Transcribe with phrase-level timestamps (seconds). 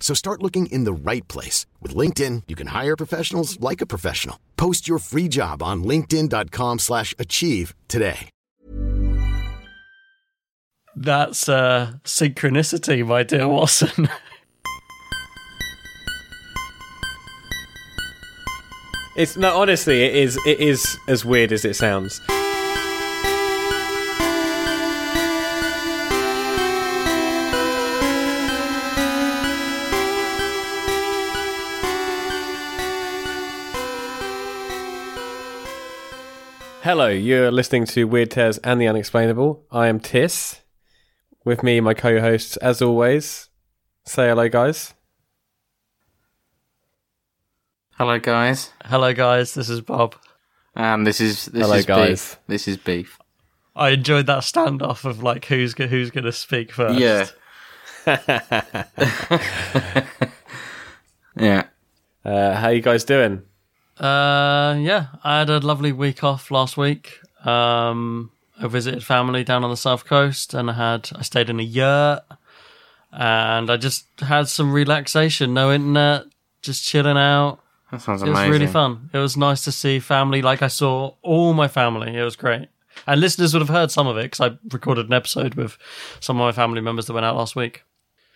[0.00, 1.66] So start looking in the right place.
[1.80, 4.40] With LinkedIn, you can hire professionals like a professional.
[4.56, 8.30] Post your free job on linkedin.com slash achieve today.
[10.96, 14.08] That's uh, synchronicity, my dear Watson.
[19.16, 20.38] It's no, honestly, it is.
[20.46, 22.20] It is as weird as it sounds.
[36.90, 39.64] Hello, you're listening to Weird Tales and the Unexplainable.
[39.70, 40.58] I am Tiss.
[41.44, 43.48] With me, my co-hosts, as always.
[44.06, 44.92] Say hello, guys.
[47.92, 48.72] Hello, guys.
[48.84, 49.54] Hello, guys.
[49.54, 50.16] This is Bob.
[50.74, 52.08] Um, this is this Hello, is guys.
[52.08, 52.40] beef.
[52.48, 53.20] This is beef.
[53.76, 56.98] I enjoyed that standoff of like who's go- who's going to speak first.
[56.98, 57.28] Yeah,
[61.36, 61.66] yeah.
[62.24, 63.44] Uh, how you guys doing?
[64.00, 65.06] Uh, yeah.
[65.22, 67.20] I had a lovely week off last week.
[67.44, 71.60] Um, I visited family down on the south coast, and I had I stayed in
[71.60, 72.22] a yurt,
[73.12, 75.54] and I just had some relaxation.
[75.54, 76.24] No internet,
[76.62, 77.60] just chilling out.
[77.90, 78.36] That sounds amazing.
[78.36, 79.10] It was really fun.
[79.12, 80.42] It was nice to see family.
[80.42, 82.16] Like I saw all my family.
[82.16, 82.68] It was great.
[83.06, 85.76] And listeners would have heard some of it because I recorded an episode with
[86.20, 87.82] some of my family members that went out last week.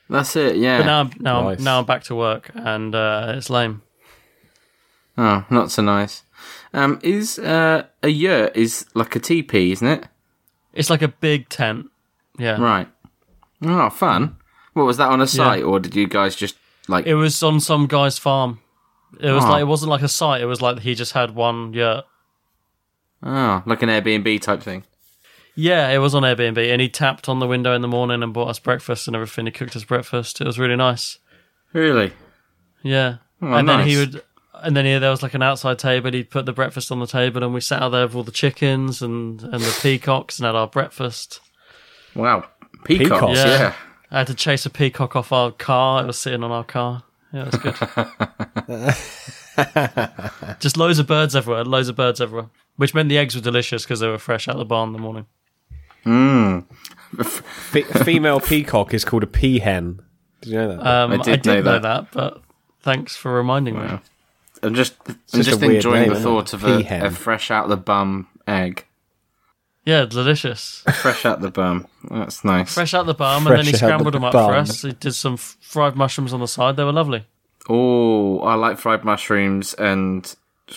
[0.09, 0.57] That's it.
[0.57, 0.79] Yeah.
[0.79, 1.61] But now, I'm, now, Nice.
[1.61, 3.83] Now I'm back to work, and uh, it's lame.
[5.19, 6.23] Oh, not so nice.
[6.73, 10.07] Um, is uh a yurt is like a teepee, isn't it?
[10.73, 11.87] It's like a big tent.
[12.39, 12.61] Yeah.
[12.61, 12.89] Right.
[13.63, 14.37] Oh, fun.
[14.73, 16.57] What was that on a site, or did you guys just
[16.89, 17.07] like?
[17.07, 18.61] It was on some guy's farm.
[19.21, 19.51] It was Oh.
[19.51, 20.41] like it wasn't like a site.
[20.43, 22.05] It was like he just had one yurt.
[23.23, 24.85] oh, like an Airbnb type thing.
[25.55, 28.35] Yeah, it was on Airbnb, and he tapped on the window in the morning and
[28.35, 29.47] bought us breakfast and everything.
[29.47, 30.41] He cooked us breakfast.
[30.41, 31.19] It was really nice.
[31.73, 32.13] Really?
[32.83, 34.23] Yeah, Oh, and then he would,
[34.65, 36.11] and then he, there was like an outside table.
[36.13, 38.31] He'd put the breakfast on the table, and we sat out there with all the
[38.33, 41.41] chickens and and the peacocks and had our breakfast.
[42.15, 42.47] Wow.
[42.85, 43.11] Peacocks.
[43.11, 43.47] Peacocks, Yeah.
[43.59, 43.75] yeah.
[44.11, 46.03] I had to chase a peacock off our car.
[46.05, 47.03] It was sitting on our car.
[47.33, 48.95] Yeah, it was
[50.37, 50.57] good.
[50.61, 51.65] Just loads of birds everywhere.
[51.65, 52.49] Loads of birds everywhere.
[52.77, 54.93] Which meant the eggs were delicious because they were fresh out of the barn in
[54.93, 55.27] the morning.
[57.25, 60.01] Fe- female peacock is called a peahen.
[60.43, 60.87] Did you know that?
[60.87, 61.83] Um, I I did did, know know, that.
[61.83, 62.13] that.
[62.13, 62.43] but
[62.83, 63.99] thanks for reminding me.
[64.65, 66.55] I'm just, I'm just just, enjoying name, the thought it?
[66.55, 68.85] of a, a fresh out the bum egg.
[69.85, 70.83] Yeah, delicious.
[71.03, 71.87] Fresh out the bum.
[72.11, 72.73] That's nice.
[72.73, 74.51] Fresh out the bum, and then he scrambled the them up bum.
[74.51, 74.81] for us.
[74.83, 76.77] He did some fried mushrooms on the side.
[76.77, 77.27] They were lovely.
[77.69, 80.35] Oh, I like fried mushrooms and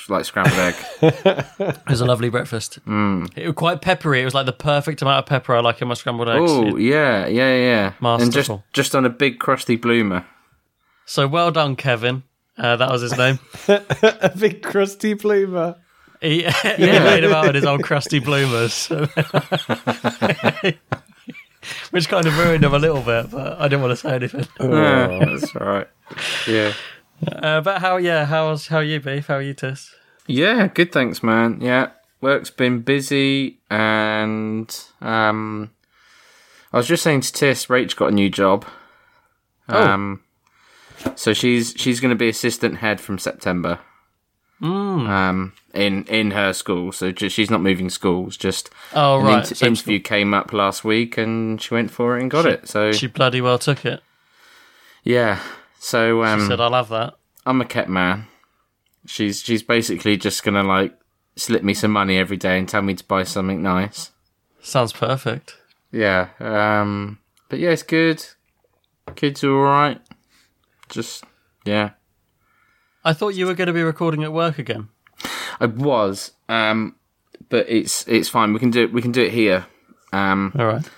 [0.09, 0.75] like scrambled egg.
[1.59, 2.79] It was a lovely breakfast.
[2.85, 3.31] Mm.
[3.37, 4.21] It was quite peppery.
[4.21, 6.51] It was like the perfect amount of pepper I like in my scrambled eggs.
[6.51, 7.93] Oh, It- yeah, yeah, yeah.
[8.01, 8.63] And just Masterful.
[8.73, 10.25] just on a big crusty bloomer.
[11.05, 12.23] So well done, Kevin.
[12.57, 13.39] Uh, that was his name.
[13.67, 15.75] a big crusty bloomer.
[16.21, 18.87] He, he made him out with his old crusty bloomers,
[21.91, 23.29] which kind of ruined him a little bit.
[23.29, 24.47] But I didn't want to say anything.
[24.59, 25.87] Yeah, that's right.
[26.47, 26.73] Yeah.
[27.27, 27.97] Uh, but how?
[27.97, 29.27] Yeah, how's how are you, Beef?
[29.27, 29.93] How are you, Tis?
[30.25, 31.61] Yeah, good thanks, man.
[31.61, 31.91] Yeah.
[32.19, 35.69] Work's been busy and um
[36.73, 38.65] I was just saying to Tiss, Rach got a new job.
[39.69, 40.23] Um
[41.15, 43.79] so she's she's gonna be assistant head from September.
[44.61, 46.91] Um in in her school.
[46.91, 50.83] So ju- she's not moving schools, just Oh right, inter- same interview came up last
[50.83, 52.67] week and she went for it and got it.
[52.67, 54.01] So She bloody well took it.
[55.03, 55.39] yeah.
[55.79, 57.13] So She um said, "I'll have that."
[57.45, 58.25] I'm a kept man.
[59.05, 60.97] She's she's basically just gonna like
[61.35, 64.11] slip me some money every day and tell me to buy something nice.
[64.61, 65.55] Sounds perfect.
[65.91, 66.29] Yeah.
[66.39, 68.25] Um but yeah, it's good.
[69.15, 70.01] Kids are alright.
[70.89, 71.23] Just
[71.65, 71.91] yeah.
[73.03, 74.89] I thought you were going to be recording at work again.
[75.59, 76.31] I was.
[76.49, 76.95] Um
[77.49, 78.53] but it's it's fine.
[78.53, 78.93] We can do it.
[78.93, 79.65] We can do it here.
[80.13, 80.89] Um, All right.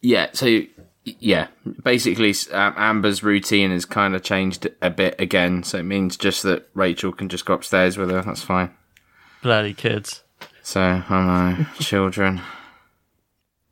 [0.00, 0.30] yeah.
[0.32, 0.62] So
[1.04, 1.48] yeah,
[1.82, 5.62] basically, um, Amber's routine has kind of changed a bit again.
[5.62, 8.22] So it means just that Rachel can just go upstairs with her.
[8.22, 8.70] That's fine.
[9.42, 10.22] Bloody kids.
[10.62, 12.40] So I know children.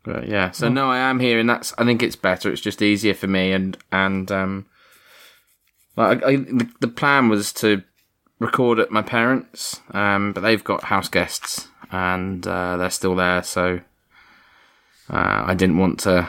[0.04, 1.72] But yeah, so no, I am here, and that's.
[1.78, 2.50] I think it's better.
[2.50, 4.66] It's just easier for me, and and um,
[5.96, 7.82] like I, I, the, the plan was to
[8.38, 13.42] record at my parents, um, but they've got house guests, and uh, they're still there,
[13.42, 13.80] so
[15.10, 16.28] uh, I didn't want to.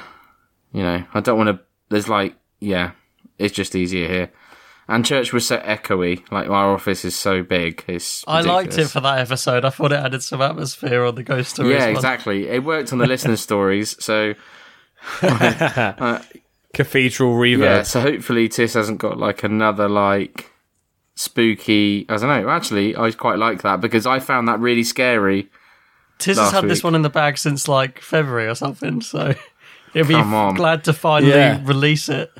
[0.72, 1.64] You know, I don't want to.
[1.90, 2.92] There's like, yeah,
[3.38, 4.32] it's just easier here.
[4.88, 6.30] And church was so echoey.
[6.30, 7.86] Like our office is so big.
[7.88, 9.64] It's I liked it for that episode.
[9.64, 11.74] I thought it added some atmosphere on the ghost stories.
[11.74, 11.96] Yeah, one.
[11.96, 12.50] exactly.
[12.50, 14.34] It worked on the listener stories, so
[16.74, 17.60] Cathedral reverb.
[17.60, 17.82] yeah.
[17.84, 20.52] So hopefully Tis hasn't got like another like
[21.16, 22.06] spooky.
[22.10, 22.50] I don't know.
[22.50, 25.50] Actually, I quite like that because I found that really scary.
[26.20, 29.34] Tis has last had this one in the bag since like February or something, so
[29.94, 30.56] he'll be Come on.
[30.56, 31.62] glad to finally Yeah.
[31.64, 32.32] release it.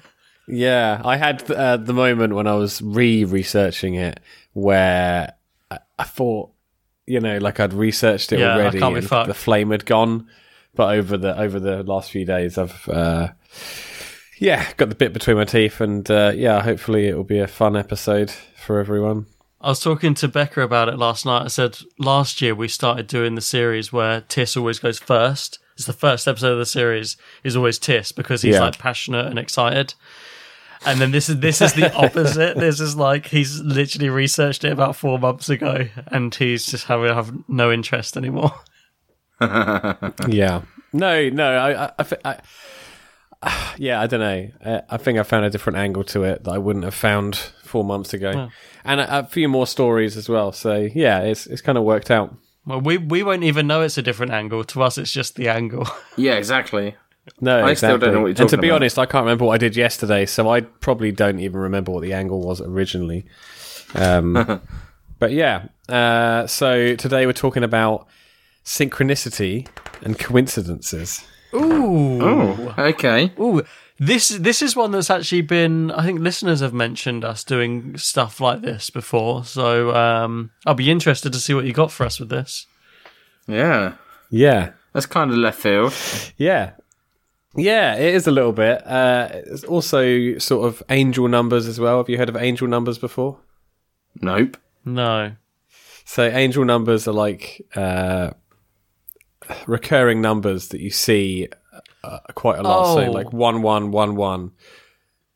[0.48, 4.20] Yeah, I had uh, the moment when I was re-researching it
[4.52, 5.34] where
[5.72, 6.52] I, I thought,
[7.08, 9.28] you know, like I'd researched it Yeah, already, and fucked.
[9.30, 10.28] the flame had gone.
[10.76, 13.30] But over the over the last few days, I've uh,
[14.44, 17.48] yeah got the bit between my teeth, and uh, yeah, hopefully it will be a
[17.48, 19.26] fun episode for everyone.
[19.62, 21.44] I was talking to Becca about it last night.
[21.44, 25.60] I said last year we started doing the series where Tiss always goes first.
[25.76, 28.62] It's the first episode of the series is always Tiss because he's Yeah.
[28.62, 29.94] like passionate and excited.
[30.86, 32.58] And then this is this is the opposite.
[32.58, 37.14] this is like he's literally researched it about four months ago, and he's just having
[37.14, 38.52] have no interest anymore.
[39.42, 40.62] yeah,
[40.92, 42.40] no, no, I, I, I, I
[43.78, 44.50] yeah, I don't know.
[44.64, 47.36] Uh, I think I found a different angle to it that I wouldn't have found
[47.64, 48.50] four months ago,
[48.84, 50.52] and a, a few more stories as well.
[50.52, 52.36] So yeah, it's it's kind of worked out.
[52.66, 54.64] Well, we we won't even know it's a different angle.
[54.64, 55.88] To us, it's just the angle.
[56.16, 56.96] Yeah, exactly.
[57.40, 58.76] No, I still don't know what you're and to be about.
[58.76, 62.02] honest, I can't remember what I did yesterday, so I probably don't even remember what
[62.02, 63.26] the angle was originally.
[63.96, 64.62] Um,
[65.20, 68.08] but yeah, uh, so today we're talking about
[68.66, 69.68] synchronicity
[70.02, 71.26] and coincidences.
[71.56, 73.32] Ooh, Oh, okay.
[73.40, 73.62] ooh.
[74.00, 75.92] This this is one that's actually been.
[75.92, 79.46] I think listeners have mentioned us doing stuff like this before.
[79.46, 82.66] So um, I'll be interested to see what you got for us with this.
[83.48, 83.94] Yeah,
[84.32, 85.94] Yeah, that's kind of left field.
[86.38, 86.72] yeah,
[87.56, 87.96] yeah.
[87.96, 88.86] It is a little bit.
[88.86, 91.98] Uh, it's also sort of angel numbers as well.
[91.98, 93.38] Have you heard of angel numbers before?
[94.22, 94.58] Nope.
[94.86, 95.34] No.
[96.06, 98.32] So angel numbers are like uh,
[99.68, 101.48] recurring numbers that you see
[102.04, 102.94] uh, quite a lot.
[102.96, 103.12] So Oh.
[103.12, 104.52] like one one one one.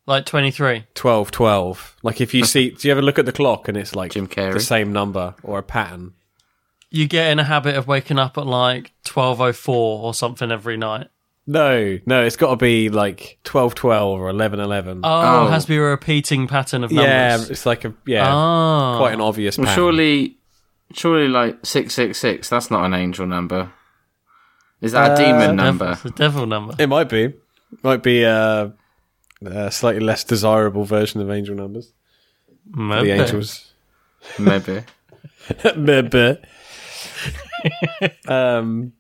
[0.06, 0.86] Like 23.
[0.96, 3.94] 12 12 like if you see do you ever look at the clock and it's
[3.96, 4.54] like Jim Carrey.
[4.54, 6.14] the same number or a pattern
[6.90, 11.08] You get in a habit of waking up at like 12.04 or something every night.
[11.46, 15.10] no no it's got to be like 12 12 or 11 11 Oh,
[15.44, 15.48] Oh.
[15.48, 17.06] it has to be a repeating pattern of numbers.
[17.10, 18.96] yeah it's like a yeah Oh.
[19.00, 20.38] quite an obvious Well, pattern surely,
[20.94, 22.48] surely, like six six six.
[22.48, 23.74] That's not an angel number.
[24.82, 25.92] Is that a Uh, demon Devil- number?
[25.92, 26.76] It's a devil number.
[26.80, 27.34] it might be
[27.84, 28.74] might be a,
[29.46, 31.94] a slightly less desirable version of angel numbers
[32.66, 33.08] Maybe.
[33.10, 33.74] the angels
[34.40, 34.82] Maybe.
[35.76, 36.38] Maybe.
[38.28, 38.94] um,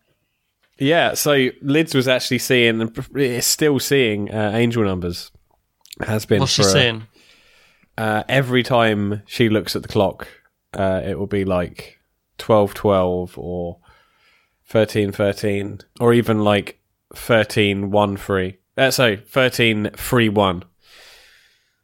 [0.79, 5.31] yeah, so Lids was actually seeing, and still seeing uh, angel numbers.
[6.05, 7.07] Has been What's for she a- saying?
[7.97, 10.27] Uh, every time she looks at the clock,
[10.73, 11.97] uh, it will be like
[12.37, 13.79] twelve twelve or
[14.67, 16.79] thirteen thirteen, or even like
[17.15, 18.57] thirteen one three.
[18.77, 20.63] Uh, so thirteen three one.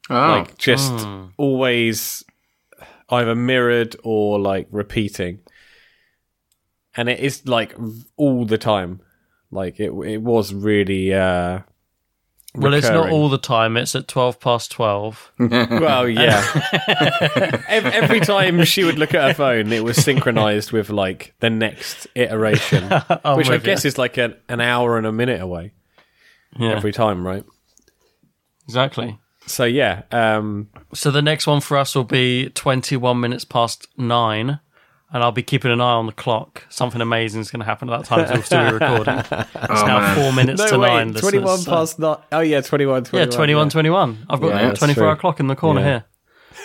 [0.10, 0.94] Oh, Like just
[1.38, 2.24] always
[3.10, 5.40] either mirrored or like repeating.
[6.96, 7.76] And it is like
[8.18, 9.02] all the time.
[9.50, 11.62] Like it it was really uh
[12.56, 13.78] Well, it's not all the time.
[13.78, 15.32] It's at 12 past 12.
[15.40, 16.44] Well, yeah.
[17.68, 21.50] every, every time she would look at her phone, it was synchronized with like the
[21.50, 22.88] next iteration,
[23.26, 23.88] I'm which I guess you.
[23.88, 25.74] is like an, an hour and a minute away
[26.60, 27.44] Yeah, every time, right?
[28.66, 29.18] exactly.
[29.46, 34.60] So yeah, um, So the next one for us will be 21 minutes past nine,
[35.14, 36.66] and I'll be keeping an eye on the clock.
[36.70, 39.18] Something amazing is going to happen at that time, so we'll still be recording.
[39.74, 40.16] It's now oh, man.
[40.16, 41.14] four minutes no to wait, nine.
[41.14, 42.18] twenty one listeners, so- past nine.
[42.32, 44.26] Oh yeah, 21, 21 Yeah, 21, 21.
[44.30, 45.20] I've got Yeah, the that's 24 hour true.
[45.22, 45.86] clock in the corner Yeah.
[45.88, 46.06] here.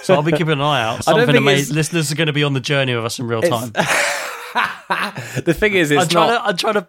[0.02, 0.92] So I'll be keeping an eye out.
[0.92, 1.62] I don't Something think amazing.
[1.62, 3.72] it's- Listeners are going to be on the journey with us in real time.
[5.44, 6.48] The thing is, it's I'm trying not to.
[6.48, 6.88] I'm trying to.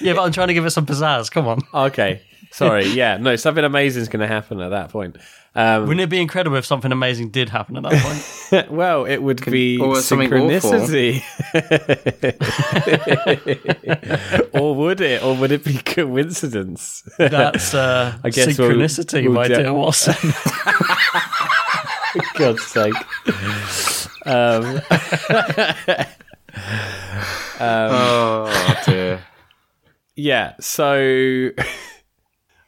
[0.00, 1.30] Yeah, but I'm trying to give it some pizzazz.
[1.30, 1.60] Come on.
[1.72, 2.20] okay.
[2.52, 5.16] Sorry, yeah, no, something amazing is going to happen at that point.
[5.54, 8.02] Um, Wouldn't it be incredible if something amazing did happen at that
[8.50, 8.70] point?
[8.70, 11.22] well, it would be or synchronicity,
[14.52, 15.22] or would it?
[15.22, 17.02] Or would it be coincidence?
[17.18, 20.14] That's uh, I guess we'll- synchronicity, we'll my de- dear Watson.
[22.34, 22.94] God's sake.
[24.26, 24.80] Um,
[27.58, 29.24] Oh dear.
[30.14, 31.50] yeah, so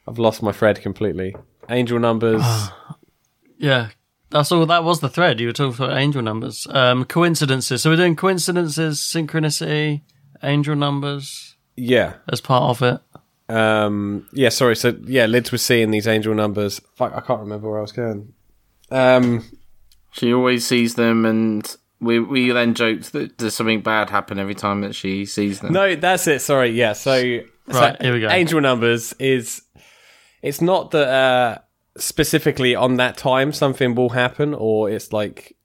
[0.09, 1.35] I've lost my thread completely.
[1.69, 2.41] Angel numbers.
[3.59, 3.89] yeah,
[4.31, 4.65] that's all.
[4.65, 5.39] That was the thread.
[5.39, 7.83] You were talking about angel numbers, um, coincidences.
[7.83, 10.01] So we're doing coincidences, synchronicity,
[10.41, 12.13] angel numbers yeah.
[12.27, 13.53] as part of it.
[13.55, 14.75] Um, yeah, sorry.
[14.75, 16.81] So, yeah, Lids was seeing these angel numbers.
[16.95, 18.33] Fuck, I can't remember where I was going.
[18.91, 19.43] Um,
[20.11, 24.55] She always sees them, and we we then joked that does something bad happen every
[24.55, 25.71] time that she sees them.
[25.71, 26.41] No, that's it.
[26.41, 26.71] Sorry.
[26.71, 26.93] Yeah.
[26.93, 28.29] So, Right, so here we go.
[28.29, 29.61] Angel numbers is
[30.41, 31.57] it's not that uh,
[31.97, 35.55] specifically on that time something will happen, or it's like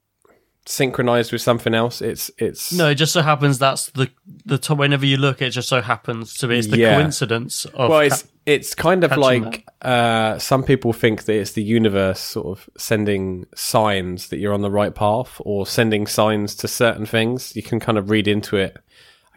[0.67, 2.01] synchronized with something else.
[2.01, 4.09] It's it's No, it just so happens that's the
[4.45, 4.77] the top.
[4.79, 6.57] Whenever you look, it just so happens to be.
[6.57, 6.95] It's the Yeah.
[6.95, 7.89] coincidence of.
[7.89, 12.47] well, it's it's kind of like uh, some people think that it's the universe sort
[12.47, 17.55] of sending signs that you're on the right path, or sending signs to certain things.
[17.55, 18.77] You can kind of read into it,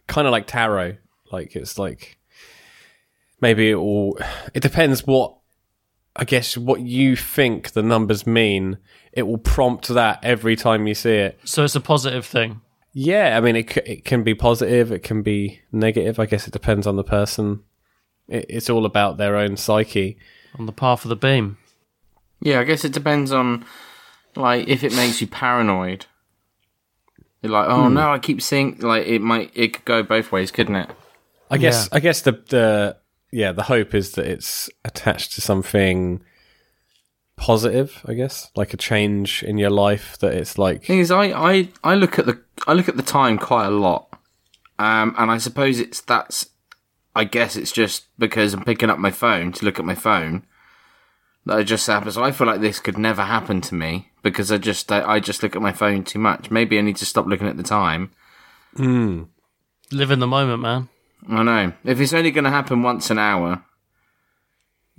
[0.06, 0.96] kind of like tarot.
[1.30, 2.17] Like it's like
[3.40, 4.18] maybe it will.
[4.54, 5.36] It depends what
[6.18, 8.78] I guess what you think the numbers mean.
[9.12, 11.38] It will prompt that every time you see it.
[11.44, 12.60] so it's a positive thing.
[12.92, 16.18] Yeah, I mean, it c- it can be positive, it can be negative.
[16.18, 17.62] I guess it depends on the person.
[18.26, 20.18] It, it's all about their own psyche.
[20.58, 21.58] on the path of the beam.
[22.40, 23.64] Yeah, I guess it depends on
[24.34, 26.06] like if it makes you paranoid.
[27.42, 27.94] You're like, oh hmm.
[27.94, 30.90] no, I keep seeing like it might it could go both ways, couldn't it?
[31.50, 31.88] I guess.
[31.92, 32.96] I guess the the
[33.30, 36.22] yeah the hope is that it's attached to something
[37.38, 38.02] positive.
[38.04, 41.68] I guess like a change in your life that it's like Thing is, I, I,
[41.82, 44.12] I look at the I look at the time quite a lot,
[44.78, 46.50] um, and I suppose it's that's
[47.16, 50.44] I guess it's just because I'm picking up my phone to look at my phone
[51.46, 52.14] that it just happens.
[52.14, 55.20] So I feel like this could never happen to me because I just I, I
[55.20, 56.50] just look at my phone too much.
[56.50, 58.10] Maybe I need to stop looking at the time.
[59.90, 60.88] Live in the moment, man.
[61.28, 63.64] I know if it's only going to happen once an hour,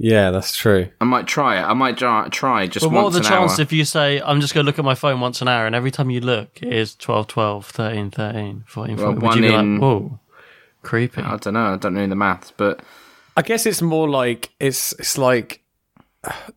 [0.02, 0.90] yeah, that's true.
[1.02, 1.64] I might try it.
[1.64, 4.54] I might try, try just But what are the chances if you say, I'm just
[4.54, 6.72] going to look at my phone once an hour, and every time you look, it
[6.72, 9.16] is 12, 12, 13, 13, 14, Well, 14.
[9.16, 10.20] Would you one be in- like, whoa,
[10.84, 11.22] creepy?
[11.22, 11.74] I don't know.
[11.74, 12.82] I don't know the maths, but
[13.36, 15.62] I guess it's more like it's it's like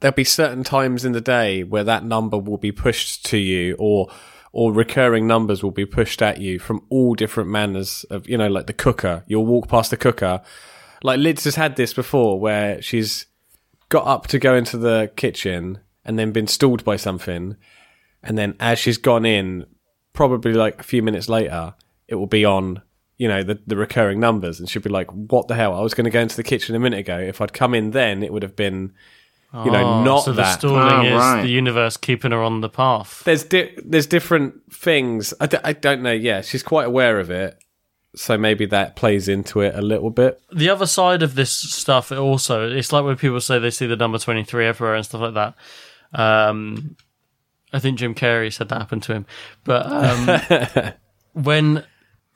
[0.01, 3.75] there'll be certain times in the day where that number will be pushed to you
[3.79, 4.09] or
[4.53, 8.49] or recurring numbers will be pushed at you from all different manners of you know
[8.49, 9.25] like the cooker.
[9.27, 10.43] You'll walk past the cooker.
[11.03, 13.27] Like Liz has had this before where she's
[13.89, 17.57] got up to go into the kitchen and then been stalled by something.
[18.23, 19.67] And then as she's gone in
[20.13, 21.75] probably like a few minutes later
[22.07, 22.83] it will be on
[23.17, 24.61] you know the, the recurring numbers.
[24.61, 25.75] And she'll be like what the hell?
[25.75, 27.19] I was going to go into the kitchen a minute ago.
[27.19, 28.93] If i'd come in then it would have been
[29.55, 31.43] you know Oh, not so the that stalling Oh, is right.
[31.43, 33.23] the universe keeping her on the path.
[33.25, 37.31] there's di- there's different things I, d- I don't know yeah she's quite aware of
[37.31, 37.63] it
[38.15, 42.13] so maybe that plays into it a little bit The other side of this stuff,
[42.13, 45.23] it also, it's like when people say they see the number 23 everywhere and stuff
[45.23, 45.55] like that.
[46.13, 46.97] Um,
[47.73, 49.27] I think Jim Carrey said that happened to him.
[49.65, 50.93] But um,
[51.33, 51.85] when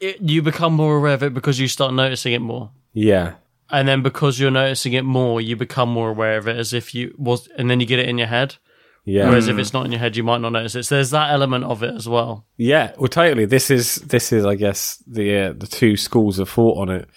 [0.01, 2.71] it, you become more aware of it because you start noticing it more.
[2.95, 3.35] yeah
[3.71, 6.95] and then because you're noticing it more, you become more aware of it as if
[6.95, 8.57] you was, and then you get it in your head.
[9.05, 10.85] yeah Whereas if it's not in your head, you might not notice it.
[10.85, 12.47] So there's that element of it as well.
[12.57, 16.49] yeah well totally this is this is i guess the uh, the two schools of
[16.49, 17.09] thought on it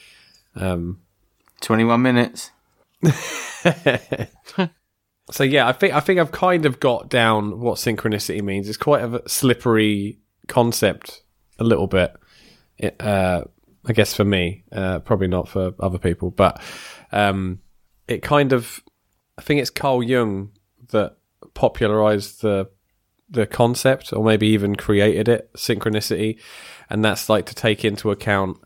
[0.55, 0.99] um
[1.61, 2.51] twenty-one minutes.
[5.31, 8.67] So yeah, I think I think I've kind of got down what synchronicity means.
[8.67, 11.21] It's quite a slippery concept,
[11.59, 12.15] a little bit.
[12.79, 13.43] It, uh,
[13.89, 16.61] I guess for me, uh, probably not for other people, but
[17.11, 17.59] um,
[18.07, 18.81] it kind of.
[19.37, 20.51] I think it's Carl Jung
[20.91, 21.17] that
[21.53, 22.69] popularized the
[23.29, 26.39] the concept, or maybe even created it, synchronicity,
[26.89, 28.57] and that's like to take into account.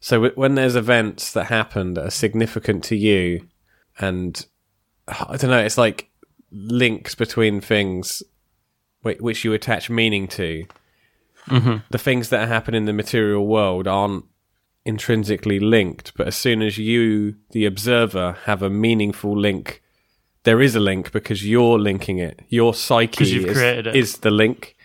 [0.00, 3.46] So w- when there's events that happen that are significant to you,
[3.98, 4.44] and
[5.08, 5.64] I don't know.
[5.64, 6.10] It's like
[6.50, 8.22] links between things
[9.02, 10.66] whi- which you attach meaning to.
[11.48, 11.76] Mm-hmm.
[11.90, 14.24] The things that happen in the material world aren't
[14.86, 19.82] intrinsically linked, but as soon as you, the observer, have a meaningful link,
[20.44, 22.40] there is a link because you're linking it.
[22.48, 23.86] Your psyche you've is, it.
[23.88, 24.76] is the link.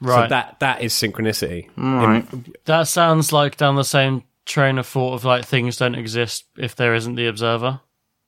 [0.00, 0.24] Right.
[0.24, 1.68] So that that is synchronicity.
[1.76, 2.26] Right.
[2.64, 6.76] that sounds like down the same train of thought of like things don't exist if
[6.76, 7.80] there isn't the observer.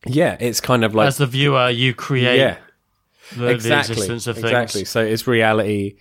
[0.04, 2.58] Yeah, it's kind of like as the viewer, you create yeah,
[3.36, 4.46] the, exactly, the existence of things.
[4.46, 4.84] exactly.
[4.84, 5.96] So it's reality.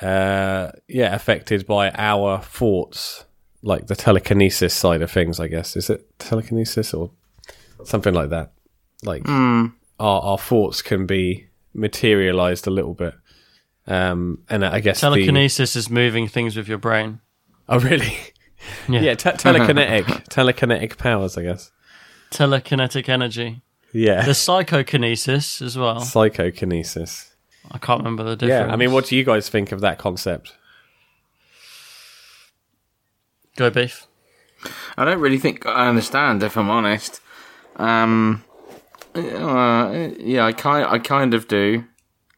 [0.00, 3.24] Uh, yeah, affected by our thoughts,
[3.62, 5.40] like the telekinesis side of things.
[5.40, 7.10] I guess is it telekinesis or
[7.84, 8.52] something like that.
[9.02, 9.66] Like Hmm.
[10.00, 13.14] our our thoughts can be materialized a little bit.
[13.86, 17.20] Um, and I guess the, Telekinesis is moving things with your brain.
[17.68, 18.16] oh really?
[18.88, 19.00] Yeah.
[19.00, 21.38] Yeah, te- telekinetic, telekinetic powers.
[21.38, 21.70] I guess.
[22.32, 23.62] Telekinetic energy.
[23.92, 26.00] Yeah, The psychokinesis as well.
[26.00, 27.34] psychokinesis.
[27.70, 28.66] I can't remember the difference.
[28.68, 30.54] Yeah, I mean, what do you guys think of that concept?
[33.58, 34.06] Go beef.
[34.96, 37.20] I don't really think I understand, if I'm honest.
[37.76, 38.44] Um,
[39.14, 41.84] uh, yeah, I kind, I kind of do.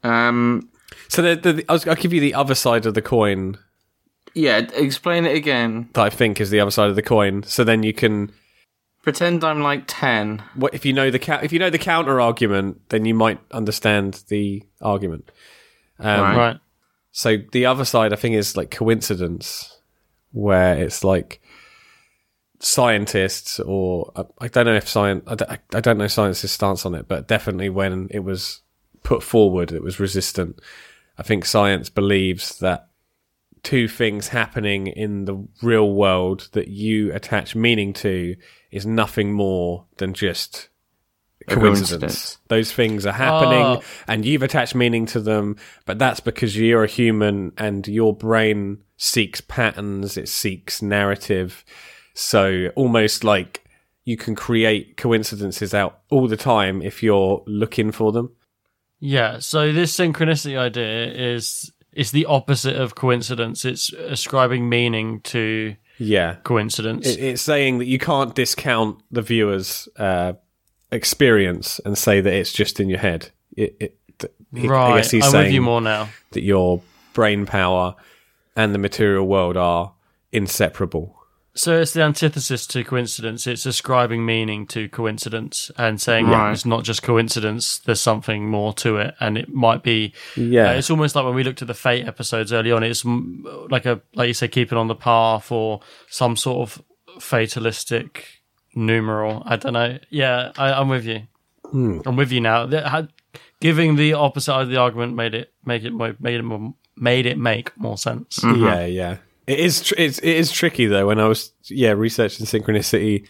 [0.03, 0.71] Um,
[1.09, 3.59] So the, the, I'll, I'll give you the other side of the coin
[4.33, 5.89] yeah, explain it again.
[5.95, 7.43] that I think is the other side of the coin.
[7.43, 8.33] So then you can,
[9.03, 10.43] Pretend I'm like ten.
[10.55, 13.41] what if you know the ca- if you know the counter argument, then you might
[13.51, 15.31] understand the argument.
[15.99, 16.37] Um, Right.
[16.37, 16.57] Right.
[17.13, 19.80] So the other side, I think, is like coincidence,
[20.33, 21.41] where it's like
[22.61, 27.09] scientists or uh, I don't know if science, I don't, know science's stance on it,
[27.09, 28.61] but definitely when it was
[29.03, 30.61] put forward, it was resistant.
[31.19, 32.89] I think science believes that
[33.63, 38.37] two things happening in the real world that you attach meaning to
[38.71, 40.70] is nothing more than just
[41.49, 41.91] coincidence.
[41.91, 42.39] coincidence.
[42.49, 43.83] Those things are happening Oh.
[44.07, 45.57] and you've attached meaning to them,
[45.87, 51.65] but that's because you're a human and your brain seeks patterns, it seeks narrative.
[52.15, 53.65] So almost like
[54.05, 58.35] you can create coincidences out all the time if you're looking for them.
[58.99, 59.39] Yeah.
[59.39, 63.65] So this synchronicity idea is is the opposite of coincidence.
[63.65, 66.37] It's ascribing meaning to Yeah.
[66.45, 67.07] coincidence.
[67.09, 70.35] It, it's saying that you can't discount the viewer's uh,
[70.93, 73.31] experience and say that it's just in your head.
[73.57, 74.93] It, it, th- he- right.
[74.93, 76.09] I guess he's I'm saying with you more now.
[76.33, 76.83] that your
[77.15, 77.95] brain power
[78.57, 79.93] and the material world are
[80.33, 81.17] inseparable.
[81.55, 83.45] So it's the antithesis to coincidence.
[83.47, 86.53] It's ascribing meaning to coincidence and saying Right.
[86.53, 87.79] it's not just coincidence.
[87.79, 90.15] There's something more to it, and it might be.
[90.37, 90.71] Yeah.
[90.71, 92.85] uh, it's almost like when we looked at the fate episodes early on.
[92.85, 96.83] It's like a like you say, keeping on the path or some sort of
[97.21, 98.40] fatalistic
[98.75, 99.43] numeral.
[99.47, 99.99] I don't know.
[100.11, 101.23] Yeah, I, I'm with you.
[101.65, 102.01] Hmm.
[102.07, 102.67] I'm with you now.
[102.67, 103.13] The- had-
[103.61, 106.75] Giving the opposite side of the argument made it make it mo- made it more,
[106.97, 108.41] made it make more sense.
[108.43, 109.19] Yeah, yeah.
[109.47, 109.83] It is.
[109.83, 111.07] Tr- it's, it is tricky though.
[111.07, 113.27] When I was yeah researching synchronicity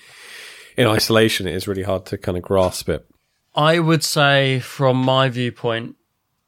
[0.77, 3.05] in isolation, it is really hard to kind of grasp it.
[3.57, 5.97] I would say, from my viewpoint,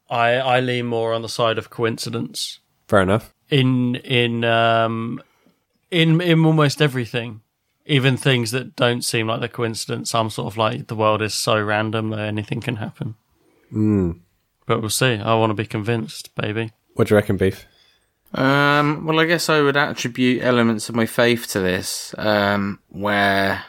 [0.09, 3.33] I I lean more on the side of coincidence Fair enough.
[3.49, 5.21] in in um
[5.91, 7.41] in in almost everything,
[7.85, 10.15] even things that don't seem like they're coincidence.
[10.15, 13.15] I'm sort of like the world is so random that anything can happen.
[14.65, 15.15] But we'll see.
[15.15, 16.71] I want to be convinced, baby.
[16.93, 17.65] What do you reckon, Beef?
[18.33, 23.63] Um, well, I guess I would attribute elements of my faith to this, um, where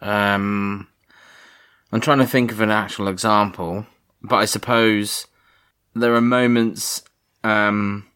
[0.00, 0.88] um,
[1.92, 3.86] I'm trying to think of an actual example,
[4.22, 5.26] but I suppose
[5.94, 7.02] there are moments
[7.44, 8.06] um,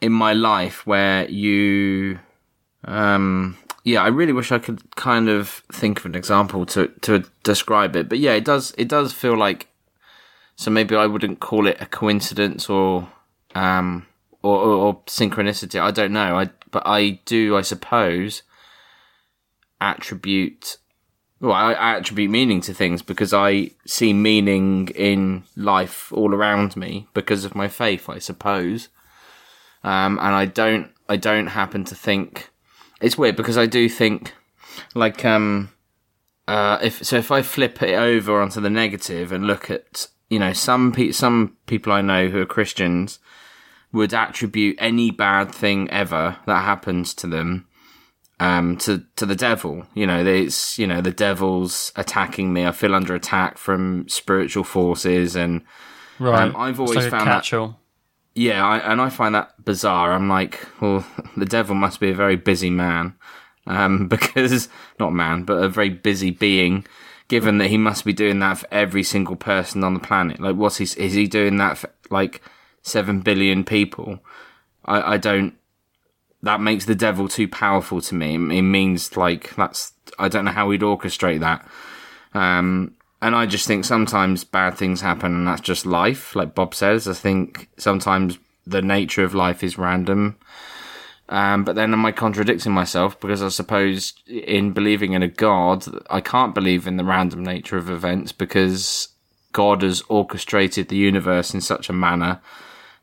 [0.00, 2.20] in my life where you,
[2.88, 7.24] um, yeah, I really wish I could kind of think of an example to to
[7.42, 9.68] describe it, but yeah, it does it does feel like
[10.56, 13.08] so maybe I wouldn't call it a coincidence or
[13.54, 14.06] um
[14.42, 15.80] or, or, or synchronicity.
[15.80, 16.38] I don't know.
[16.38, 18.42] I but I do, I suppose,
[19.80, 20.78] attribute.
[21.40, 26.76] Well, I, I attribute meaning to things because I see meaning in life all around
[26.76, 28.88] me because of my faith, I suppose.
[29.84, 32.50] Um, and I don't, I don't happen to think.
[33.00, 34.32] It's weird because I do think,
[34.94, 35.70] like, um,
[36.46, 40.38] uh, if so, if I flip it over onto the negative and look at, you
[40.38, 43.18] know, some pe- some people I know who are Christians
[43.92, 47.66] would attribute any bad thing ever that happens to them
[48.40, 52.70] um to to the devil you know it's you know the devil's attacking me i
[52.70, 55.62] feel under attack from spiritual forces and
[56.18, 56.42] Right.
[56.42, 57.44] Um, I've It's always like a found that-.
[58.38, 62.14] Yeah I, and i find that bizarre i'm like well the devil must be a
[62.14, 63.14] very busy man
[63.66, 66.86] um because not man but a very busy being
[67.28, 70.56] given that he must be doing that for every single person on the planet like
[70.56, 72.40] what's he is he doing that for like
[72.82, 74.20] 7 billion people
[74.86, 75.58] i i don't
[76.42, 78.34] that makes the devil too powerful to me.
[78.34, 81.68] It means like that's I don't know how we'd orchestrate that.
[82.34, 86.34] Um, and I just think sometimes bad things happen, and that's just life.
[86.36, 90.36] Like Bob says, I think sometimes the nature of life is random,
[91.30, 93.20] Um, but then am I contradicting myself?
[93.20, 97.76] Because I suppose in believing in a God, I can't believe in the random nature
[97.76, 99.08] of events because
[99.52, 102.40] God has orchestrated the universe in such a manner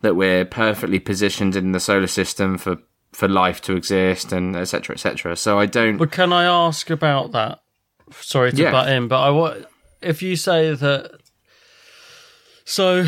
[0.02, 2.78] that we're perfectly positioned in the solar system for,
[3.12, 4.96] for life to exist and etc.
[4.96, 5.36] etc.
[5.36, 5.98] So I don't.
[5.98, 7.60] But can I ask about that?
[8.12, 8.72] Sorry to Yeah.
[8.72, 9.66] butt in, but I want
[10.06, 11.20] if you say that.
[12.64, 13.06] So,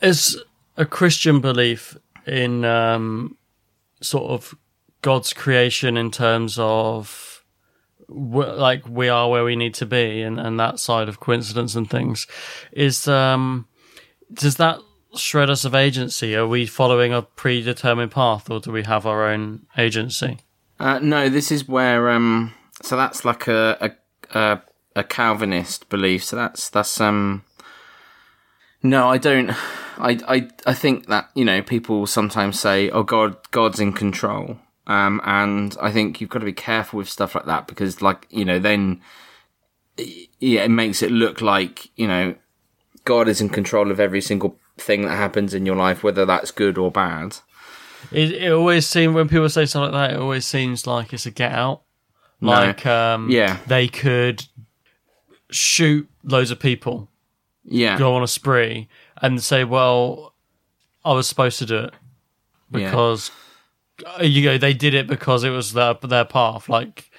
[0.00, 0.40] is
[0.76, 3.36] a Christian belief in um,
[4.00, 4.54] sort of
[5.02, 7.44] God's creation in terms of
[8.08, 11.90] like we are where we need to be and, and that side of coincidence and
[11.90, 12.28] things
[12.70, 13.66] is um
[14.32, 14.78] does that
[15.16, 19.28] shred us of agency are we following a predetermined path or do we have our
[19.28, 20.38] own agency
[20.78, 22.52] Uh, no, this is where um.
[22.82, 24.60] So that's like a a a,
[24.96, 26.24] a Calvinist belief.
[26.24, 27.44] So that's that's um.
[28.82, 29.50] No, I don't.
[29.98, 34.58] I I I think that you know people sometimes say, "Oh God, God's in control,"
[34.86, 38.26] um, and I think you've got to be careful with stuff like that because, like
[38.30, 39.00] you know, then
[40.38, 42.34] yeah, it makes it look like you know
[43.04, 46.50] God is in control of every single thing that happens in your life, whether that's
[46.50, 47.38] good or bad.
[48.12, 51.26] It, it always seems when people say something like that, it always seems like it's
[51.26, 51.82] a get out.
[52.40, 52.52] No.
[52.52, 53.56] Like, um, Yeah.
[53.66, 54.44] they could
[55.50, 57.08] shoot loads of people,
[57.64, 58.88] Yeah, go on a spree,
[59.22, 60.34] and say, "Well,
[61.04, 61.94] I was supposed to do it
[62.70, 63.30] because
[64.18, 67.10] uh, you know they did it because it was their their path." Like,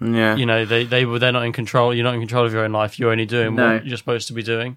[0.00, 1.94] yeah, you know, they they were they're not in control.
[1.94, 2.98] You're not in control of your own life.
[2.98, 3.74] You're only doing No.
[3.74, 4.76] what you're supposed to be doing.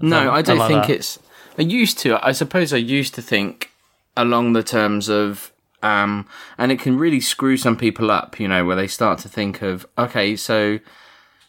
[0.00, 0.90] No, I don't like think that.
[0.90, 1.18] it's.
[1.58, 2.18] I used to.
[2.26, 3.70] I suppose I used to think
[4.14, 6.26] along the terms of, um,
[6.58, 8.38] and it can really screw some people up.
[8.38, 10.80] You know, where they start to think of, okay, so,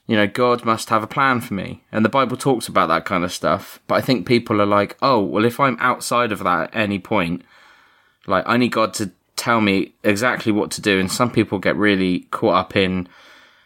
[0.08, 3.06] you know, God must have a plan for me, and the Bible talks about that
[3.06, 3.80] kind of stuff.
[3.88, 6.98] But I think people are like, oh, well, if I'm outside of that at any
[6.98, 7.43] point,
[8.26, 11.76] like I need God to tell me exactly what to do, and some people get
[11.76, 13.08] really caught up in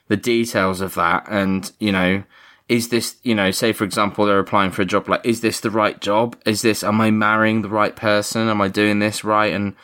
[0.08, 1.26] the details of that.
[1.30, 2.24] And you know
[2.72, 5.60] is this you know say for example they're applying for a job like is this
[5.60, 6.38] the right job?
[6.46, 8.48] Is this am i marrying the right person?
[8.48, 9.54] Am i doing this right?
[9.54, 9.76] And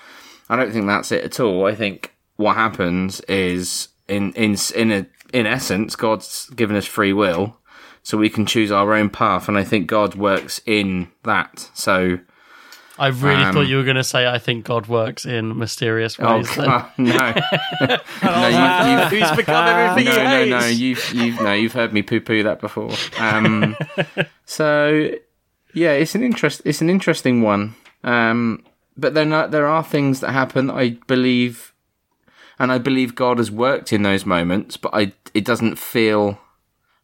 [0.50, 1.66] i don't think that's it at all.
[1.66, 7.14] I think what happens is in in in a, in essence god's given us free
[7.14, 7.58] will
[8.04, 12.20] so we can choose our own path and i think god works in that so
[13.00, 16.18] I really Um, thought you were going to say, "I think God works in mysterious
[16.20, 16.66] oh ways." then.
[16.66, 17.08] God, no
[18.24, 20.66] no you, you, Who's become everything no, he no, no.
[20.66, 22.90] You've, you've, no, you've heard me poo-poo that before.
[23.20, 23.78] Um,
[24.46, 25.12] so,
[25.76, 26.64] yeah, it's an interest.
[26.66, 27.76] It's an interesting one.
[28.04, 28.64] Um,
[28.98, 30.66] but then uh, there are things that happen.
[30.66, 31.74] that I believe,
[32.60, 34.78] and I believe God has worked in those moments.
[34.78, 36.40] But I, it doesn't feel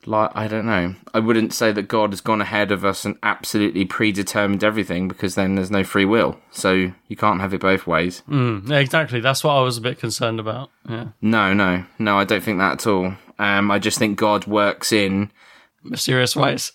[0.06, 0.96] like I don't know.
[1.14, 5.36] I wouldn't say that God has gone ahead of us and absolutely predetermined everything because
[5.36, 6.38] then there's no free will.
[6.52, 8.22] So you can't have it both ways.
[8.30, 9.22] Mm, yeah, exactly.
[9.22, 10.70] That's what I was a bit concerned about.
[10.90, 12.18] Yeah, No, no, no.
[12.18, 13.14] I don't think that at all.
[13.40, 15.32] Um, I just think God works in
[15.84, 16.74] mysterious ways.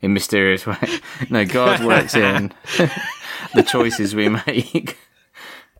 [0.00, 1.00] in mysterious ways.
[1.30, 2.52] No, God works in
[3.54, 4.98] the choices we make.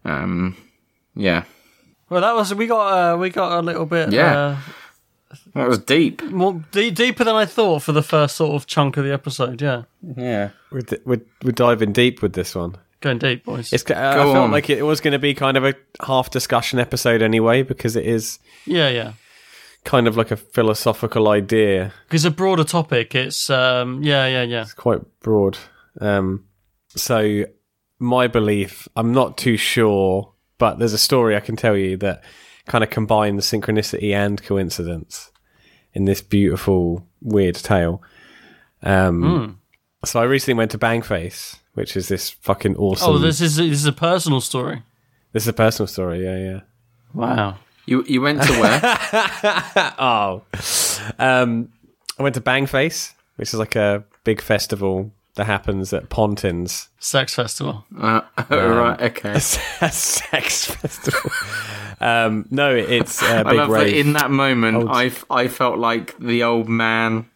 [0.04, 0.56] Um,
[1.14, 1.44] yeah,
[2.12, 4.36] Well, that was we got uh, we got a little bit Yeah.
[4.36, 4.56] uh,
[5.54, 6.22] that was deep.
[6.24, 9.62] more de- deeper than I thought for the first sort of chunk of the episode.
[9.62, 9.84] Yeah,
[10.16, 12.76] Yeah, We're, d- we're, we're diving deep with this one.
[13.00, 13.72] going deep, boys.
[13.72, 14.50] It's, uh, I felt on.
[14.50, 18.04] like it was going to be kind of a half discussion episode anyway, because it
[18.04, 19.12] is yeah, yeah.
[19.84, 21.92] kind of like a philosophical idea.
[22.08, 23.14] Because a broader topic.
[23.14, 24.62] It's um, yeah, yeah, yeah.
[24.62, 25.56] It's quite broad.
[26.00, 26.44] Um,
[26.94, 27.44] so,
[27.98, 30.31] my belief, I'm not too sure,
[30.62, 32.22] but there's a story I can tell you that
[32.66, 35.32] kind of combines synchronicity and coincidence
[35.92, 38.00] in this beautiful, weird tale.
[38.80, 39.58] Um,
[40.04, 43.10] So, I recently went to Bangface, which is this fucking awesome.
[43.10, 44.84] Oh, this is this is a personal story.
[45.32, 46.60] this is a personal story, yeah, yeah.
[47.12, 47.56] Wow.
[47.86, 48.80] you you went to where?
[49.98, 50.42] Oh,
[51.18, 51.72] um,
[52.20, 56.88] I went to Bangface, which is like a big festival that happens at Pontins.
[56.98, 57.84] Sex festival.
[57.98, 59.38] uh, right, okay.
[59.38, 61.30] sex festival.
[62.00, 65.48] um, no, it's a I big love that in that moment, Old- I f- I
[65.48, 67.28] felt like the old man.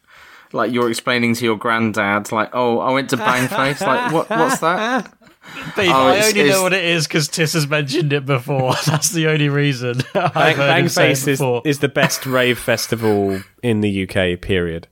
[0.53, 3.81] Like you're explaining to your granddad, like, "Oh, I went to Bangface.
[3.85, 4.31] Like, what?
[4.31, 5.13] What's that?"
[5.77, 8.75] Dave, Oh, I only know what it is because Tis has mentioned it before.
[8.87, 10.03] That's the only reason.
[10.15, 14.09] I've Bang, heard him say it Bangface is, is the best rave festival in the
[14.09, 14.41] UK.
[14.41, 14.89] Period.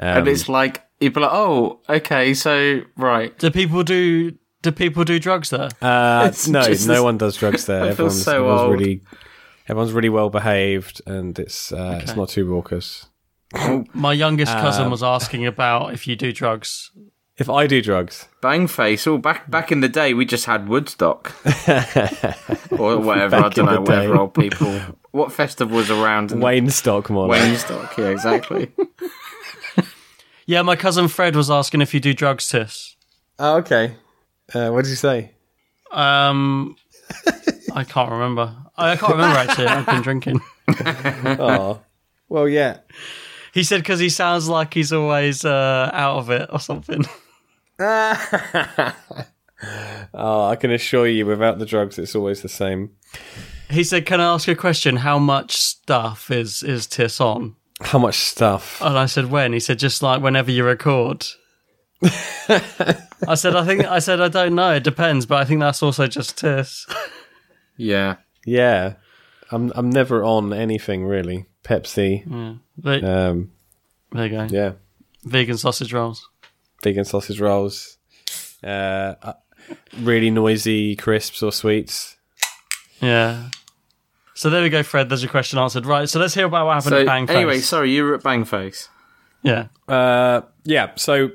[0.00, 4.32] Um, and it's like people like, "Oh, okay, so right." do people do
[4.62, 5.68] do people do drugs there?
[5.80, 7.80] uh, no, just no one does drugs there.
[7.82, 8.72] I feel everyone's, so everyone's old.
[8.80, 9.02] really,
[9.68, 13.06] everyone's really well behaved, and it's uh, it's not too raucous.
[13.94, 16.90] My youngest cousin Um, was asking about if you do drugs.
[17.38, 19.06] If I do drugs, Bangface.
[19.06, 21.32] Oh, back back in the day, we just had Woodstock
[22.72, 23.36] or whatever.
[23.36, 23.76] I don't know.
[23.76, 23.96] the day.
[24.08, 24.80] Whatever old people.
[25.12, 26.32] What festival was around?
[26.32, 27.96] Wayne Stock more Wayne Stock.
[27.96, 28.72] Yeah, exactly.
[30.48, 32.96] Yeah, my cousin Fred was asking if you do drugs, Tis.
[33.38, 33.92] Oh, okay.
[34.54, 35.32] Uh, what did you say?
[35.90, 36.74] Um,
[37.74, 38.56] I can't remember.
[38.74, 39.66] I can't remember actually.
[39.66, 40.40] I've been drinking.
[41.38, 41.80] Oh,
[42.30, 42.78] well, yeah.
[43.52, 47.04] He said because he sounds like he's always uh, out of it or something.
[50.14, 52.92] Oh, I can assure you, without the drugs, it's always the same.
[53.68, 54.96] He said, "Can I ask you a question?
[54.96, 58.80] How much stuff is is Tis on?" How much stuff?
[58.82, 61.26] And I said, "When?" He said, "Just like whenever you record."
[62.02, 64.74] I said, "I think." I said, "I don't know.
[64.74, 66.86] It depends, but I think that's also just Tis."
[67.76, 68.16] Yeah.
[68.44, 68.94] Yeah,
[69.52, 69.72] I'm.
[69.74, 71.46] I'm never on anything really.
[71.64, 72.24] Pepsi.
[72.78, 73.50] But, Um,
[74.12, 74.46] there you go.
[74.50, 74.72] yeah,
[75.24, 76.28] Vegan sausage rolls.
[76.82, 77.98] vegan sausage rolls.
[78.64, 79.32] Uh, uh,
[80.00, 82.16] really noisy crisps or sweets.
[83.00, 83.50] Yeah.
[84.38, 85.08] So there we go, Fred.
[85.08, 85.84] There's your question answered.
[85.84, 86.08] Right.
[86.08, 87.30] So let's hear about what happened So at Bangface.
[87.34, 88.88] anyway, sorry, you were at Bangface.
[89.42, 89.66] yeah.
[89.88, 91.32] Uh, yeah, so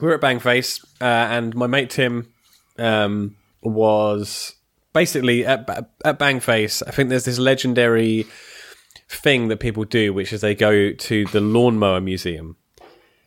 [0.00, 2.32] we were at Bangface, uh, and my mate Tim
[2.78, 4.54] um, was
[4.94, 5.68] basically at,
[6.02, 6.82] at Bangface.
[6.86, 8.26] I think there's this legendary
[9.06, 12.56] thing that people do, which is they go to the lawnmower museum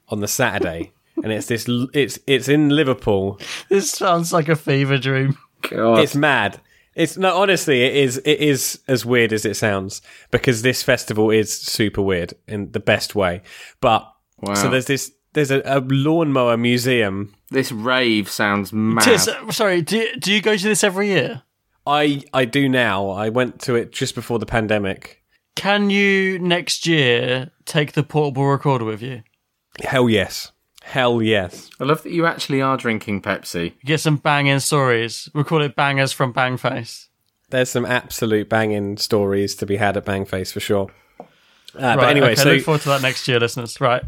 [0.08, 0.92] on the Saturday,
[1.24, 1.70] and it's this.
[1.94, 3.40] It's it's in Liverpool.
[3.70, 5.38] This sounds like a fever dream.
[5.70, 6.00] God.
[6.00, 6.62] It's mad.
[6.96, 8.18] It's no, honestly, it is.
[8.26, 12.80] It is as weird as it sounds because this festival is super weird in the
[12.80, 13.42] best way.
[13.82, 14.54] But Wow.
[14.56, 15.12] so there's this.
[15.34, 17.36] There's a, a lawnmower museum.
[17.52, 19.04] this rave sounds mad.
[19.04, 21.44] Tis, uh, sorry, do you, do you go to this every year?
[21.86, 23.10] I I do now.
[23.10, 25.22] I went to it just before the pandemic.
[25.56, 29.22] Can you next year take the portable recorder with you?
[29.84, 30.52] Hell yes.
[30.84, 31.70] Hell yes.
[31.80, 33.66] I love that you actually are drinking Pepsi.
[33.66, 35.30] You get some banging stories.
[35.34, 37.08] We'll call it bangers from Bangface.
[37.50, 40.90] There's some absolute banging stories to be had at Bangface for sure.
[41.20, 41.26] Uh,
[41.82, 43.80] Right, but anyway, okay, so look forward to that next year, listeners.
[43.80, 44.04] Right.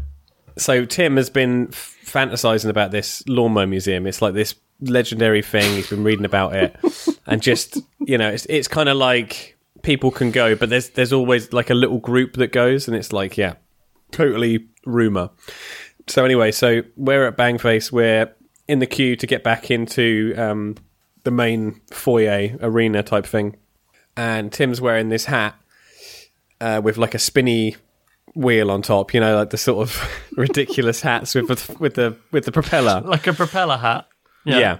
[0.58, 4.06] so Tim has been f- fantasizing about this lawnmower museum.
[4.06, 5.76] It's like this legendary thing.
[5.76, 6.76] He's been reading about it,
[7.26, 11.12] and just you know, it's it's kind of like people can go, but there's there's
[11.12, 13.54] always like a little group that goes, and it's like yeah,
[14.10, 15.30] totally rumor.
[16.06, 17.92] So anyway, so we're at Bangface.
[17.92, 18.34] We're
[18.68, 20.76] in the queue to get back into um,
[21.24, 23.56] the main foyer arena type thing,
[24.16, 25.54] and Tim's wearing this hat
[26.60, 27.76] uh, with like a spinny
[28.34, 29.14] wheel on top.
[29.14, 33.02] You know, like the sort of ridiculous hats with the, with the with the propeller.
[33.04, 34.08] Like a propeller hat.
[34.44, 34.78] Yeah.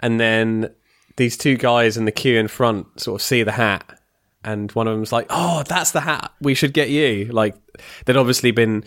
[0.00, 0.72] And then
[1.16, 4.00] these two guys in the queue in front sort of see the hat,
[4.44, 6.32] and one of them's like, "Oh, that's the hat.
[6.40, 7.56] We should get you." Like
[8.04, 8.84] they'd obviously been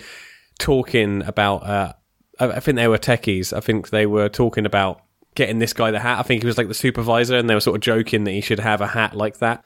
[0.61, 1.63] talking about.
[1.63, 1.93] Uh,
[2.39, 3.55] I think they were techies.
[3.55, 5.01] I think they were talking about
[5.35, 6.19] getting this guy the hat.
[6.19, 8.41] I think he was like the supervisor, and they were sort of joking that he
[8.41, 9.65] should have a hat like that.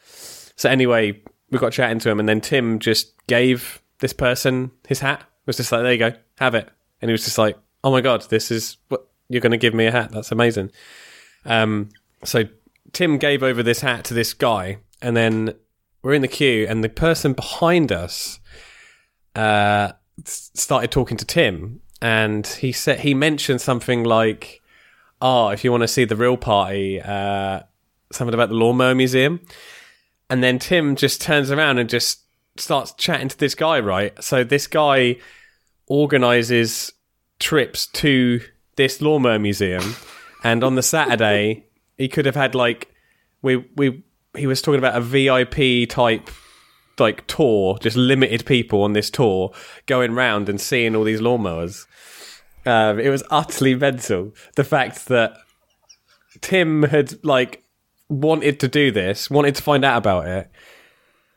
[0.55, 4.99] So anyway, we got chatting to him, and then Tim just gave this person his
[4.99, 5.19] hat.
[5.21, 6.69] It was just like, "There you go, have it."
[7.01, 9.73] And he was just like, "Oh my god, this is what you're going to give
[9.73, 10.11] me a hat?
[10.11, 10.71] That's amazing."
[11.45, 11.89] Um,
[12.23, 12.45] so
[12.93, 15.53] Tim gave over this hat to this guy, and then
[16.01, 18.39] we're in the queue, and the person behind us
[19.35, 19.91] uh,
[20.23, 24.61] started talking to Tim, and he said he mentioned something like,
[25.21, 27.61] "Oh, if you want to see the real party, uh,
[28.11, 29.41] something about the lawnmower museum."
[30.29, 32.21] And then Tim just turns around and just
[32.57, 34.21] starts chatting to this guy, right?
[34.23, 35.17] So this guy
[35.87, 36.91] organizes
[37.39, 38.41] trips to
[38.75, 39.95] this lawnmower museum,
[40.43, 41.65] and on the Saturday
[41.97, 42.93] he could have had like
[43.41, 44.03] we we
[44.35, 46.29] he was talking about a VIP type
[46.99, 49.53] like tour, just limited people on this tour
[49.85, 51.85] going round and seeing all these lawnmowers.
[52.65, 54.33] Um, it was utterly mental.
[54.55, 55.37] The fact that
[56.41, 57.63] Tim had like
[58.09, 60.51] wanted to do this, wanted to find out about it,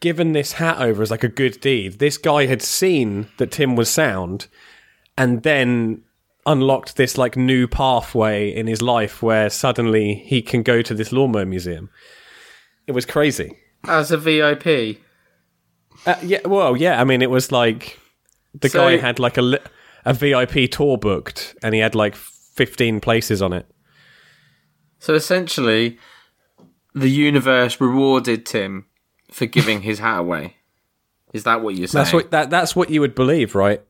[0.00, 1.98] given this hat over as like a good deed.
[1.98, 4.46] This guy had seen that Tim was sound,
[5.16, 6.02] and then
[6.46, 11.12] unlocked this like new pathway in his life where suddenly he can go to this
[11.12, 11.90] lawnmower museum.
[12.86, 13.58] It was crazy.
[13.86, 14.98] As a VIP.
[16.08, 17.00] Uh, yeah, well, yeah.
[17.00, 17.98] I mean, it was like
[18.54, 19.58] the So- guy had like a li-
[20.04, 23.66] a VIP tour booked, and he had like fifteen places on it.
[24.98, 25.98] So essentially,
[26.94, 28.86] the universe rewarded Tim
[29.30, 30.56] for giving his hat away.
[31.34, 32.04] Is that what you're saying?
[32.04, 33.82] That's what that that's what you would believe, right?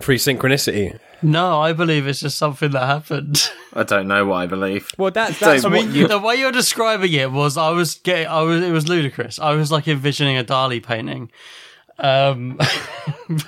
[0.00, 0.98] Free synchronicity.
[1.24, 3.50] No, I believe it's just something that happened.
[3.72, 4.90] I don't know what I believe.
[4.98, 6.06] Well, that, that's I mean, you.
[6.06, 9.38] the way you're describing it was, I was getting, I was, it was ludicrous.
[9.38, 11.30] I was like envisioning a Dali painting.
[11.98, 12.58] Um,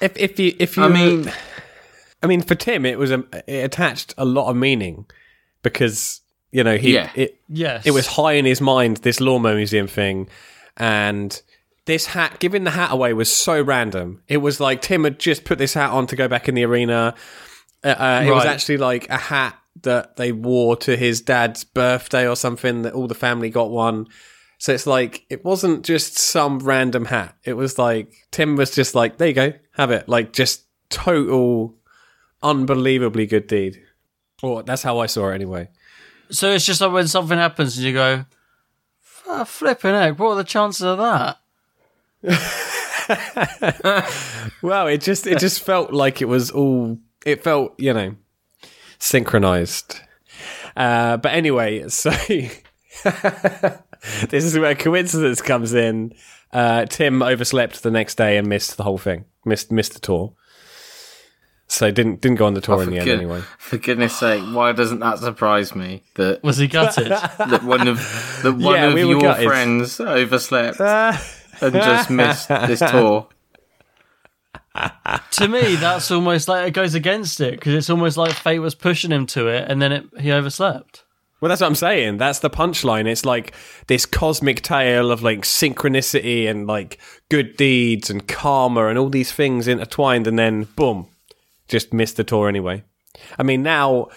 [0.00, 1.32] If if you if you I mean,
[2.22, 5.06] I mean, for Tim, it was a, it attached a lot of meaning
[5.62, 6.20] because
[6.52, 7.10] you know he Yeah.
[7.14, 7.86] it Yes.
[7.86, 10.28] it was high in his mind this lawnmower museum thing,
[10.76, 11.40] and
[11.86, 14.22] this hat giving the hat away was so random.
[14.28, 16.64] It was like Tim had just put this hat on to go back in the
[16.64, 17.14] arena.
[17.82, 22.26] Uh, uh, It was actually like a hat that they wore to his dad's birthday
[22.28, 22.82] or something.
[22.82, 24.06] That all the family got one.
[24.58, 27.36] So it's like it wasn't just some random hat.
[27.44, 31.74] It was like Tim was just like, "There you go, have it." Like just total,
[32.42, 33.82] unbelievably good deed.
[34.42, 35.68] Or that's how I saw it anyway.
[36.30, 38.24] So it's just like when something happens and you go,
[39.30, 41.38] "F- flipping heck, what are the chances of that?
[44.62, 46.98] Well, it just it just felt like it was all.
[47.24, 48.14] It felt you know
[48.98, 50.00] synchronized.
[50.76, 52.60] Uh, but anyway, so this
[54.44, 56.14] is where coincidence comes in.
[56.52, 59.24] Uh, Tim overslept the next day and missed the whole thing.
[59.44, 60.32] Missed missed the tour.
[61.68, 63.42] So didn't didn't go on the tour in the end good- anyway.
[63.58, 66.02] For goodness sake, why doesn't that surprise me?
[66.14, 67.08] That Was he gutted?
[67.38, 67.98] that one of
[68.42, 69.46] that one Yeah, of we your gutted.
[69.48, 70.78] friends overslept
[71.60, 73.28] and just missed this tour.
[75.32, 78.74] to me, that's almost like it goes against it because it's almost like fate was
[78.74, 81.04] pushing him to it and then it, he overslept.
[81.40, 82.16] Well, that's what I'm saying.
[82.16, 83.06] That's the punchline.
[83.06, 83.54] It's like
[83.88, 89.32] this cosmic tale of like synchronicity and like good deeds and karma and all these
[89.32, 91.08] things intertwined, and then boom,
[91.68, 92.82] just missed the tour anyway.
[93.38, 94.08] I mean, now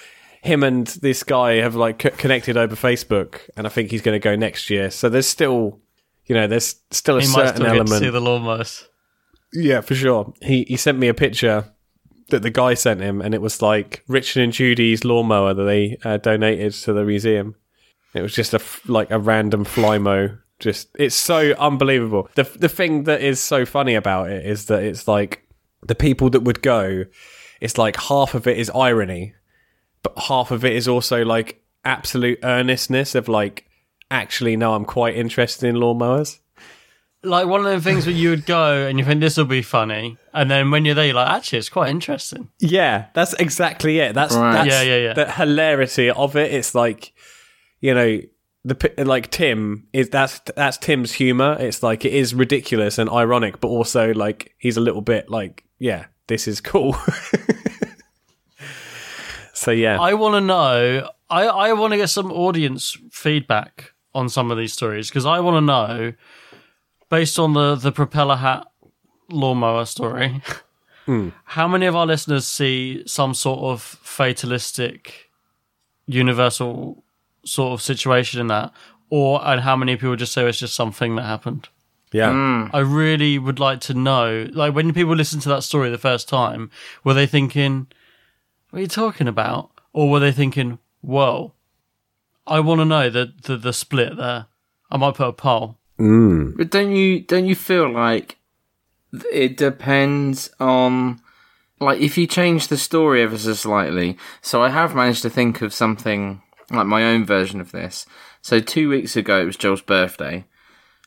[0.41, 4.15] him and this guy have like c- connected over Facebook, and I think he's going
[4.15, 4.89] to go next year.
[4.89, 5.79] So there's still,
[6.29, 7.99] you know, there's still a He might certain still get to element.
[7.99, 8.85] see the lawnmowers.
[9.51, 10.31] Yeah, for sure.
[10.41, 11.65] He he sent me a picture
[12.29, 15.97] that the guy sent him, and it was like Richard and Judy's lawnmower that they
[16.05, 17.55] uh, donated to the museum.
[18.13, 20.37] It was just a f- like a random Flymo.
[20.59, 22.29] Just it's so unbelievable.
[22.35, 25.47] The the thing that is so funny about it is that it's like
[25.81, 27.05] the people that would go.
[27.61, 29.33] It's like half of it is irony,
[30.03, 33.65] but half of it is also like absolute earnestness of like
[34.11, 36.39] actually no, I'm quite interested in lawnmowers.
[37.21, 39.61] Like one of the things where you would go and you think this will be
[39.61, 42.49] funny, and then when you're there, you're like, actually, it's quite interesting.
[42.59, 44.15] Yeah, that's exactly it.
[44.15, 44.53] That's, Right.
[44.53, 45.13] that's Yeah, yeah, yeah.
[45.13, 46.53] the hilarity of it.
[46.53, 47.11] It's like,
[47.81, 48.21] you know,
[48.63, 51.57] the like Tim is that's that's Tim's humor.
[51.59, 55.65] It's like it is ridiculous and ironic, but also like he's a little bit like,
[55.77, 56.95] yeah, this is cool.
[59.53, 61.09] so yeah, I want to know.
[61.29, 65.39] I I want to get some audience feedback on some of these stories because I
[65.39, 66.13] want to know,
[67.09, 68.67] based on the the propeller hat
[69.29, 70.41] lawnmower story,
[71.05, 71.29] hmm.
[71.45, 75.29] how many of our listeners see some sort of fatalistic,
[76.07, 77.03] universal
[77.45, 78.73] sort of situation in that,
[79.09, 81.69] or and how many people just say it's just something that happened.
[82.11, 82.31] yeah.
[82.31, 82.75] Hmm.
[82.75, 84.49] I really would like to know.
[84.51, 86.71] Like when people listen to that story the first time,
[87.03, 87.87] were they thinking,
[88.69, 91.53] "What are you talking about?" Or were they thinking, "Whoa,
[92.49, 94.47] I want to know the, the the split there."
[94.91, 95.77] I might put a poll.
[95.97, 98.37] But don't you don't you feel like
[99.31, 101.21] it depends on
[101.79, 104.17] like if you change the story ever so slightly?
[104.41, 108.05] So I have managed to think of something like my own version of this.
[108.41, 110.45] So two weeks ago it was Joel's birthday,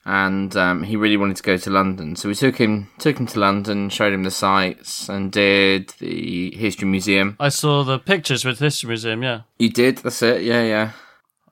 [0.04, 2.14] and um, he really wanted to go to London.
[2.14, 6.54] So we took him took him to London, showed him the sights, and did the
[6.54, 7.36] history museum.
[7.40, 9.22] I saw the pictures with the History Museum.
[9.22, 9.98] Yeah, You did.
[9.98, 10.42] That's it.
[10.42, 10.90] Yeah, yeah.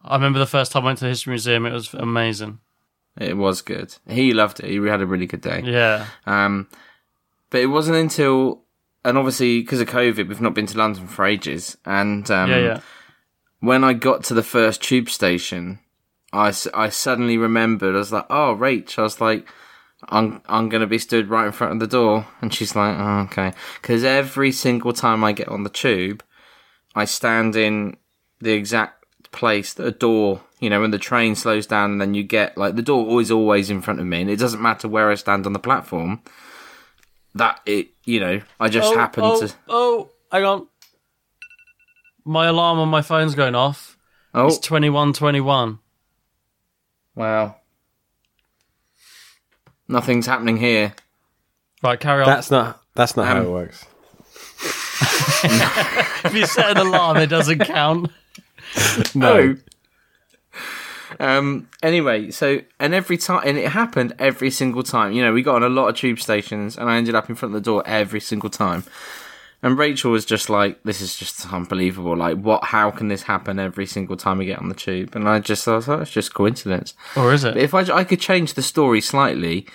[0.02, 1.66] I remember the first time I went to the History Museum.
[1.66, 2.60] It was amazing.
[3.18, 3.94] It was good.
[4.08, 4.66] He loved it.
[4.70, 5.62] He had a really good day.
[5.64, 6.68] Yeah, Um,
[7.50, 8.62] but it wasn't until,
[9.04, 11.76] and obviously because of COVID, we've not been to London for ages.
[11.84, 12.80] And um, yeah, yeah.
[13.58, 15.80] when I got to the first tube station,
[16.32, 17.94] I, I suddenly remembered.
[17.94, 19.48] I was like, "Oh, Rach!" I was like,
[20.08, 23.20] "I'm I'm gonna be stood right in front of the door," and she's like, "Oh,
[23.22, 26.22] okay." Because every single time I get on the tube,
[26.94, 27.96] I stand in
[28.40, 28.99] the exact
[29.32, 30.42] place that a door.
[30.58, 33.30] You know, when the train slows down, and then you get like the door always
[33.30, 36.22] always in front of me, and it doesn't matter where I stand on the platform.
[37.34, 39.54] That it, you know, I just oh, happen oh, to.
[39.68, 40.66] Oh, hang on.
[42.24, 43.96] My alarm on my phone's going off.
[44.34, 45.78] Oh, It's twenty one twenty one.
[47.14, 47.56] wow!
[49.88, 50.94] Nothing's happening here.
[51.82, 52.28] Right, carry on.
[52.28, 53.86] That's not that's not how Um, it works.
[55.44, 58.10] if you set an alarm, it doesn't count.
[59.14, 59.56] No,
[61.18, 61.68] Um.
[61.82, 65.12] Anyway, so and every time, and it happened every single time.
[65.12, 67.34] You know, we got on a lot of tube stations, and I ended up in
[67.34, 68.84] front of the door every single time.
[69.62, 72.16] And Rachel was just like, "This is just unbelievable.
[72.16, 72.64] Like, what?
[72.64, 75.64] How can this happen every single time we get on the tube?" And I just
[75.64, 77.54] thought, oh, "It's just coincidence." Or is it?
[77.54, 79.66] But if I, I could change the story slightly,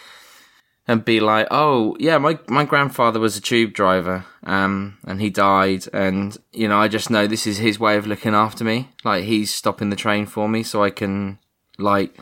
[0.88, 5.30] and be like, "Oh, yeah, my my grandfather was a tube driver, um, and he
[5.30, 8.90] died, and you know, I just know this is his way of looking after me.
[9.04, 11.40] Like he's stopping the train for me, so I can,
[11.78, 12.16] like,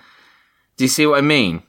[0.77, 1.63] do you see what I mean?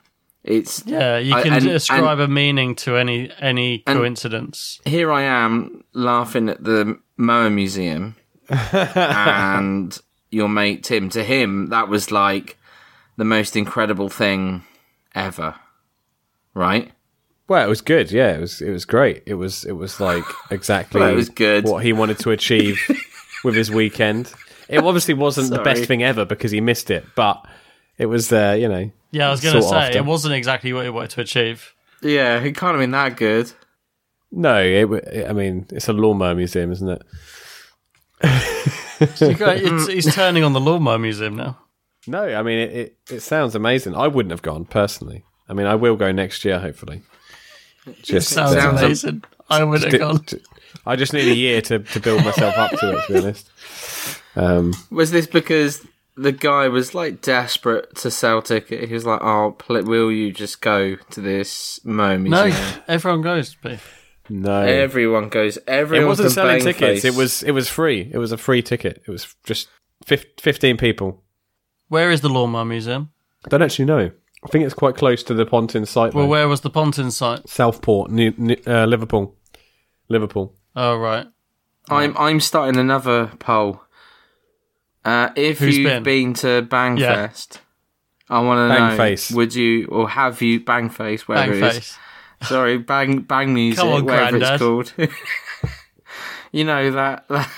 [0.44, 4.80] It's yeah, you I- can and- ascribe and a meaning to any any coincidence.
[4.84, 8.14] here I am laughing at the Moa Museum,
[8.50, 9.98] and
[10.30, 11.08] your mate Tim.
[11.10, 12.58] To him, that was like
[13.16, 14.64] the most incredible thing
[15.14, 15.54] ever,
[16.54, 16.90] right?
[17.48, 18.10] Well, it was good.
[18.10, 18.62] Yeah, it was.
[18.62, 19.22] It was great.
[19.26, 19.64] It was.
[19.64, 21.64] It was like exactly Well, it was good.
[21.64, 22.80] what he wanted to achieve
[23.44, 24.32] with his weekend.
[24.68, 27.44] It obviously wasn't the best thing ever because he missed it, but
[27.98, 28.32] it was.
[28.32, 28.90] Uh, you know.
[29.10, 29.98] Yeah, I was going to say after.
[29.98, 31.74] it wasn't exactly what he wanted to achieve.
[32.02, 33.52] Yeah, it can't have been that good.
[34.32, 37.02] No, it, w- I mean it's a lawnmower museum, isn't it?
[38.22, 38.28] You
[39.00, 41.58] it's, he's turning on the lawnmower museum now.
[42.06, 42.96] No, I mean it, it.
[43.10, 43.94] It sounds amazing.
[43.94, 45.24] I wouldn't have gone personally.
[45.48, 47.02] I mean, I will go next year, hopefully.
[48.02, 49.24] Just Sounds, Sounds- amazing.
[49.50, 50.16] I would have gone.
[50.26, 50.38] d-
[50.86, 53.06] I just need a year to, to build myself up to it.
[53.06, 53.50] To be honest,
[54.36, 55.86] um, Was this because
[56.16, 58.88] the guy was like desperate to sell ticket?
[58.88, 63.20] He was like, "Oh, pl- will you just go to this Mo No, museum?" everyone
[63.22, 63.54] goes.
[63.54, 64.16] Beef.
[64.30, 65.58] no, Everyone goes.
[65.66, 67.02] it wasn't selling tickets.
[67.02, 67.04] face.
[67.04, 68.10] It was it was free.
[68.12, 69.02] It was a free ticket.
[69.06, 69.68] It was just
[70.06, 71.22] fif- fifteen people.
[71.88, 73.10] Where is the lawnmower museum?
[73.44, 74.10] I don't actually know.
[74.44, 76.12] I think it's quite close to the Pontin site.
[76.14, 76.30] Well, though.
[76.30, 77.48] where was the Pontin site?
[77.48, 79.34] Southport, New, New, uh, Liverpool,
[80.08, 80.54] Liverpool.
[80.76, 81.26] Oh, right.
[81.88, 83.80] I'm I'm starting another poll.
[85.04, 86.02] Uh, if Who's you've been?
[86.02, 86.34] been?
[86.34, 86.60] to Yeah.
[86.62, 87.58] Bangfest,
[88.30, 88.80] I want to know.
[88.96, 89.34] Bangface.
[89.34, 91.22] Would you or have you Bangface?
[91.22, 91.74] Whatever Bang it is.
[91.76, 91.98] face.
[92.42, 93.78] Sorry, Bang Bang Music.
[93.80, 94.52] Come on, whatever Grandad.
[94.54, 94.92] it's called.
[96.52, 97.28] you know that.
[97.28, 97.50] that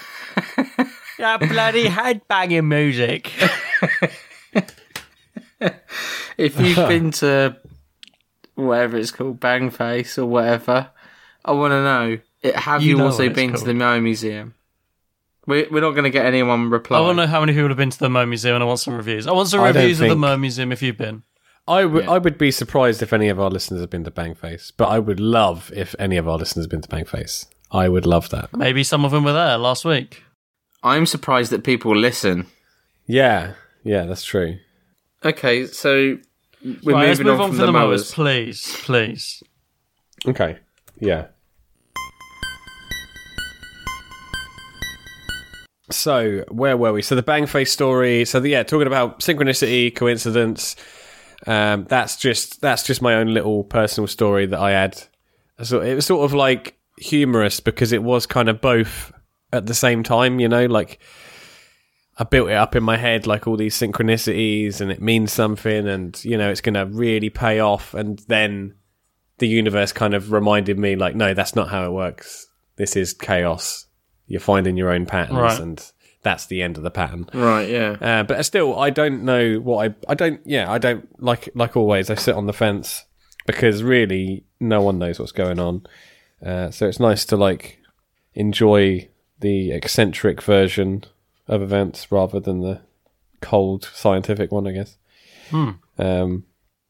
[1.18, 3.32] That bloody head banging music.
[6.36, 7.56] If you've been to
[8.54, 10.90] whatever it's called, Bangface or whatever,
[11.44, 12.18] I want to know.
[12.42, 14.54] It, have You you, know also what it's been to the Mo Museum?
[15.46, 16.98] We're, we're not going to get anyone reply.
[16.98, 18.66] I want to know how many people have been to the Mo Museum and I
[18.66, 19.26] want some reviews.
[19.26, 21.22] I want some I reviews of the think- Mo Museum if you've been.
[21.68, 22.12] I would Yeah.
[22.12, 25.00] I would be surprised if any of our listeners have been to Bangface, but I
[25.00, 27.46] would love if any of our listeners have been to Bangface.
[27.72, 28.56] I would love that.
[28.56, 30.22] Maybe some of them were there last week.
[30.84, 32.46] I'm surprised that people listen.
[33.06, 34.58] Yeah, yeah, that's true.
[35.24, 36.18] Okay, so
[36.82, 38.14] we're right, let's moving move on, on from from the mowers, mowers.
[38.14, 39.42] please, please.
[40.26, 40.58] Okay,
[40.98, 41.26] yeah.
[45.90, 47.02] So where were we?
[47.02, 48.24] So the Bangface story.
[48.24, 50.74] So the, yeah, talking about synchronicity, coincidence.
[51.46, 55.00] Um, that's just that's just my own little personal story that I had.
[55.62, 59.12] So it was sort of like humorous because it was kind of both
[59.52, 60.40] at the same time.
[60.40, 60.98] You know, like
[62.18, 65.86] I built it up in my head like all these synchronicities and it means something
[65.86, 67.94] and you know it's going to really pay off.
[67.94, 68.74] And then
[69.38, 72.46] the universe kind of reminded me like no that's not how it works.
[72.76, 73.86] This is chaos.
[74.26, 75.60] You're finding your own patterns Right.
[75.60, 75.92] and
[76.22, 77.28] that's the end of the pattern.
[77.32, 77.96] Right, yeah.
[78.00, 81.76] uh, but still i don't know what i i don't yeah i don't like like
[81.76, 83.04] always i sit on the fence
[83.46, 85.86] because really no one knows what's going on.
[86.44, 87.78] Uh, so it's nice to like
[88.34, 89.08] enjoy
[89.40, 91.04] the eccentric version
[91.48, 92.80] of events rather than the
[93.40, 94.96] cold scientific one i guess
[95.98, 96.44] um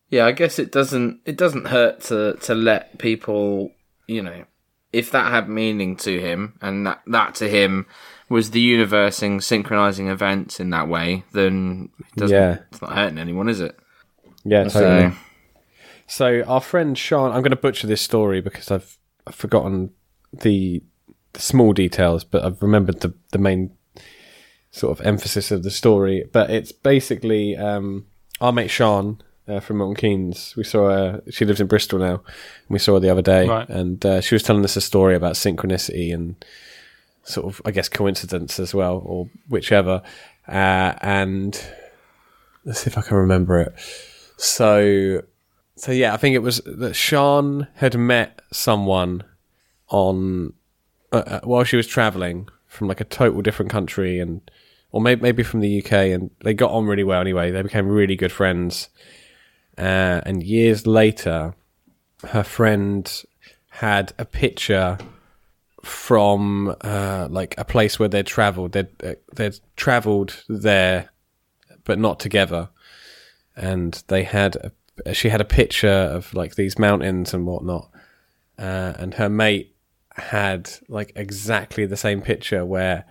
[0.08, 3.70] Yeah, I guess it doesn't it doesn't hurt to to let people,
[4.06, 4.44] you know,
[4.92, 7.86] if that had meaning to him and that that to him
[8.28, 12.58] was the universe in synchronizing events in that way, then it doesn't Yeah.
[12.70, 13.76] it's not hurting anyone, is it?
[14.44, 15.16] yeah totally So
[16.06, 18.96] So our friend Sean, I'm going to butcher this story because I've,
[19.26, 19.90] I've forgotten
[20.32, 20.82] the,
[21.32, 23.72] the small details, but I've remembered the the main
[24.76, 26.28] sort of emphasis of the story.
[26.32, 28.06] But it's basically um,
[28.40, 30.54] our mate Sean uh, from Milton Keynes.
[30.56, 31.22] We saw her.
[31.30, 32.14] She lives in Bristol now.
[32.16, 33.68] And we saw her the other day, Right.
[33.68, 36.36] and uh, she was telling us a story about synchronicity and
[37.24, 40.02] sort of, I guess, coincidence as well, or whichever.
[40.46, 41.52] Uh, and
[42.64, 43.72] let's see if I can remember it.
[44.36, 45.22] So
[45.76, 49.22] so yeah, I think it was that Sean had met someone
[49.88, 50.52] on
[51.12, 54.40] uh, uh, while she was traveling from like a total different country and
[54.96, 57.50] or maybe maybe from the UK and they got on really well anyway.
[57.50, 58.88] They became really good friends.
[59.78, 61.54] Uh, and years later,
[62.28, 63.24] her friend
[63.68, 64.98] had a picture
[65.84, 68.72] from uh, like a place where they'd traveled.
[68.72, 71.10] They'd uh, they'd traveled there,
[71.84, 72.70] but not together
[73.56, 77.90] and they had a, she had a picture of like these mountains and whatnot,
[78.58, 79.74] uh, and her mate
[80.12, 83.04] had like exactly the same picture where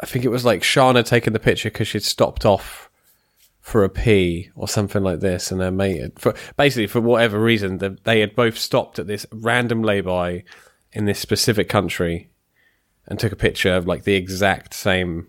[0.00, 2.90] I think it was like Sean had taken the picture because she'd stopped off
[3.60, 7.78] for a pee or something like this, and their mate for basically for whatever reason
[7.78, 10.42] they, they had both stopped at this random lay-by
[10.92, 12.30] in this specific country
[13.06, 15.28] and took a picture of like the exact same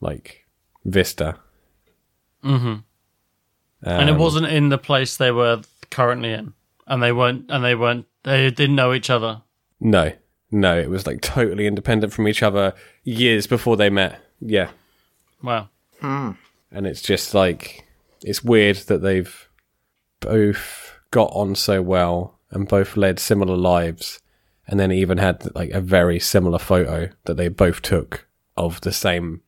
[0.00, 0.46] like
[0.84, 1.36] vista.
[2.44, 2.66] Mm-hmm.
[2.66, 2.82] Um,
[3.82, 6.52] and it wasn't in the place they were currently in,
[6.86, 9.42] and they weren't, and they weren't, they didn't know each other.
[9.80, 10.12] No,
[10.50, 12.74] no, it was like totally independent from each other
[13.04, 14.20] years before they met.
[14.40, 14.70] Yeah,
[15.42, 15.68] Wow.
[16.00, 16.32] Hmm.
[16.70, 17.84] and it's just like
[18.22, 19.48] it's weird that they've
[20.20, 24.20] both got on so well and both led similar lives
[24.66, 28.26] and then even had like a very similar photo that they both took
[28.56, 29.40] of the same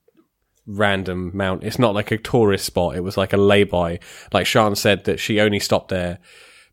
[0.67, 1.65] random mount.
[1.65, 2.97] It's not like a tourist spot.
[2.97, 3.99] It was like a lay-by.
[4.33, 6.19] Like Sean said that she only stopped there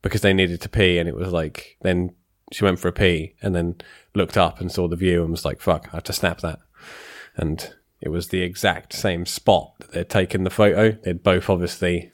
[0.02, 2.14] because they needed to pee and it was like then
[2.52, 3.76] she went for a pee and then
[4.16, 6.60] looked up and saw the view and was like fuck I have to snap that
[7.36, 10.92] and it was the exact same spot that they'd taken the photo.
[10.92, 12.12] They'd both obviously,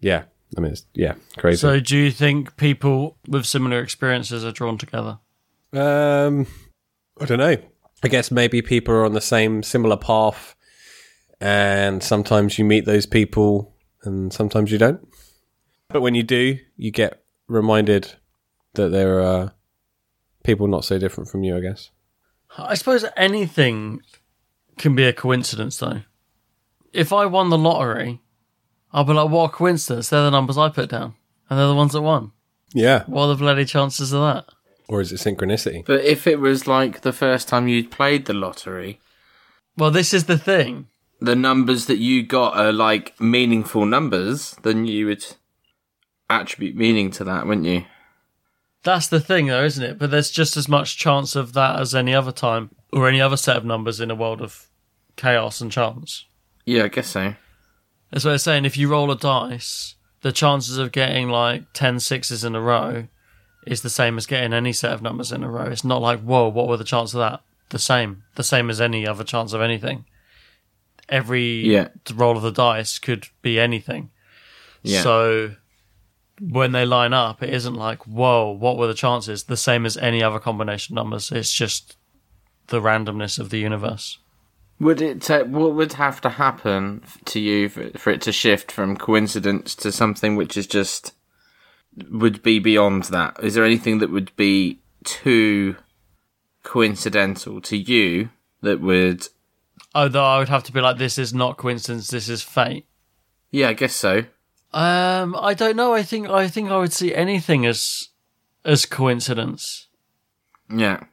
[0.00, 0.24] yeah.
[0.56, 1.58] I mean, it's, yeah, crazy.
[1.58, 5.18] So, do you think people with similar experiences are drawn together?
[5.74, 6.46] um,
[7.20, 7.56] I don't know.
[8.02, 10.54] I guess maybe people are on the same similar path,
[11.40, 13.74] and sometimes you meet those people,
[14.04, 15.06] and sometimes you don't.
[15.88, 18.14] But when you do, you get reminded
[18.74, 19.52] that there are
[20.48, 21.56] people not so different from you.
[21.56, 21.90] I guess.
[22.56, 24.00] I suppose anything
[24.78, 26.00] can be a coincidence, though.
[26.92, 28.20] If I won the lottery,
[28.92, 30.08] I'll be like, what a coincidence.
[30.08, 31.14] They're the numbers I put down,
[31.50, 32.32] and they're the ones that won.
[32.72, 33.04] Yeah.
[33.06, 34.46] What are the bloody chances of that?
[34.88, 35.84] Or is it synchronicity?
[35.84, 38.98] But if it was like the first time you'd played the lottery,
[39.76, 40.86] Well, this is the thing.
[41.20, 45.26] the numbers that you got are like meaningful numbers, then you would
[46.30, 47.84] attribute meaning to that, wouldn't you?
[48.84, 49.98] That's the thing, though, isn't it?
[49.98, 53.36] But there's just as much chance of that as any other time or any other
[53.36, 54.68] set of numbers in a world of
[55.16, 56.24] chaos and chance.
[56.64, 57.34] Yeah, I guess so.
[58.10, 58.64] That's what I'm saying.
[58.64, 63.08] If you roll a dice, the chances of getting like 10 sixes in a row
[63.66, 65.64] is the same as getting any set of numbers in a row.
[65.66, 67.40] It's not like, whoa, what were the chances of that?
[67.70, 68.22] The same.
[68.36, 70.06] The same as any other chance of anything.
[71.08, 71.88] Every Yeah.
[72.14, 74.10] roll of the dice could be anything.
[74.82, 75.02] Yeah.
[75.02, 75.54] So
[76.40, 79.44] when they line up, it isn't like, whoa, what were the chances?
[79.44, 81.32] The same as any other combination of numbers.
[81.32, 81.96] It's just
[82.68, 84.18] the randomness of the universe.
[84.80, 85.22] Would it?
[85.22, 89.74] ta what would have to happen to you for, for it to shift from coincidence
[89.76, 91.14] to something which is just
[92.10, 93.36] would be beyond that?
[93.42, 95.76] Is there anything that would be too
[96.62, 98.30] coincidental to you
[98.62, 99.26] that would?
[99.94, 102.86] Oh, Although I would have to be like, this is not coincidence, this is fate.
[103.50, 104.24] Yeah, I guess so.
[104.72, 105.94] Um, I don't know.
[105.94, 108.08] I think I think I would see anything as
[108.64, 109.86] as coincidence
[110.70, 111.04] Yeah,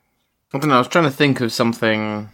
[0.53, 0.75] I don't know.
[0.75, 2.29] I was trying to think of something.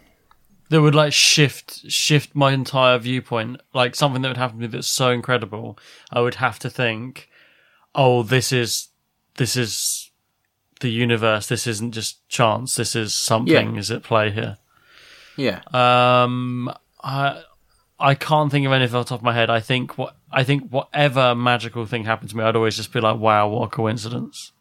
[0.70, 3.60] that would like shift shift my entire viewpoint.
[3.72, 5.78] Like something that would happen to me that's so incredible,
[6.10, 7.28] I would have to think,
[7.94, 8.88] oh, this is
[9.36, 10.10] this is
[10.80, 11.46] the universe.
[11.46, 12.74] This isn't just chance.
[12.74, 13.78] This is something Yeah.
[13.80, 14.58] is at play here.
[15.36, 16.68] Yeah, Um,
[17.02, 17.42] I
[18.00, 19.48] I can't think of anything off the top of my head.
[19.48, 23.00] I think what I think whatever magical thing happened to me, I'd always just be
[23.00, 24.52] like, "Wow, what a coincidence!"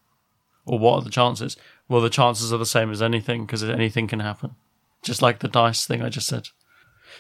[0.66, 1.58] Or what are the chances?
[1.88, 4.56] Well, the chances are the same as anything because anything can happen.
[5.02, 6.50] Just like the dice thing I just said.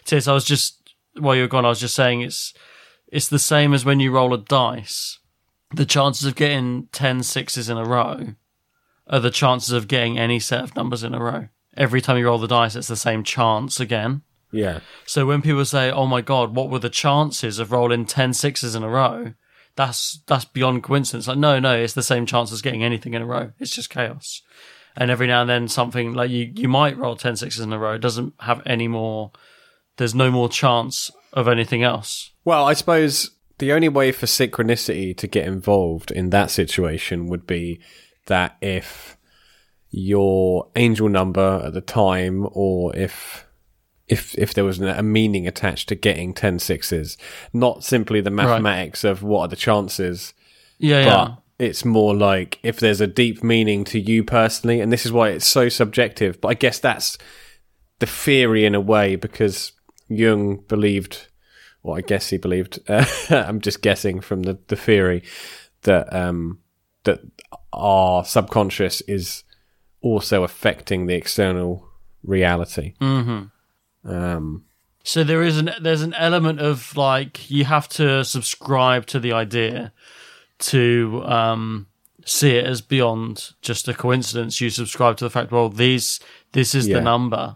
[0.06, 2.54] Tis, I was just while you were gone, I was just saying it's
[3.12, 5.20] it's the same as when you roll a dice.
[5.74, 8.36] The chances of getting 10 sixes in a row
[9.08, 11.48] are the chances of getting any set of numbers in a row.
[11.78, 14.24] Every time you roll the dice, it's the same chance again.
[14.52, 14.80] Yeah.
[15.06, 18.76] So when people say, "Oh my god, what were the chances of rolling 10 sixes
[18.76, 19.34] in a row?"
[19.76, 21.28] That's that's beyond coincidence.
[21.28, 23.52] Like no, no, it's the same chance as getting anything in a row.
[23.60, 24.42] It's just chaos.
[24.96, 27.80] And every now and then something like you you might roll 10 sixes in a
[27.80, 27.94] row.
[27.94, 29.32] It doesn't have any more
[29.98, 32.32] there's no more chance of anything else.
[32.44, 37.46] Well, I suppose the only way for synchronicity to get involved in that situation would
[37.46, 37.80] be
[38.26, 39.18] that if
[39.92, 43.46] your angel number at the time, or if
[44.12, 47.18] if if there was a meaning attached to getting 10 sixes,
[47.54, 50.34] not simply the mathematics of what are the chances,
[50.78, 51.36] Yeah, but yeah.
[51.68, 55.30] it's more like if there's a deep meaning to you personally, and this is why
[55.30, 56.40] it's so subjective.
[56.42, 57.18] But I guess that's
[58.00, 59.72] the theory in a way because
[60.10, 61.28] Jung believed,
[61.84, 62.80] or I guess he believed.
[62.88, 65.24] Uh, I'm just guessing from the, the theory
[65.84, 66.60] that um,
[67.06, 67.20] that
[67.74, 69.44] our subconscious is
[70.02, 71.88] also affecting the external
[72.24, 72.94] reality.
[73.00, 73.46] Mm-hmm.
[74.06, 74.64] Um,
[75.04, 79.34] So there is an there's an element of like you have to subscribe to the
[79.34, 79.92] idea
[80.60, 81.88] to um,
[82.26, 84.62] see it as beyond just a coincidence.
[84.62, 86.20] You subscribe to the fact, well, these
[86.52, 86.98] this is Yeah.
[86.98, 87.56] the number,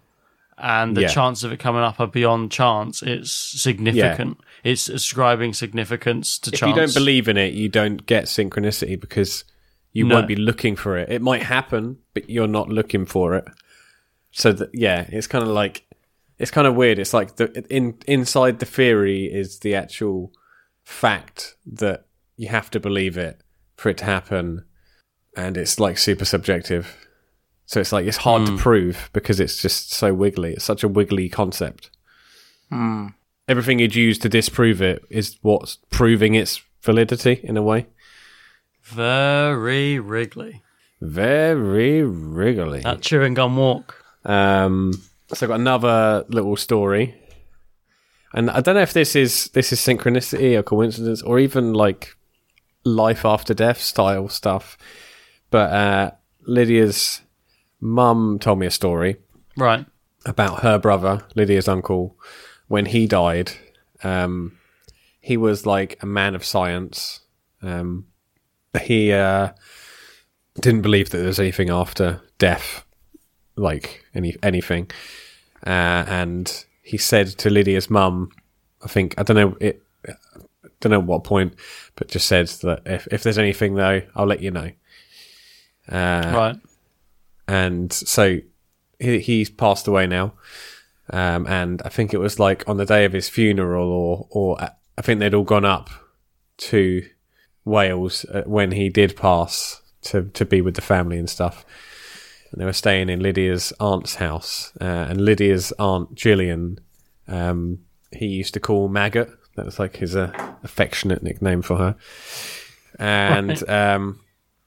[0.57, 1.07] and the Yeah.
[1.09, 3.03] chance of it coming up are beyond chance.
[3.03, 4.39] It's significant.
[4.63, 6.69] It's ascribing significance to if chance.
[6.71, 9.43] If you don't believe in it, you don't get synchronicity because
[9.93, 10.15] you No.
[10.15, 11.11] won't be looking for it.
[11.11, 13.45] It might happen, but you're not looking for it.
[14.31, 15.84] So that yeah, it's kind of like
[16.37, 16.99] it's kind of weird.
[16.99, 20.31] It's like the in inside the theory is the actual
[20.83, 22.05] fact that
[22.37, 23.41] you have to believe it
[23.77, 24.65] for it to happen,
[25.35, 26.95] and it's like super subjective.
[27.65, 30.53] So it's like it's hard to prove because it's just so wiggly.
[30.53, 31.89] It's such a wiggly concept.
[33.47, 37.87] Everything you'd use to disprove it is what's proving its validity in a way.
[38.83, 40.61] Very wriggly.
[41.01, 42.81] Very wriggly.
[42.81, 44.03] That chewing gum walk.
[44.23, 44.93] Um,
[45.33, 47.15] so I've got another little story,
[48.33, 52.15] and I don't know if this is this is synchronicity or coincidence or even like
[52.83, 54.77] life after death style stuff.
[55.51, 56.11] But uh,
[56.45, 57.21] Lydia's
[57.79, 59.17] mum told me a story
[59.57, 59.85] Right.
[60.25, 62.17] about her brother, Lydia's uncle,
[62.67, 63.51] when he died.
[64.03, 64.57] Um,
[65.21, 67.21] he was like a man of science.
[67.61, 68.05] Um,
[68.81, 69.49] he uh,
[70.59, 72.84] didn't believe that there's anything after death,
[73.55, 74.89] like any anything.
[75.65, 78.31] Uh, and he said to Lydia's mum,
[78.83, 79.81] I think I don't know it,
[80.79, 81.55] don't know what point,
[81.95, 84.71] but just said that if if there's anything though, I'll let you know.
[85.89, 86.55] Uh, right.
[87.47, 88.39] and so
[88.99, 90.33] he, he's passed away now.
[91.11, 94.61] Um, and I think it was like on the day of his funeral, or or
[94.97, 95.89] I think they'd all gone up
[96.57, 97.07] to
[97.63, 101.65] Wales uh, when he did pass to to be with the family and stuff.
[102.51, 106.79] And they were staying in Lydia's aunt's house, uh, and Lydia's aunt Gillian,
[107.27, 107.79] um,
[108.11, 109.29] he used to call Maggot.
[109.55, 110.31] That was like his uh,
[110.63, 111.95] affectionate nickname for her.
[112.99, 114.21] And um,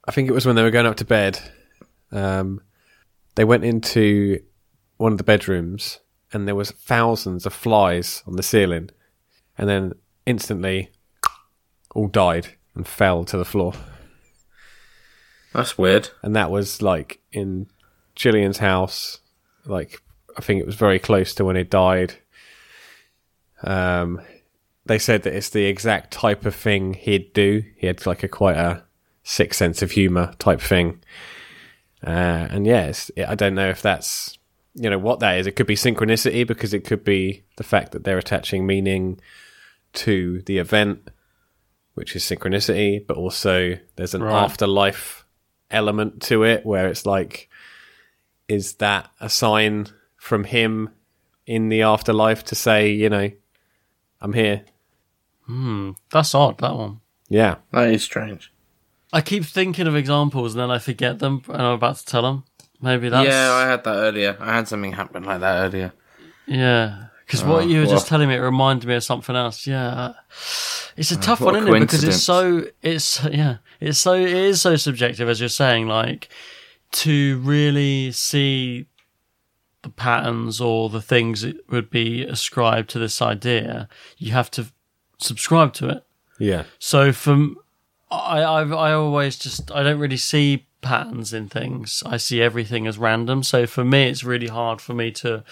[0.07, 1.39] I think it was when they were going up to bed
[2.11, 2.61] um,
[3.35, 4.41] they went into
[4.97, 5.99] one of the bedrooms
[6.33, 8.89] and there was thousands of flies on the ceiling
[9.57, 9.93] and then
[10.25, 10.91] instantly
[11.95, 13.73] all died and fell to the floor
[15.53, 16.09] That's weird.
[16.21, 17.67] and that was like in
[18.15, 19.19] Gillian's house
[19.65, 20.01] like
[20.37, 22.15] I think it was very close to when it died
[23.63, 24.21] um
[24.85, 28.27] they said that it's the exact type of thing he'd do he had like a
[28.27, 28.83] quite a
[29.23, 30.99] sick sense of humor type thing
[32.01, 34.37] uh, and yes, I don't know if that's
[34.73, 35.47] you know what that is.
[35.47, 39.19] It could be synchronicity because it could be the fact that they're attaching meaning
[39.95, 41.09] to the event,
[41.95, 43.05] which is synchronicity.
[43.05, 44.33] But also, there's an Right.
[44.43, 45.18] afterlife
[45.71, 47.49] element to it where it's like,
[48.47, 50.89] is that a sign from him
[51.45, 53.31] in the afterlife to say, you know,
[54.21, 54.65] I'm here?
[55.45, 56.99] Hmm, that's odd, that one.
[57.29, 58.51] Yeah, That is strange.
[59.11, 62.21] I keep thinking of examples and then I forget them and I'm about to tell
[62.21, 62.43] them.
[62.81, 63.27] Maybe that's.
[63.27, 64.37] Yeah, I had that earlier.
[64.39, 65.93] I had something happen like that earlier.
[66.45, 67.05] Yeah.
[67.29, 67.95] Because what oh, you were well.
[67.95, 69.67] just telling me, it reminded me of something else.
[69.67, 70.13] Yeah.
[70.97, 71.79] It's a uh, tough what one, isn't it?
[71.81, 76.29] Because it's so, it's, yeah, it's so, it is so subjective, as you're saying, like,
[76.93, 78.87] to really see
[79.83, 84.65] the patterns or the things that would be ascribed to this idea, you have to
[85.19, 86.03] subscribe to it.
[86.39, 87.57] yeah, So from
[88.09, 92.01] I I've, I always just I don't really see patterns in things.
[92.07, 93.43] I see everything as random.
[93.43, 95.43] So for me, it's really hard for me to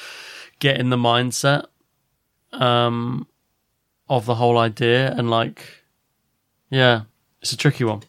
[0.59, 1.65] get in the mindset
[2.53, 3.27] um
[4.09, 5.61] of the whole idea and like
[6.69, 7.01] yeah,
[7.41, 8.01] it's a tricky one.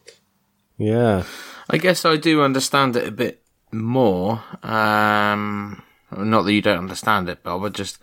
[0.77, 1.23] yeah.
[1.69, 3.41] I guess I do understand it a bit
[3.71, 4.43] more.
[4.63, 5.81] Um,
[6.11, 7.99] not that you don't understand it, but I would just.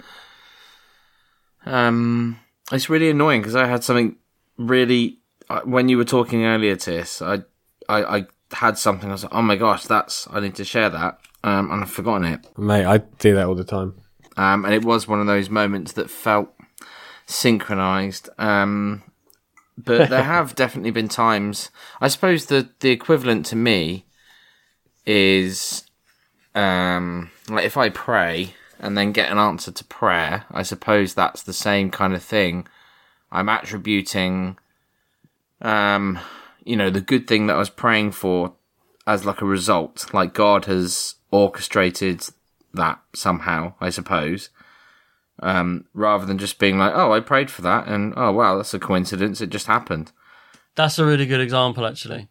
[1.64, 2.38] Um,
[2.72, 4.16] it's really annoying because I had something
[4.56, 5.18] really.
[5.50, 7.42] uh, When you were talking earlier, Tis, I,
[7.88, 9.08] I, I had something.
[9.08, 10.28] I was like, oh my gosh, that's.
[10.30, 11.18] I need to share that.
[11.44, 12.46] Um, and I've forgotten it.
[12.58, 13.94] Mate, I do that all the time.
[14.36, 16.52] Um, and it was one of those moments that felt
[17.26, 18.28] synchronized.
[18.38, 19.02] Um,
[19.76, 21.70] but there have definitely been times.
[22.00, 24.04] I suppose the the equivalent to me
[25.04, 25.84] is
[26.54, 30.44] um, like if I pray and then get an answer to prayer.
[30.50, 32.66] I suppose that's the same kind of thing.
[33.32, 34.58] I'm attributing,
[35.60, 36.18] um,
[36.64, 38.54] you know, the good thing that I was praying for
[39.06, 40.12] as like a result.
[40.12, 42.26] Like God has orchestrated
[42.76, 44.50] that somehow, I suppose.
[45.40, 48.72] Um, rather than just being like, oh, I prayed for that, and oh wow, that's
[48.72, 49.40] a coincidence.
[49.42, 50.12] It just happened.
[50.76, 52.28] That's a really good example, actually,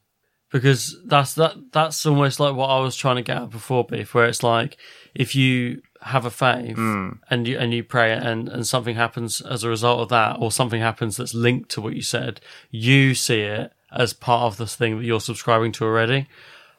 [0.51, 1.53] because that's that.
[1.71, 4.15] That's almost like what I was trying to get at before, beef.
[4.15, 4.77] Where it's like
[5.13, 9.63] if you have a faith and you and you pray and and something happens as
[9.63, 12.41] a result of that, or something happens that's linked to what you said,
[12.71, 16.27] you see it as part of this thing that you're subscribing to already.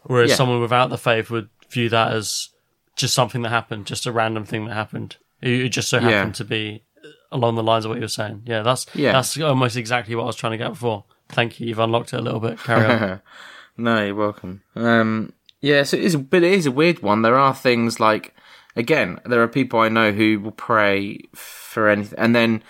[0.03, 0.37] Whereas Yeah.
[0.37, 2.49] someone without the faith would view that as
[2.97, 5.17] just something that happened, just a random thing that happened.
[5.41, 6.39] It just so happened Yeah.
[6.39, 6.83] to be
[7.31, 8.43] along the lines of what you were saying.
[8.47, 9.13] Yeah, that's Yeah.
[9.13, 11.05] that's almost exactly what I was trying to get before.
[11.29, 11.67] Thank you.
[11.69, 12.59] You've unlocked it a little bit.
[12.59, 13.21] Carry on.
[13.79, 14.63] No, you're welcome.
[14.75, 17.21] Um, yeah, so it is, but it is a weird one.
[17.21, 18.35] There are things like,
[18.75, 22.63] again, there are people I know who will pray for anything and then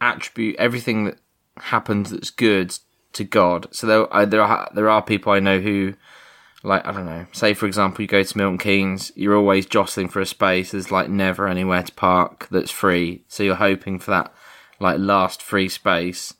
[0.00, 1.18] attribute everything that
[1.56, 2.78] happens that's good
[3.14, 3.66] to God.
[3.72, 5.94] So there, there are there are people I know who,
[6.66, 7.26] like, I don't know.
[7.32, 10.72] Say for example, you go to Milton Keynes, you're always jostling for a space.
[10.72, 14.32] There's like never anywhere to park that's free, so you're hoping for that
[14.80, 16.34] like last free space.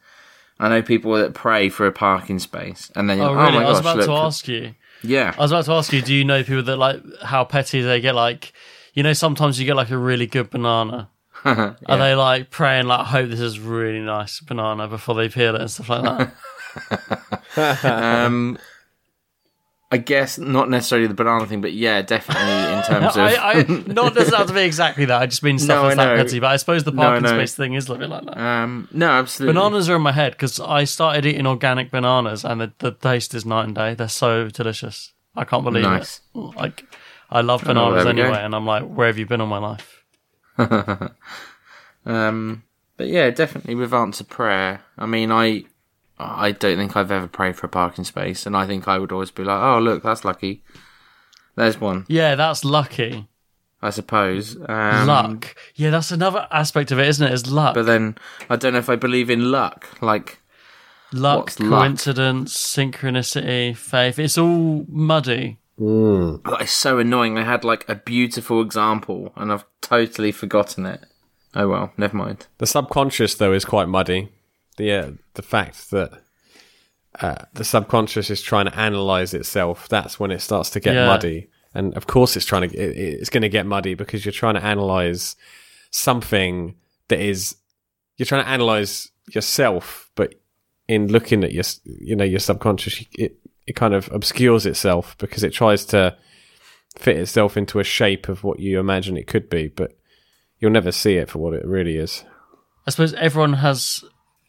[0.58, 3.64] I know people that pray for a parking space, and then you're Oh, like, really?
[3.64, 4.74] oh I was gosh, about to ask you.
[5.02, 6.02] yeah, I was about to ask you.
[6.02, 8.14] Do you know people that like how petty they get?
[8.14, 8.52] Like,
[8.94, 11.08] you know, sometimes you get like a really good banana.
[11.44, 15.60] Are they like praying like, "Hope this is really nice banana" before they peel it
[15.60, 16.30] and stuff like
[17.56, 17.84] that?
[17.84, 18.58] um,
[19.92, 22.42] I guess not necessarily the banana thing, but yeah, definitely
[22.76, 23.62] in terms of I, I
[23.92, 25.22] not doesn't have to be exactly that.
[25.22, 26.40] I just mean stuff No, that's that petty.
[26.40, 27.28] But I suppose the parking know.
[27.38, 28.36] space thing is a little bit like that.
[28.40, 29.54] um, no, absolutely.
[29.54, 33.32] Bananas are in my head because I started eating organic bananas and the, the taste
[33.34, 33.94] is night and day.
[33.94, 35.12] They're so delicious.
[35.36, 36.20] I can't believe Nice.
[36.34, 36.38] it.
[36.38, 36.84] Like,
[37.30, 38.24] I love Oh, bananas there we go.
[38.24, 40.04] anyway, and I'm like, where have you been all my life?
[42.04, 42.62] Um,
[42.96, 44.82] but yeah, definitely with answer prayer.
[44.96, 45.64] I mean, I
[46.18, 49.12] I don't think I've ever prayed for a parking space, and I think I would
[49.12, 50.62] always be like, oh look, that's lucky.
[51.56, 53.28] There's one, Yeah, that's lucky.
[53.82, 54.56] I suppose.
[54.68, 55.54] Um, luck.
[55.74, 57.32] Yeah, that's another aspect of it, isn't it?
[57.32, 57.74] Is luck.
[57.74, 58.16] But then
[58.48, 59.88] I don't know if I believe in luck.
[60.00, 60.40] Like,
[61.12, 61.80] luck, what's luck?
[61.82, 64.18] coincidence, synchronicity, faith.
[64.18, 65.58] It's all muddy.
[65.78, 67.36] that is so annoying.
[67.38, 71.04] I had like a beautiful example, and I've totally forgotten it.
[71.54, 72.46] Oh well, never mind.
[72.58, 74.30] The subconscious, though, is quite muddy.
[74.76, 76.10] The uh, the fact that
[77.20, 79.88] uh, the subconscious is trying to analyze itself.
[79.88, 81.06] That's when it starts to get Yeah.
[81.06, 81.48] muddy.
[81.74, 82.76] And of course, it's trying to.
[82.76, 85.36] It, it's going to get muddy because you're trying to analyze
[85.90, 86.74] something
[87.08, 87.56] that is.
[88.16, 90.34] You're trying to analyze yourself, but
[90.88, 95.42] in looking at your, you know, your subconscious, it it kind of obscures itself because
[95.44, 96.16] it tries to
[96.96, 99.98] fit itself into a shape of what you imagine it could be, but
[100.58, 102.24] you'll never see it for what it really is.
[102.86, 104.02] I suppose everyone has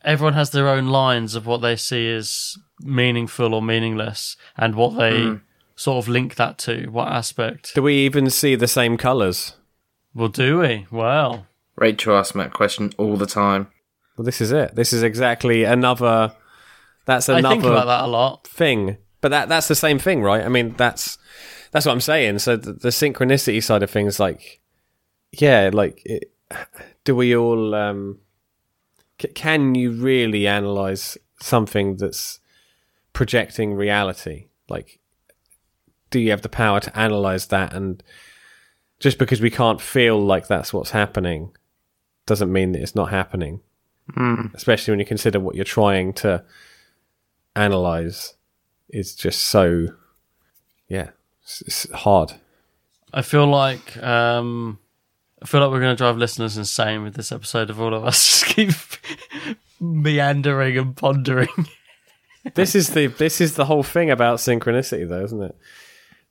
[0.08, 4.98] everyone has their own lines of what they see as meaningful or meaningless, and what
[4.98, 5.36] they Hmm.
[5.76, 6.88] sort of link that to.
[6.90, 7.76] What aspect?
[7.76, 9.54] Do we even see the same colours?
[10.16, 10.88] Well, do we?
[10.90, 11.46] Well,
[11.76, 13.68] Rachel asks me that question all the time.
[14.18, 14.74] Well, this is it.
[14.76, 16.34] This is exactly another.
[17.06, 17.36] That's another.
[17.36, 18.48] I another think about that a lot.
[18.48, 18.98] thing.
[19.22, 20.44] But that that's the same thing, right?
[20.44, 21.18] I mean, that's
[21.72, 22.40] that's what I'm saying.
[22.40, 24.60] So the, the synchronicity side of things, like,
[25.32, 26.32] yeah, like, it,
[27.04, 27.76] do we all?
[27.76, 28.20] Um,
[29.22, 32.40] c- can you really analyze something that's
[33.14, 34.48] projecting reality?
[34.70, 35.00] Like,
[36.10, 37.74] do you have the power to analyze that?
[37.74, 38.02] And
[39.00, 41.56] just because we can't feel like that's what's happening,
[42.26, 43.62] doesn't mean that it's not happening.
[44.54, 46.44] Especially when you consider what you're trying to
[47.58, 48.36] analyze
[48.90, 49.88] is just so
[50.88, 51.10] yeah
[51.44, 52.34] it's, it's hard
[53.14, 54.80] I feel like um,
[55.42, 58.04] I feel like we're going to drive listeners insane with this episode of all of
[58.04, 58.72] us just keep
[59.80, 61.48] meandering and pondering.
[62.56, 65.56] this is the this is the whole thing about synchronicity though isn't it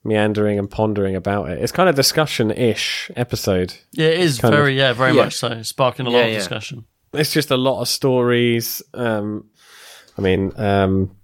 [0.03, 4.59] meandering and pondering about it it's kind of discussion-ish episode Yeah, it is Kind of.
[4.59, 5.23] very, yeah, very Yeah.
[5.25, 6.35] much so, sparking a lot of yeah.
[6.37, 6.85] discussion.
[7.13, 9.49] it's just a lot of stories um
[10.17, 11.15] i mean um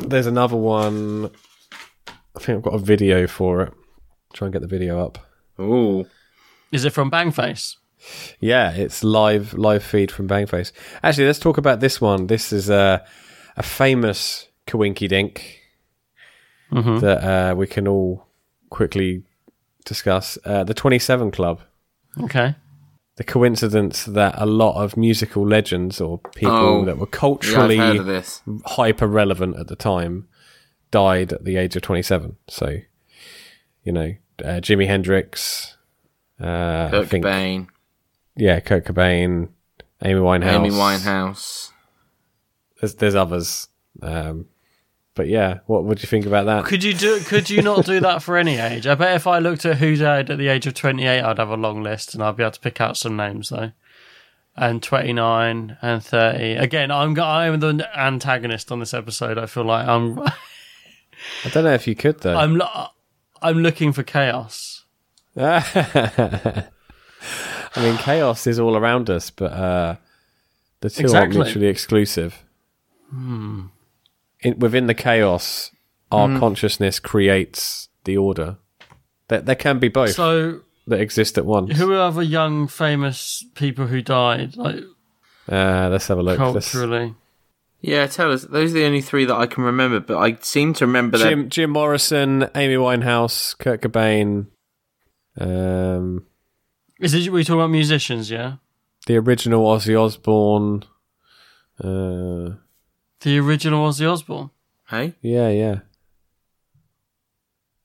[0.00, 1.30] there's another one
[2.34, 3.72] i think i've got a video for it
[4.32, 5.18] try and get the video up
[5.60, 6.06] Ooh,
[6.72, 7.76] Is it from Bangface?
[8.40, 10.70] Yeah, it's live live feed from Bangface.
[11.02, 12.26] Actually, let's talk about this one.
[12.26, 13.04] This is a
[13.56, 15.60] a famous Kawinky Dink
[17.00, 18.26] that uh, we can all
[18.70, 19.22] quickly
[19.84, 20.36] discuss.
[20.44, 21.60] Uh, the Twenty Seven Club.
[22.20, 22.54] Okay.
[23.16, 27.96] The coincidence that a lot of musical legends or people Oh, that were culturally heard
[27.96, 28.42] of this.
[28.66, 30.28] hyper relevant at the time
[30.90, 32.36] died at the age of 27.
[32.48, 32.76] So,
[33.84, 34.14] you know,
[34.44, 35.75] uh, Jimi Hendrix,
[36.40, 37.68] uh, I Kurt think, Cobain,
[38.36, 39.48] yeah, Kurt Cobain,
[40.04, 40.52] Amy Winehouse.
[40.52, 41.70] Amy Winehouse.
[42.80, 43.68] There's, there's others.
[44.02, 44.46] Um,
[45.14, 46.66] but yeah, what would you think about that?
[46.66, 47.20] Could you do?
[47.20, 48.86] Could you not do that for any age?
[48.86, 51.48] I bet if I looked at who died at the age of twenty-eight, I'd have
[51.48, 53.72] a long list, and I'd be able to pick out some names though.
[54.54, 56.52] And twenty-nine and thirty.
[56.56, 59.38] Again, I'm I'm the antagonist on this episode.
[59.38, 60.18] I feel like I'm
[61.44, 62.36] I don't know if you could though.
[62.36, 62.60] I'm
[63.40, 64.75] I'm looking for chaos.
[65.36, 66.64] I
[67.76, 69.96] mean, chaos is all around us, but uh,
[70.80, 71.18] the two Exactly.
[71.18, 72.42] aren't mutually exclusive.
[73.12, 73.70] In,
[74.58, 75.70] within the chaos,
[76.10, 78.56] our consciousness creates the order.
[79.28, 81.76] There, there can be both So, that exist at once.
[81.76, 84.76] who are other young famous people who died, like
[85.50, 86.38] Uh, let's have a look.
[86.38, 87.14] Let's- culturally?
[87.82, 88.42] Yeah, tell us.
[88.42, 91.28] Those are the only three that I can remember, but I seem to remember that.
[91.28, 94.46] Jim Jim Morrison, Amy Winehouse, Kurt Cobain,
[95.38, 96.26] um,
[97.00, 97.30] Is it?
[97.30, 98.30] We talking about musicians?
[98.30, 98.56] Yeah,
[99.06, 100.84] the original Ozzy Osbourne.
[101.78, 102.56] Uh,
[103.20, 104.50] the original Ozzy Osbourne.
[104.88, 105.80] Hey, yeah, yeah,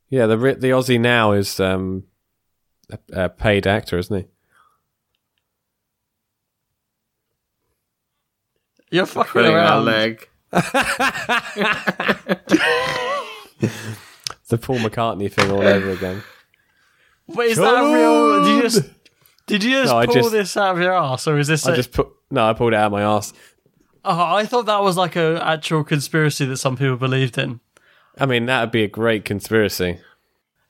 [0.09, 0.27] yeah.
[0.27, 2.05] The the Ozzy now is um,
[2.89, 4.25] a, a paid actor, isn't he?
[8.91, 9.85] You're fucking pulling our around.
[9.85, 10.27] leg.
[14.49, 16.21] The Paul McCartney thing all over again.
[17.35, 18.43] But is that real?
[18.43, 18.83] Did you just
[19.47, 21.65] did you just No, I pull just- this out of your ass, or is this?
[21.67, 23.33] I a- just put no, I pulled it out of my ass.
[24.03, 27.59] Oh, I thought that was like a actual conspiracy that some people believed in.
[28.17, 29.99] I mean, that would be a great conspiracy.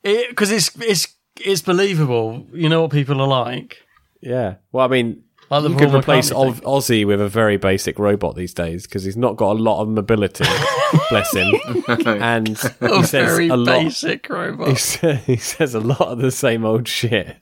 [0.04, 1.08] Because it's it's
[1.40, 2.46] it's believable.
[2.54, 3.78] You know what people are like.
[4.22, 4.56] Yeah.
[4.72, 8.00] Well, I mean, Like the you could replace McCartney Oz- Ozzy with a very basic
[8.00, 10.46] robot these days because he's not got a lot of mobility.
[11.10, 11.54] bless him.
[12.08, 13.84] And he A says very a lot.
[13.84, 14.70] basic robot.
[14.70, 17.36] He, sa- he says a lot of the same old shit.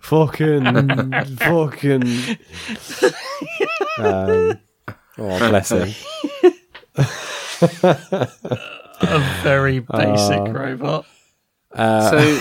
[0.00, 0.64] Fucking,
[1.36, 2.02] fucking.
[3.98, 4.58] Um,
[5.18, 5.88] oh, bless him.
[7.82, 11.06] a very basic Uh, robot.
[11.76, 12.40] so,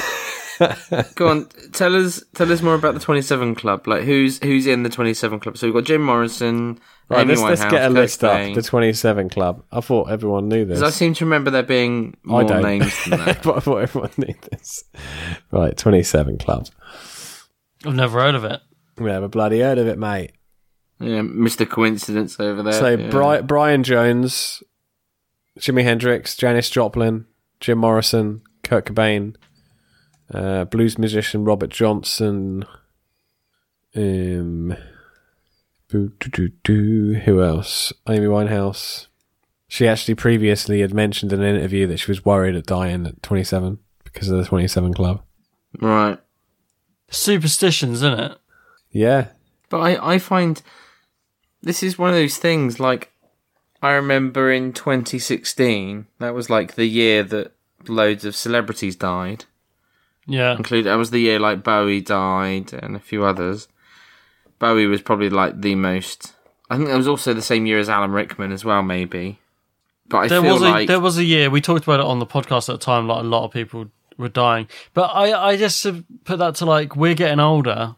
[1.15, 1.47] go on.
[1.71, 2.23] Tell us.
[2.35, 3.87] Tell us more about the Twenty Seven Club.
[3.87, 5.57] Like, who's who's in the Twenty Seven Club?
[5.57, 6.79] So we've got Jim Morrison.
[7.09, 8.49] Right, Amy let's, let's get a Kurt list Cobain.
[8.51, 8.55] up.
[8.55, 9.63] The 27 Club.
[9.73, 10.79] I thought everyone knew this.
[10.79, 12.63] 'Cause I seem to remember there being I more don't.
[12.63, 13.43] names than that.
[13.43, 14.83] but I thought everyone knew this.
[15.51, 16.67] Right, 27 Club.
[17.85, 18.61] I've never heard of it.
[18.97, 20.31] We never bloody heard of it, mate.
[20.99, 21.69] yeah, Mr.
[21.69, 22.73] Coincidence over there.
[22.73, 23.09] So yeah.
[23.09, 24.63] Bri- Brian Jones,
[25.59, 27.25] Jimi Hendrix, Janis Joplin,
[27.59, 29.35] Jim Morrison, Kurt Cobain,
[30.33, 32.65] uh, blues musician Robert Johnson.
[33.95, 34.75] Um,
[35.91, 37.93] who else?
[38.09, 39.07] Amy Winehouse.
[39.67, 43.21] She actually previously had mentioned in an interview that she was worried at dying at
[43.23, 45.21] 27 because of the 27 Club.
[45.79, 46.19] Right.
[47.09, 48.37] Superstitions, isn't it?
[48.91, 49.27] Yeah,
[49.69, 50.61] But I, I find
[51.63, 53.11] this is one of those things like
[53.81, 57.53] I remember in 2016, that was like the year that
[57.87, 59.45] loads of celebrities died.
[60.25, 60.55] Yeah.
[60.55, 63.67] Include that was the year like Bowie died and a few others.
[64.59, 66.33] Bowie was probably like the most.
[66.69, 69.39] I think that was also the same year as Alan Rickman as well, maybe.
[70.07, 72.05] But I there feel was a like there was a year we talked about it
[72.05, 73.07] on the podcast at the time.
[73.07, 76.65] Like a lot of people were dying, but I I just uh, put that to
[76.65, 77.95] like we're getting older,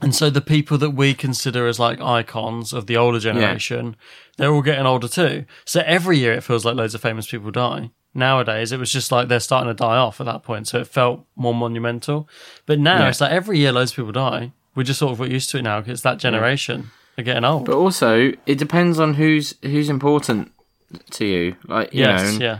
[0.00, 3.96] and so the people that we consider as like icons of the older generation,
[4.36, 5.44] they're all getting older too.
[5.64, 7.90] So every year it feels like loads of famous people die.
[8.18, 10.86] Nowadays it was just like they're starting to die off at that point, so it
[10.86, 12.28] felt more monumental.
[12.66, 13.08] But now Yeah.
[13.08, 14.52] it's like every year loads of people die.
[14.74, 17.64] We're just sort of got used to it now because that generation are getting old.
[17.64, 20.52] But also, it depends on who's who's important
[21.12, 21.56] to you.
[21.66, 22.58] Like you yes, know, and- yeah.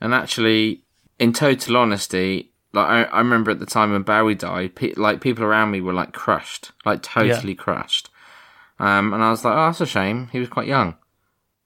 [0.00, 0.82] And actually,
[1.18, 5.20] in total honesty, like I, I remember at the time when Bowie died, pe- like
[5.20, 8.10] people around me were like crushed, like totally crushed.
[8.78, 10.28] Um, and I was like, oh, that's a shame.
[10.32, 10.96] He was quite young,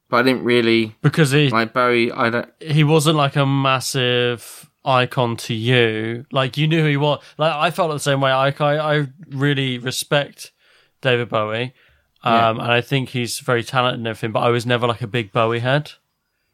[0.09, 2.11] but I didn't really Because he like Bowie.
[2.13, 2.49] I don't.
[2.61, 6.25] he wasn't like a massive icon to you.
[6.33, 7.23] Like you knew who he was.
[7.37, 8.31] Like I felt the same way.
[8.31, 10.53] I I, I really respect
[11.01, 11.75] David Bowie,
[12.23, 14.33] um, and I think he's very talented and everything.
[14.33, 15.93] But I was never like a big Bowie head,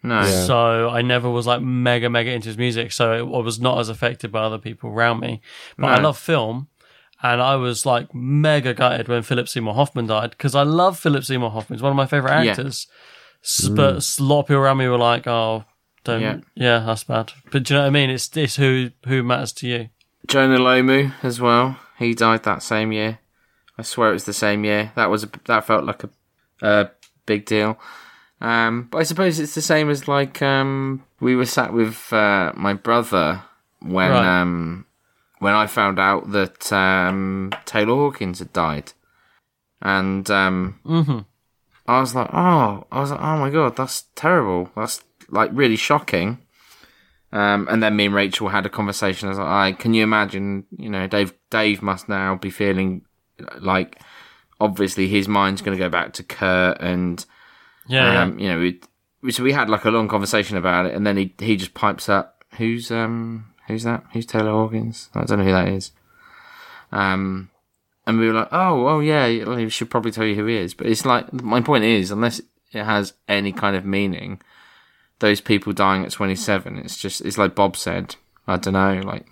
[0.02, 0.22] No.
[0.24, 2.92] so I never was like mega mega into his music.
[2.92, 5.40] So it, I was not as affected by other people around me.
[5.78, 6.68] But I love film.
[7.22, 11.24] And I was like mega gutted when Philip Seymour Hoffman died because I love Philip
[11.24, 11.78] Seymour Hoffman.
[11.78, 12.55] He's one of my favorite Yeah.
[13.45, 15.64] S But a lot of people around me were like, "Oh,
[16.05, 16.36] don't, Yeah.
[16.55, 16.78] yeah.
[16.80, 18.11] that's bad." But do you know what I mean?
[18.11, 19.88] It's this who who matters to you.
[20.26, 21.78] Jonah Lomu as well.
[21.99, 23.18] He died that same year.
[23.78, 24.92] I swear it was the same year.
[24.97, 26.11] That was a, that felt like a,
[26.62, 26.90] a
[27.26, 27.78] big deal.
[28.40, 32.53] Um, but I suppose it's the same as like um, we were sat with uh,
[32.57, 33.42] my brother
[33.80, 34.40] when Right.
[34.40, 34.86] um,
[35.40, 38.92] when I found out that um, Taylor Hawkins had died,
[39.82, 41.26] and um, Mhm.
[41.87, 44.70] I was like, oh, I was like, oh my god, that's terrible.
[44.74, 46.39] That's like really shocking.
[47.32, 49.26] Um, and then me and Rachel had a conversation.
[49.26, 50.66] I was like, "I can you imagine?
[50.78, 51.35] You know, Dave.
[51.51, 53.03] Dave must now be feeling
[53.59, 54.01] like,
[54.61, 57.24] obviously, his mind's going to go back to Kurt, and
[57.89, 61.16] Yeah, um, you know, so we had like a long conversation about it, and then
[61.16, 64.05] he he just pipes up, "Who's um who's that?
[64.12, 65.11] Who's Taylor Hawkins?
[65.12, 65.91] I don't know who that is."
[66.93, 67.51] Um,
[68.07, 70.74] and we were like, "Oh, oh yeah, we should probably tell you who he is."
[70.74, 72.40] But it's like my point is, unless
[72.72, 74.40] it has any kind of meaning,
[75.18, 78.16] those people dying at twenty seven, it's just it's like Bob said.
[78.46, 79.26] I don't know, like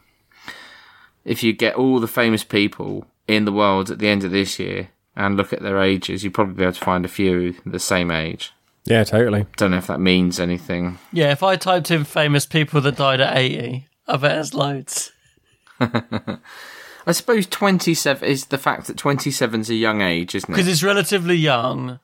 [1.24, 4.58] if you get all the famous people in the world at the end of this
[4.58, 7.78] year and look at their ages, you'd probably be able to find a few the
[7.78, 8.52] same age.
[8.84, 9.46] Yeah, totally.
[9.56, 10.98] Don't know if that means anything.
[11.12, 15.12] Yeah, if I typed in famous people that died at 80, I bet there's loads.
[17.06, 20.52] I suppose 27 is the fact that 27's a young age, isn't it?
[20.52, 21.98] Because it's relatively young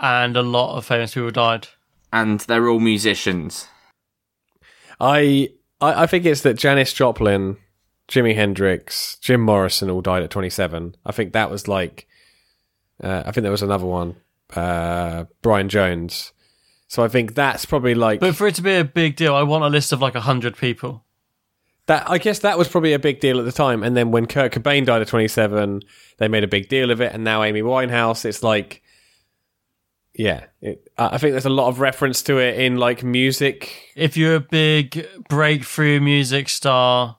[0.00, 1.68] and a lot of famous people died.
[2.12, 3.66] And they're all musicians.
[5.00, 7.56] I, I I think it's that Janis Joplin,
[8.08, 10.96] Jimi Hendrix, Jim Morrison all died at 27.
[11.04, 12.06] I think that was like,
[13.02, 14.16] uh, I think there was another one,
[14.54, 16.32] uh, Brian Jones.
[16.86, 19.42] So I think that's probably like But for it to be a big deal, I
[19.42, 21.03] want a list of like 100 people.
[21.86, 22.08] That.
[22.10, 23.82] I guess that was probably a big deal at the time.
[23.82, 25.82] And then when Kurt Cobain died at 27,
[26.18, 27.12] they made a big deal of it.
[27.12, 28.82] And now Amy Winehouse, it's like,
[30.14, 33.92] yeah, it, I I think there's a lot of reference to it in like music.
[33.96, 37.18] If you're a big breakthrough music star,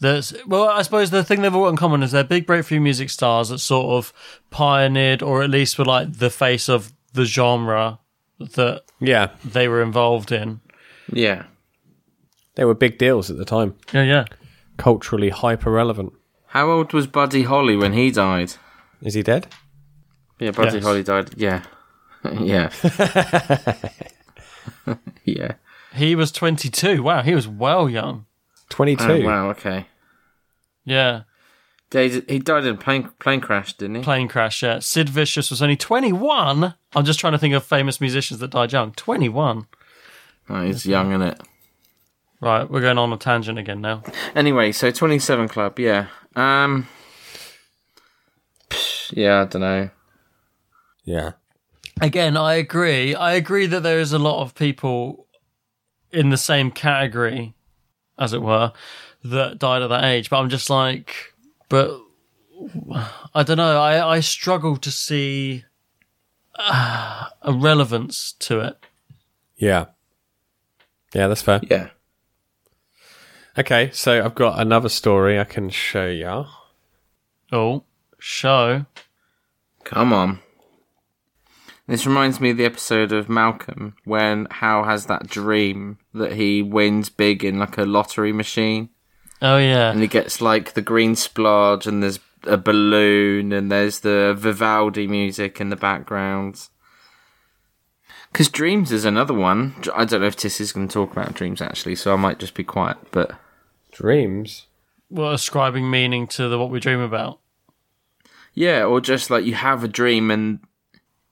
[0.00, 2.80] that's well, I suppose the thing they've all got in common is they're big breakthrough
[2.80, 4.12] music stars that sort of
[4.50, 8.00] pioneered or at least were like the face of the genre
[8.38, 10.60] that Yeah, they were involved in.
[11.12, 11.44] Yeah.
[12.56, 14.24] They were big deals at the time, Yeah, yeah.
[14.76, 16.12] culturally hyper relevant.
[16.48, 18.54] How old was Buddy Holly when he died?
[19.02, 19.48] Is he dead?
[20.38, 20.84] Yeah, Buddy Yes.
[20.84, 21.30] Holly died.
[21.36, 21.62] Yeah.
[22.40, 22.70] yeah.
[25.24, 25.52] yeah.
[25.94, 27.02] He was 22.
[27.02, 28.26] Wow, he was well young.
[28.70, 29.04] 22.
[29.04, 29.86] Oh, wow, okay.
[30.84, 31.22] Yeah.
[31.92, 34.02] He he died in a plane, plane crash, didn't he?
[34.02, 34.80] Plane crash, yeah.
[34.80, 36.74] Sid Vicious was only 21.
[36.96, 38.92] I'm just trying to think of famous musicians that died young.
[38.92, 39.66] 21.
[40.48, 41.40] Oh, he's young, isn't it?
[42.44, 44.02] Right, we're going on a tangent again now.
[44.34, 46.08] Anyway, so 27 Club, yeah.
[46.36, 46.86] Um,
[49.10, 49.88] yeah, I don't know.
[51.04, 51.32] Yeah.
[52.02, 53.14] Again, I agree.
[53.14, 55.26] I agree that there is a lot of people
[56.12, 57.54] in the same category,
[58.18, 58.74] as it were,
[59.24, 60.28] that died at that age.
[60.28, 61.32] But I'm just like,
[61.70, 61.98] but
[63.34, 63.80] I don't know.
[63.80, 65.64] I, I struggle to see
[66.56, 68.76] uh, a relevance to it.
[69.56, 69.86] Yeah.
[71.14, 71.62] Yeah, that's fair.
[71.70, 71.88] Yeah.
[73.56, 76.46] Okay, so I've got another story I can show you.
[77.52, 77.84] Oh,
[78.18, 78.86] show.
[79.84, 80.40] Come on.
[81.86, 86.62] This reminds me of the episode of Malcolm when Hal has that dream that he
[86.62, 88.88] wins big in like a lottery machine
[89.42, 89.90] Oh, yeah.
[89.90, 95.06] and he gets like the green splodge and there's a balloon and there's the Vivaldi
[95.06, 96.68] music in the background.
[98.32, 99.74] Because Dreams is another one.
[99.94, 102.38] I don't know if Tiss is going to talk about Dreams actually, so I might
[102.38, 102.96] just be quiet.
[103.12, 103.32] But
[103.94, 104.66] Dreams.
[105.08, 107.38] Well, ascribing meaning to the what we dream about.
[108.52, 110.58] yeah, or just like you have a dream and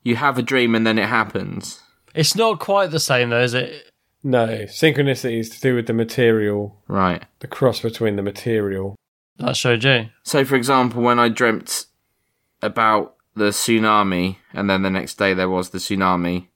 [0.04, 1.80] you have a dream and then it happens.
[2.14, 3.90] It's not quite the same, though, is it?
[4.22, 7.24] No, synchronicity is to do with the material, Right.
[7.40, 8.94] the cross between the material.
[9.38, 10.10] That showed you.
[10.22, 11.86] So, for example, when I dreamt
[12.60, 16.46] about the tsunami, and then the next day there was the tsunami,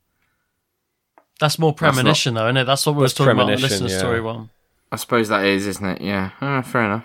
[1.41, 2.65] That's more not- premonition, though, isn't it?
[2.65, 3.99] That's what we were That's talking about in the premonition, listener yeah.
[3.99, 4.51] story one.
[4.97, 6.01] I suppose that is, isn't it?
[6.01, 6.31] Yeah.
[6.41, 7.05] Ah, fair enough.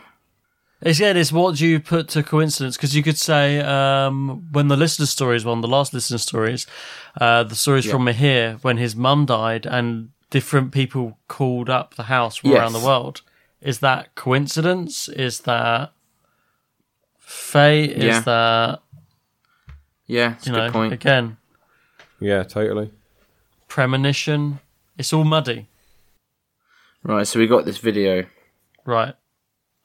[0.82, 2.78] It's, yeah, it's what do you put to coincidence?
[2.78, 6.66] Because you could say um, when the listener stories one, the last listener stories,
[7.20, 12.04] uh, the stories from Mahir when his mum died and different people called up the
[12.04, 13.24] house from around the world.
[13.60, 15.10] Is that coincidence?
[15.10, 15.92] Is that
[17.20, 17.92] fate?
[17.92, 18.20] Is Yeah.
[18.22, 18.80] that
[20.08, 20.94] Yeah, it's you a know good point.
[20.94, 21.36] again
[22.22, 22.92] Yeah, totally.
[23.68, 24.62] premonition?
[24.98, 25.68] It's all muddy,
[27.04, 28.26] Right, so we got this video.
[28.86, 29.16] right?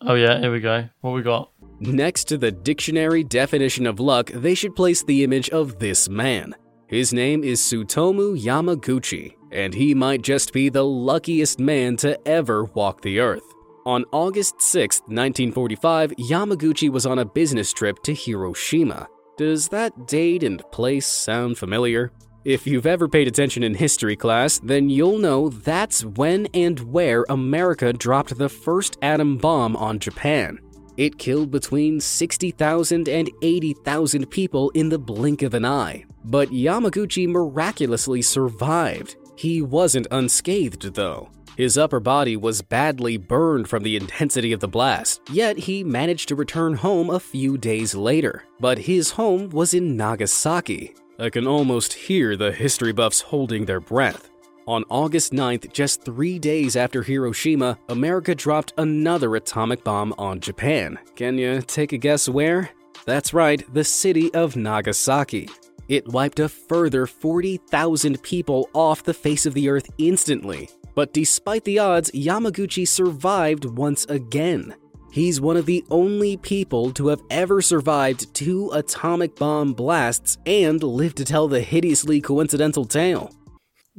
[0.02, 0.88] Oh yeah, here we go.
[1.00, 1.50] What we got?
[1.80, 6.54] Next to the dictionary definition of luck, they should place the image of this man.
[6.86, 12.64] His name is Tsutomu Yamaguchi, and he might just be the luckiest man to ever
[12.64, 13.42] walk the earth.
[13.86, 19.08] On August 6, 1945, Yamaguchi was on a business trip to Hiroshima.
[19.38, 22.12] Does that date and place sound familiar?
[22.46, 27.24] If you've ever paid attention in history class, then you'll know that's when and where
[27.28, 30.60] America dropped the first atom bomb on Japan.
[30.96, 36.04] It killed between 60,000 and 80,000 people in the blink of an eye.
[36.24, 39.16] But Yamaguchi miraculously survived.
[39.34, 41.30] He wasn't unscathed, though.
[41.56, 46.28] His upper body was badly burned from the intensity of the blast, yet he managed
[46.28, 48.44] to return home a few days later.
[48.60, 50.94] But his home was in Nagasaki.
[51.18, 54.28] I can almost hear the history buffs holding their breath.
[54.66, 60.98] On August 9th, just three days after Hiroshima, America dropped another atomic bomb on Japan.
[61.14, 62.70] Can you take a guess where?
[63.06, 65.48] That's right, the city of Nagasaki.
[65.88, 70.68] It wiped a further 40,000 people off the face of the earth instantly.
[70.94, 74.74] But despite the odds, Yamaguchi survived once again.
[75.16, 80.82] He's one of the only people to have ever survived two atomic bomb blasts and
[80.82, 83.34] lived to tell the hideously coincidental tale.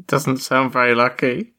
[0.05, 1.55] Doesn't sound very lucky.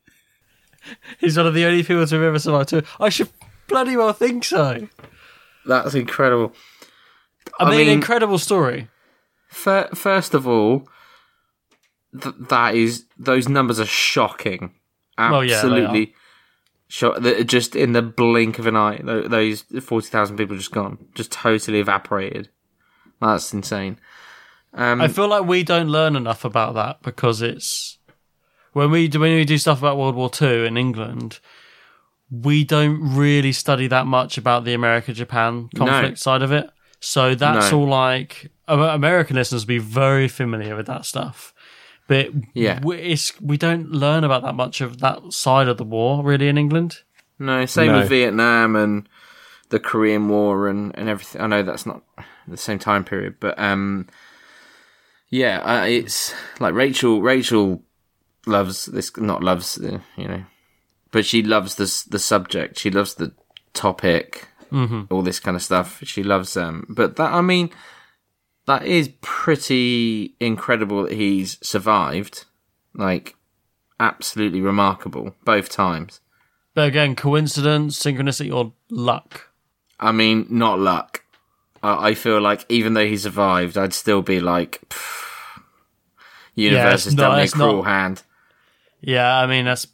[1.19, 2.83] He's one of the only people to have ever survived two.
[3.01, 3.31] I should
[3.67, 4.87] bloody well think so.
[5.67, 6.53] That's incredible.
[7.59, 8.87] I, I mean, mean- incredible story.
[9.49, 10.89] Fir- First of all,
[12.13, 14.73] th- that is those numbers are shocking.
[15.19, 15.61] Well, yeah,
[16.89, 17.21] shock.
[17.23, 20.99] that Just in the blink of an eye, tho- those forty thousand people just gone,
[21.15, 22.49] just totally evaporated.
[23.21, 23.99] That's insane.
[24.75, 27.99] Um, I feel like we don't learn enough about that because it's
[28.73, 31.41] when we do when we do stuff about World War Two in England,
[32.31, 36.69] we don't really study that much about the America Japan conflict side of it.
[37.01, 37.79] So that's No.
[37.81, 41.55] all like American listeners will be very familiar with that stuff.
[42.09, 42.81] But Yeah.
[42.83, 46.49] we, it's, we don't learn about that much of that side of the war really
[46.49, 47.03] in England.
[47.39, 47.99] No, same No.
[48.01, 49.09] with Vietnam and
[49.69, 51.41] the Korean War and, and everything.
[51.41, 52.03] I know that's not
[52.49, 54.09] the same time period, but um,
[55.29, 57.21] yeah, uh, it's like Rachel.
[57.21, 57.83] Rachel
[58.47, 60.45] loves this, not loves, uh, you know,
[61.13, 62.79] but she loves this the subject.
[62.79, 63.33] She loves the
[63.75, 64.49] topic,
[65.11, 66.01] all this kind of stuff.
[66.05, 67.69] She loves um, but that I mean,
[68.69, 72.45] that is pretty incredible that he's survived.
[72.95, 73.35] Like,
[73.99, 76.21] absolutely remarkable both times.
[76.75, 79.49] But again, coincidence, synchronicity, or luck.
[79.99, 81.25] I mean, not luck.
[81.83, 84.83] I, I feel like even though he survived, I'd still be like,
[86.55, 88.23] universe it's has done me a cruel not- hand.
[89.01, 89.87] Yeah, I mean that's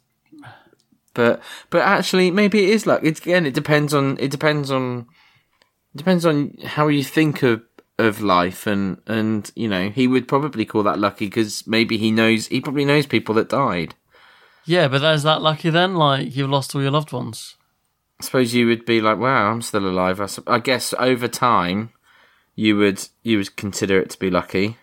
[1.13, 3.01] But but actually, maybe it is luck.
[3.03, 5.07] It's again, it depends on it depends on
[5.93, 7.61] it depends on how you think of
[7.97, 12.11] of life, and and you know he would probably call that lucky because maybe he
[12.11, 13.95] knows he probably knows people that died.
[14.65, 15.95] yeah, but is that lucky then?
[15.95, 17.55] Like you've lost all your loved ones.
[18.19, 20.21] I suppose you would be like, wow, I'm still alive.
[20.21, 21.91] I, I guess over time,
[22.55, 24.77] you would you would consider it to be lucky.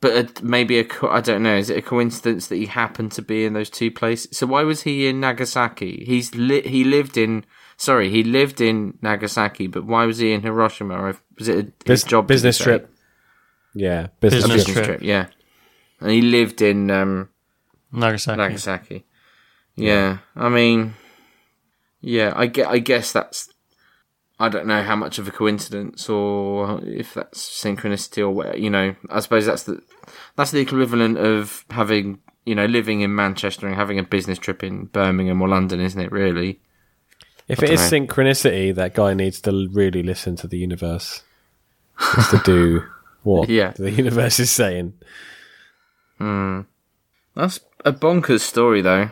[0.00, 1.56] But a, maybe a co- I don't know.
[1.56, 4.36] Is it a coincidence that he happened to be in those two places?
[4.36, 6.04] So why was he in Nagasaki?
[6.04, 7.44] He's li- he lived in
[7.76, 11.14] sorry he lived in Nagasaki, but why was he in Hiroshima?
[11.42, 12.70] Was it a his Bus- job did business he say?
[12.70, 12.94] trip.
[13.74, 14.74] Yeah, business, Business trip.
[14.74, 14.86] trip.
[14.86, 15.02] trip.
[15.02, 15.26] Yeah,
[16.00, 17.28] and he lived in um,
[17.90, 18.36] Nagasaki.
[18.36, 19.04] Nagasaki.
[19.76, 20.94] Yeah, I mean,
[22.00, 22.68] yeah, I get.
[22.68, 23.48] I guess that's.
[24.38, 28.58] I don't know how much of a coincidence or if that's synchronicity or what.
[28.58, 29.80] You know, I suppose that's the
[30.36, 34.62] that's the equivalent of having you know living in Manchester and having a business trip
[34.62, 36.12] in Birmingham or London, isn't it?
[36.12, 36.60] Really?
[37.48, 38.06] If it is dunno.
[38.06, 41.22] synchronicity, that guy needs to really listen to the universe.
[42.14, 42.84] Just to do
[43.22, 43.72] what Yeah.
[43.76, 44.94] the universe is saying.
[46.18, 46.60] Hmm.
[47.34, 49.10] That's a bonkers story, though.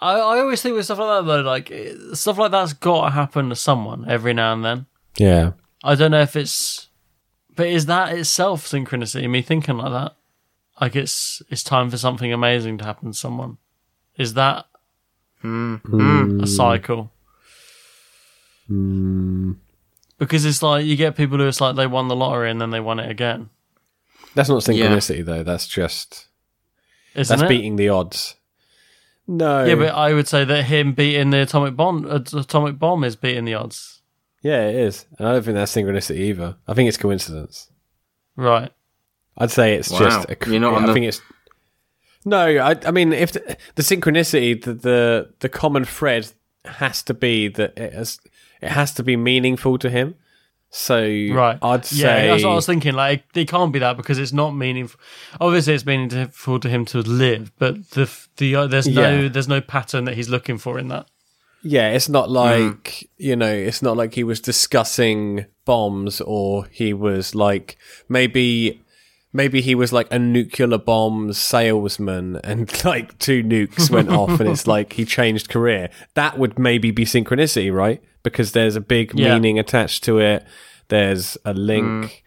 [0.00, 1.72] I, I always think with stuff like that though, like
[2.14, 4.86] stuff like that's got to happen to someone every now and then.
[5.16, 5.52] Yeah.
[5.82, 6.88] I don't know if it's,
[7.56, 9.28] but is that itself synchronicity?
[9.28, 10.14] Me thinking like that,
[10.80, 13.58] like it's it's time for something amazing to happen to someone.
[14.16, 14.66] Is that
[15.40, 15.76] hmm.
[15.76, 16.40] Hmm.
[16.42, 17.10] a cycle?
[20.18, 22.70] Because it's like you get people who it's like they won the lottery and then
[22.70, 23.50] they won it again,
[24.34, 25.42] That's not synchronicity though.
[25.44, 26.26] That's just
[27.14, 27.48] isn't that's it?
[27.48, 28.34] beating the odds.
[29.26, 29.64] No.
[29.64, 33.14] Yeah, but I would say that him beating the atomic bomb, uh, atomic bomb is
[33.14, 34.00] beating the odds.
[34.42, 35.06] yeah, it is.
[35.18, 36.56] And I don't think that's synchronicity either.
[36.66, 37.70] I think it's coincidence.
[38.36, 38.72] Right.
[39.36, 39.98] I'd say it's Wow.
[40.00, 40.30] just.
[40.30, 41.20] A, You're not on I the- think it's.
[42.24, 46.28] No, I, I mean, if the, the synchronicity, the, the the common thread
[46.64, 48.18] has to be that it has
[48.60, 50.14] it has to be meaningful to him.
[50.70, 51.58] So Right.
[51.62, 52.92] I'd say Yeah, that's what I was thinking.
[52.94, 55.00] Like, it can't be that because it's not meaningful.
[55.40, 59.28] Obviously, it's meaningful to him to live, but the the uh, there's no Yeah.
[59.28, 61.06] there's no pattern that he's looking for in that.
[61.62, 66.92] Yeah, it's not like you know, it's not like he was discussing bombs or he
[66.92, 67.78] was like
[68.08, 68.82] maybe
[69.32, 74.48] maybe he was like a nuclear bomb salesman and like two nukes went off and
[74.48, 75.90] it's like he changed career.
[76.14, 78.02] That would maybe be synchronicity, right?
[78.22, 79.34] Because there's a big Yeah.
[79.34, 80.44] meaning attached to it.
[80.88, 82.24] There's a link.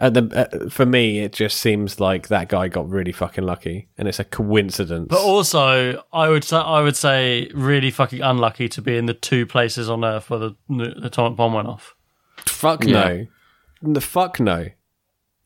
[0.00, 3.88] At the, uh, for me, it just seems like that guy got really fucking lucky,
[3.98, 5.08] and it's a coincidence.
[5.10, 9.14] But also, I would say I would say really fucking unlucky to be in the
[9.14, 11.96] two places on Earth where the, the atomic bomb went off.
[12.46, 12.92] Fuck Yeah.
[12.92, 13.26] no.
[13.94, 14.68] The fuck no.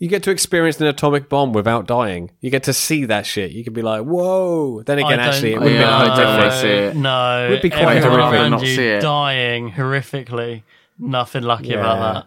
[0.02, 2.32] You get to experience an atomic bomb without dying.
[2.40, 3.52] You get to see that shit.
[3.52, 4.82] You can be like, whoa.
[4.82, 6.38] Then again, actually, it would have Yeah, I been don't horrific.
[6.42, 6.96] wanna see it.
[6.96, 9.00] No, Would be quite horrific around not you see it.
[9.00, 10.62] dying horrifically.
[10.98, 11.74] Nothing lucky Yeah.
[11.80, 12.26] about that.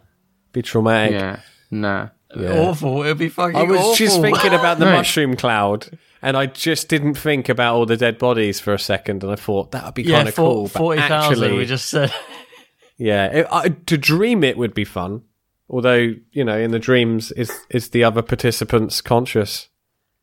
[0.53, 1.11] Be traumatic.
[1.19, 1.39] Yeah.
[1.69, 2.07] Nah.
[2.33, 2.51] Yeah.
[2.59, 3.03] Awful.
[3.03, 3.67] It'd be fucking awful.
[3.67, 3.95] I was awful.
[3.95, 4.91] just thinking about the No.
[4.93, 5.87] mushroom cloud,
[6.21, 9.35] and I just didn't think about all the dead bodies for a second, and I
[9.35, 10.63] thought that would be yeah, kind of cool.
[10.63, 11.43] but forty thousand.
[11.43, 12.13] actually- We just said
[12.97, 15.23] Yeah, it, I, to dream it would be fun.
[15.69, 19.69] Although you know, in the dreams, is is the other participants conscious?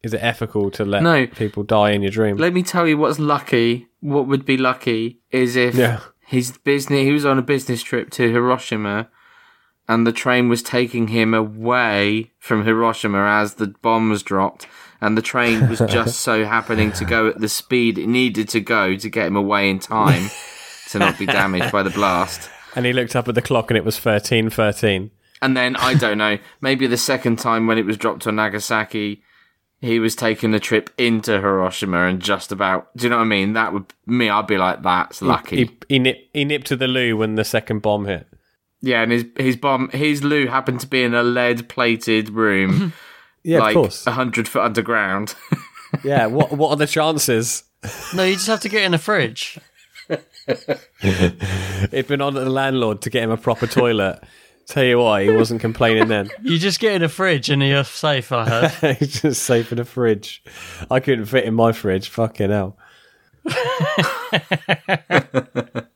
[0.02, 1.26] Is it ethical to let No.
[1.28, 2.36] people die in your dream?
[2.36, 3.86] Let me tell you what's lucky.
[4.00, 6.00] What would be lucky is if Yeah.
[6.26, 7.00] his business.
[7.02, 9.08] He was on a business trip to Hiroshima,
[9.88, 14.66] and the train was taking him away from Hiroshima as the bomb was dropped,
[15.00, 18.60] and the train was just so happening to go at the speed it needed to
[18.60, 20.30] go to get him away in time
[20.90, 22.50] to not be damaged by the blast.
[22.76, 25.10] and he looked up at the clock, and it was thirteen thirteen.
[25.42, 29.22] And then I don't know, maybe the second time when it was dropped on Nagasaki,
[29.80, 32.96] he was taking the trip into Hiroshima and just about.
[32.96, 33.52] Do you know what I mean?
[33.54, 34.30] That would me.
[34.30, 35.56] I'd be like, that's lucky.
[35.56, 38.26] He he, nip, he nipped to the loo when the second bomb hit.
[38.80, 42.92] yeah, and his his bomb, his loo happened to be in a lead plated room,
[43.42, 44.06] Yeah, like of course.
[44.06, 45.34] a hundred foot underground.
[46.02, 47.64] Yeah, what what are the chances?
[48.14, 49.58] No, you just have to get in a fridge.
[51.02, 54.20] It'd been on the landlord to get him a proper toilet.
[54.66, 56.30] Tell you why, he wasn't complaining then.
[56.42, 58.32] You just get in a fridge and you're safe.
[58.32, 58.96] I heard.
[58.98, 60.42] He's just safe in a fridge.
[60.90, 62.08] I couldn't fit in my fridge.
[62.08, 62.78] Fucking hell.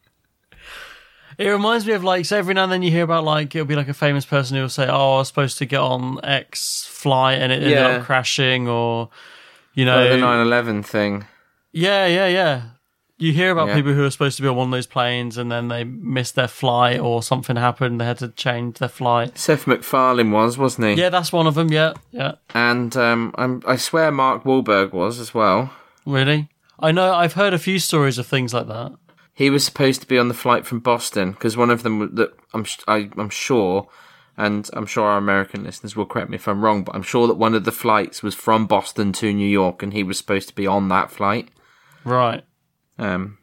[1.38, 3.66] It reminds me of like so every now and then you hear about like it'll
[3.66, 6.18] be like a famous person who will say, "Oh, I was supposed to get on
[6.24, 7.86] X flight and it ended Yeah.
[7.98, 9.10] up crashing," or
[9.74, 11.26] you know, Like the 9/11 thing.
[11.72, 12.62] yeah, yeah, yeah.
[13.18, 13.74] You hear about Yeah.
[13.76, 16.34] people who are supposed to be on one of those planes and then they missed
[16.34, 17.98] their flight or something happened.
[18.00, 19.38] They had to change their flight.
[19.38, 20.94] Seth MacFarlane was, wasn't he?
[21.00, 21.70] Yeah, that's one of them.
[21.72, 22.32] Yeah, yeah.
[22.54, 25.70] And um, I'm, I swear Mark Wahlberg was as well.
[26.04, 27.14] Really, I know.
[27.14, 28.92] I've heard a few stories of things like that.
[29.32, 32.32] He was supposed to be on the flight from Boston because one of them that
[32.54, 33.88] I'm I, I'm sure,
[34.36, 37.26] and I'm sure our American listeners will correct me if I'm wrong, but I'm sure
[37.26, 40.48] that one of the flights was from Boston to New York, and he was supposed
[40.48, 41.48] to be on that flight.
[42.04, 42.44] Right.
[42.98, 43.38] Um,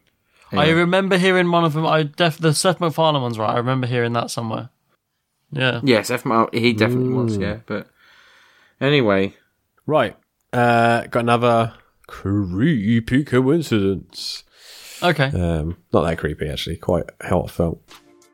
[0.52, 1.86] I remember hearing one of them.
[1.86, 3.54] I def the Seth MacFarlane one's right.
[3.54, 4.70] I remember hearing that somewhere.
[5.52, 5.82] Yeah.
[5.84, 6.24] yes, F-
[6.54, 7.38] he definitely was.
[7.38, 7.88] Yeah, but
[8.82, 9.36] anyway,
[9.86, 10.16] Right.
[10.52, 11.74] Uh, got another
[12.08, 14.44] creepy coincidence.
[15.02, 15.26] Okay.
[15.26, 16.78] Um, not that creepy, actually.
[16.78, 17.82] Quite heartfelt.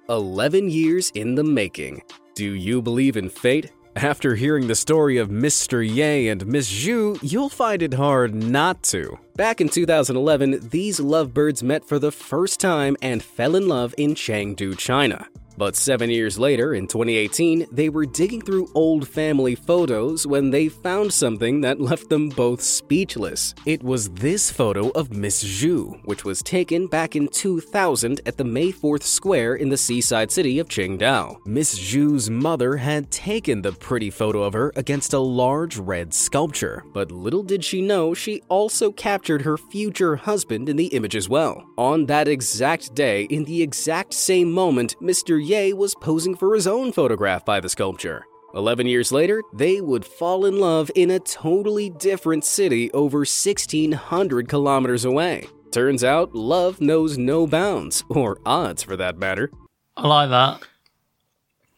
[0.10, 2.04] 11 years in the making.
[2.36, 3.72] Do you believe in fate?
[4.02, 5.86] After hearing the story of Mr.
[5.86, 9.20] Ye and Miss Zhu, you'll find it hard not to.
[9.36, 14.16] Back in 2011, these lovebirds met for the first time and fell in love in
[14.16, 15.28] Chengdu, China.
[15.60, 20.70] But seven years later, in 2018, they were digging through old family photos when they
[20.70, 23.54] found something that left them both speechless.
[23.66, 28.46] It was this photo of Miss Zhu, which was taken back in 2000 at the
[28.46, 31.46] May 4th Square in the seaside city of Qingdao.
[31.46, 36.86] Miss Zhu's mother had taken the pretty photo of her against a large red sculpture,
[36.94, 41.28] but little did she know she also captured her future husband in the image as
[41.28, 41.68] well.
[41.78, 45.49] On that exact day, in the exact same moment, Mr.
[45.50, 48.24] Ye was posing for his own photograph by the sculpture.
[48.54, 54.48] 11 years later, they would fall in love in a totally different city over 1,600
[54.48, 55.48] kilometers away.
[55.72, 59.50] Turns out, love knows no bounds, or odds for that matter.
[59.98, 60.62] I like that.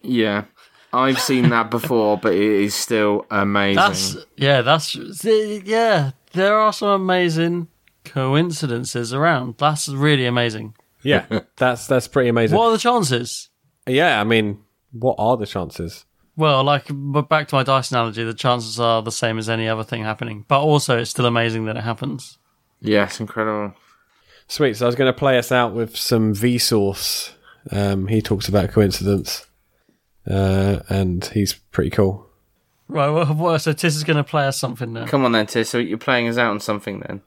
[0.01, 0.43] yeah,
[0.91, 3.77] I've seen that before, but it is still amazing.
[3.77, 4.61] That's yeah.
[4.63, 4.93] That's
[5.23, 6.11] yeah.
[6.33, 7.69] There are some amazing
[8.03, 9.55] coincidences around.
[9.59, 10.75] That's really amazing.
[11.03, 11.25] Yeah,
[11.55, 12.57] that's that's pretty amazing.
[12.57, 13.47] What are the chances?
[13.87, 14.59] Yeah, I mean,
[14.91, 16.05] what are the chances?
[16.35, 19.67] Well, like but back to my dice analogy, the chances are the same as any
[19.67, 20.45] other thing happening.
[20.47, 22.37] But also, it's still amazing that it happens.
[22.79, 23.75] yes, incredible.
[24.47, 24.75] Sweet.
[24.75, 27.33] So I was going to play us out with some Vsauce.
[27.71, 29.45] Um, he talks about coincidence,
[30.29, 32.27] uh, and he's pretty cool.
[32.87, 33.09] Right.
[33.09, 35.05] Well, well so Tis is going to play us something now.
[35.05, 35.69] Come on then, Tis.
[35.69, 37.21] So you're playing us out on something then.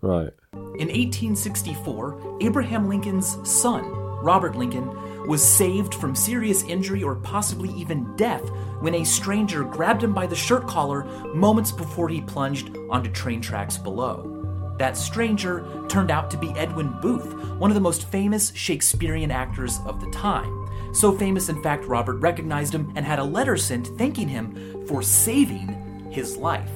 [0.00, 0.30] Right.
[0.52, 3.84] In 1864, Abraham Lincoln's son,
[4.22, 4.88] Robert Lincoln,
[5.26, 8.48] was saved from serious injury or possibly even death
[8.80, 11.04] when a stranger grabbed him by the shirt collar
[11.34, 14.32] moments before he plunged onto train tracks below.
[14.78, 19.80] That stranger turned out to be Edwin Booth, one of the most famous Shakespearean actors
[19.86, 20.68] of the time.
[20.92, 25.02] So famous, in fact, Robert recognized him and had a letter sent thanking him for
[25.02, 26.70] saving his life.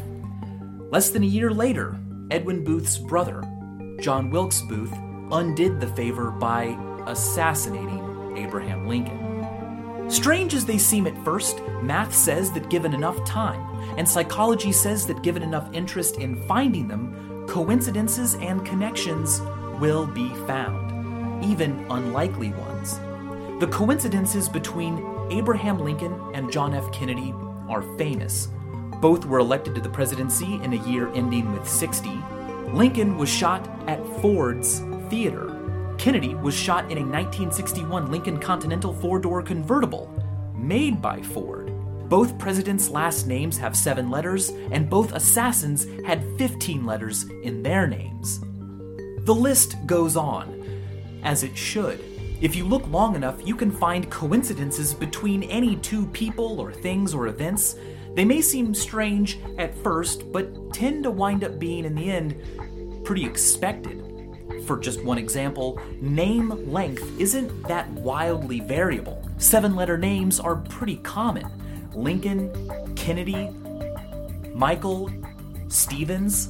[0.91, 1.99] Less than a year later,
[2.31, 3.43] Edwin Booth's brother,
[4.01, 4.93] John Wilkes Booth,
[5.31, 9.31] undid the favor by assassinating Abraham Lincoln.
[10.11, 13.61] Strange as they seem at first, math says that given enough time,
[13.97, 19.41] and psychology says that given enough interest in finding them, coincidences and connections
[19.81, 22.99] will be found, even unlikely ones.
[23.61, 26.91] The coincidences between Abraham Lincoln and John F.
[26.93, 27.33] Kennedy
[27.69, 28.49] are famous.
[29.01, 32.11] Both were elected to the presidency in a year ending with 60.
[32.73, 35.60] Lincoln was shot at Ford's Theater.
[36.01, 40.11] Kennedy was shot in a 1961 Lincoln Continental four door convertible
[40.57, 41.71] made by Ford.
[42.09, 47.87] Both presidents' last names have seven letters, and both assassins had 15 letters in their
[47.87, 48.41] names.
[49.27, 50.65] The list goes on,
[51.23, 52.03] as it should.
[52.41, 57.13] If you look long enough, you can find coincidences between any two people or things
[57.13, 57.77] or events.
[58.15, 63.05] They may seem strange at first, but tend to wind up being, in the end,
[63.05, 64.00] pretty expected.
[64.71, 69.29] For just one example, name length isn't that wildly variable.
[69.37, 71.45] Seven letter names are pretty common.
[71.93, 73.51] Lincoln, Kennedy,
[74.55, 75.11] Michael,
[75.67, 76.49] Stevens.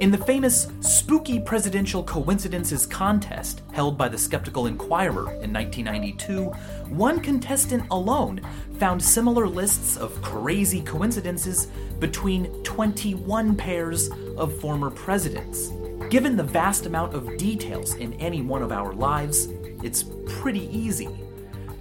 [0.00, 6.50] In the famous Spooky Presidential Coincidences contest held by the Skeptical Inquirer in 1992,
[6.94, 8.42] one contestant alone
[8.78, 11.68] found similar lists of crazy coincidences
[11.98, 15.70] between 21 pairs of former presidents.
[16.10, 19.46] Given the vast amount of details in any one of our lives,
[19.82, 21.08] it's pretty easy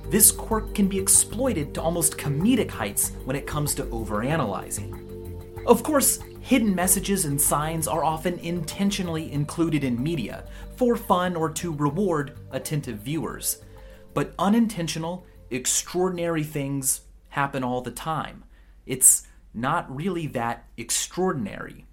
[0.09, 5.65] this quirk can be exploited to almost comedic heights when it comes to overanalyzing.
[5.65, 11.49] Of course, hidden messages and signs are often intentionally included in media for fun or
[11.53, 13.63] to reward attentive viewers.
[14.13, 18.43] But unintentional, extraordinary things happen all the time.
[18.85, 19.25] It's
[19.55, 21.85] not really that extraordinary.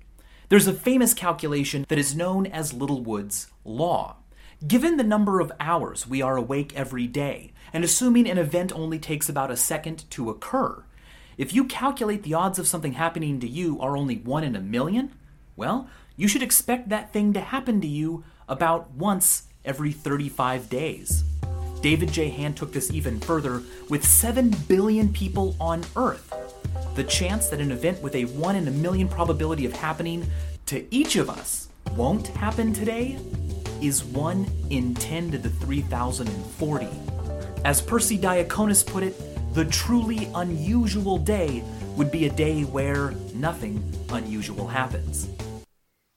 [0.53, 4.17] There's a famous calculation that is known as Littlewood's Law.
[4.69, 8.99] Given the number of hours we are awake every day, and assuming an event only
[8.99, 10.85] takes about a second to occur,
[11.39, 14.61] if you calculate the odds of something happening to you are only 1 in a
[14.61, 15.13] million,
[15.57, 21.25] well, you should expect that thing to happen to you about once every 35 days.
[21.81, 22.29] David J.
[22.29, 26.52] Hand took this even further with 7 billion people on Earth.
[26.95, 30.27] The chance that an event with a 1 in a million probability of happening
[30.67, 33.19] to each of us won't happen today
[33.81, 36.89] is 1 in 10 to the 3040.
[37.65, 39.15] As Persi Diaconis put it,
[39.55, 41.63] the truly unusual day
[41.97, 45.29] would be a day where nothing unusual happens.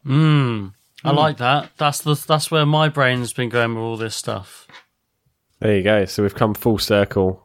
[0.03, 0.67] Hmm.
[1.03, 1.15] I mm.
[1.15, 1.71] like that.
[1.77, 4.67] That's the that's where my brain's been going with all this stuff.
[5.59, 6.05] There you go.
[6.05, 7.43] So we've come full circle.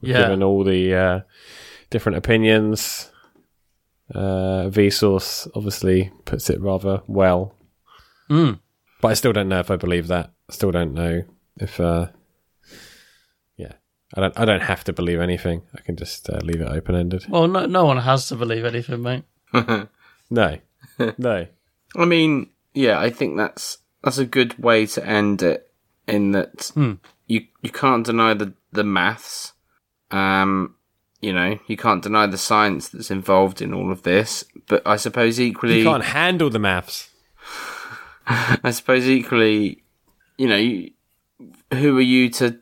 [0.00, 0.22] We've yeah.
[0.22, 1.20] Given all the uh,
[1.90, 3.10] different opinions.
[4.14, 7.54] Uh, Vsauce obviously puts it rather well.
[8.28, 8.60] Mm.
[9.00, 10.32] But I still don't know if I believe that.
[10.48, 11.22] I still don't know
[11.56, 12.08] if uh,
[13.56, 13.72] yeah,
[14.14, 14.38] I don't.
[14.38, 15.62] I don't have to believe anything.
[15.74, 17.26] I can just uh, leave it open ended.
[17.28, 19.24] Well, no, no one has to believe anything, mate.
[19.52, 19.88] no,
[21.18, 21.46] no.
[21.96, 25.66] I mean, yeah, I think that's that's a good way to end it.
[26.06, 26.94] In that hmm.
[27.28, 29.52] you you can't deny the the maths.
[30.10, 30.74] Um,
[31.20, 34.44] you know, you can't deny the science that's involved in all of this.
[34.66, 37.10] But I suppose equally, you can't handle the maths.
[38.26, 39.82] I suppose equally,
[40.38, 42.58] you know, who are you to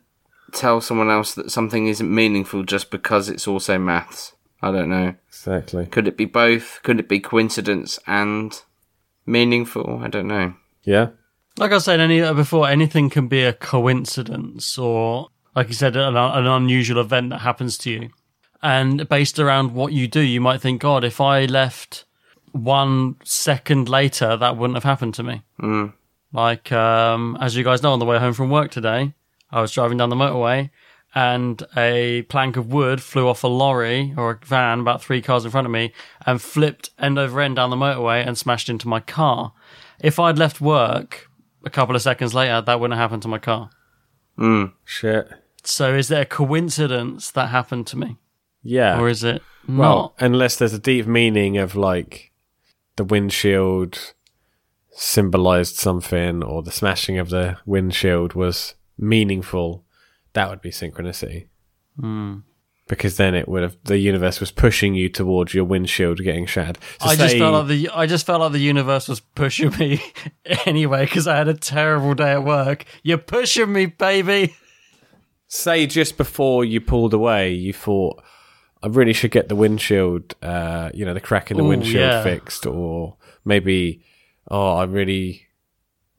[0.51, 4.33] tell someone else that something isn't meaningful just because it's also maths.
[4.61, 5.15] I don't know.
[5.29, 5.85] Exactly.
[5.85, 6.79] Could it be both?
[6.83, 8.59] Could it be coincidence and
[9.25, 9.99] meaningful?
[10.03, 10.55] I don't know.
[10.83, 11.09] Yeah.
[11.57, 15.95] Like I said any uh, before, anything can be a coincidence or, like you said,
[15.95, 18.09] an, an unusual event that happens to you.
[18.61, 22.05] And based around what you do, you might think, God, if I left
[22.51, 25.43] one second later, that wouldn't have happened to me.
[25.61, 25.93] Mm.
[26.33, 29.13] Like, um, as you guys know, on the way home from work today,
[29.51, 30.69] I was driving down the motorway
[31.15, 35.43] and a plank of wood flew off a lorry or a van about three cars
[35.43, 35.91] in front of me
[36.25, 39.53] and flipped end over end down the motorway and smashed into my car.
[39.99, 41.27] If I'd left work
[41.65, 43.71] a couple of seconds later, that wouldn't have happened to my car.
[44.37, 44.73] Mm.
[44.85, 45.29] Shit.
[45.63, 48.17] So is there a coincidence that happened to me?
[48.63, 48.99] Yeah.
[48.99, 49.41] Or is it
[49.77, 52.31] well, unless there's a deep meaning of like
[52.95, 54.13] the windshield
[54.91, 59.85] symbolized something or the smashing of the windshield was meaningful,
[60.33, 61.47] that would be synchronicity.
[61.99, 62.43] Mm.
[62.87, 66.79] Because then it would have the universe was pushing you towards your windshield getting shattered.
[66.99, 70.01] I say, just felt like the I just felt like the universe was pushing me
[70.65, 72.85] anyway because I had a terrible day at work.
[73.03, 74.55] You're pushing me, baby.
[75.47, 78.23] Say just before you pulled away, you thought
[78.81, 81.95] I really should get the windshield, uh, you know, the crack in the Ooh, windshield
[81.95, 82.23] yeah.
[82.23, 84.03] fixed, or maybe,
[84.49, 85.49] oh, I really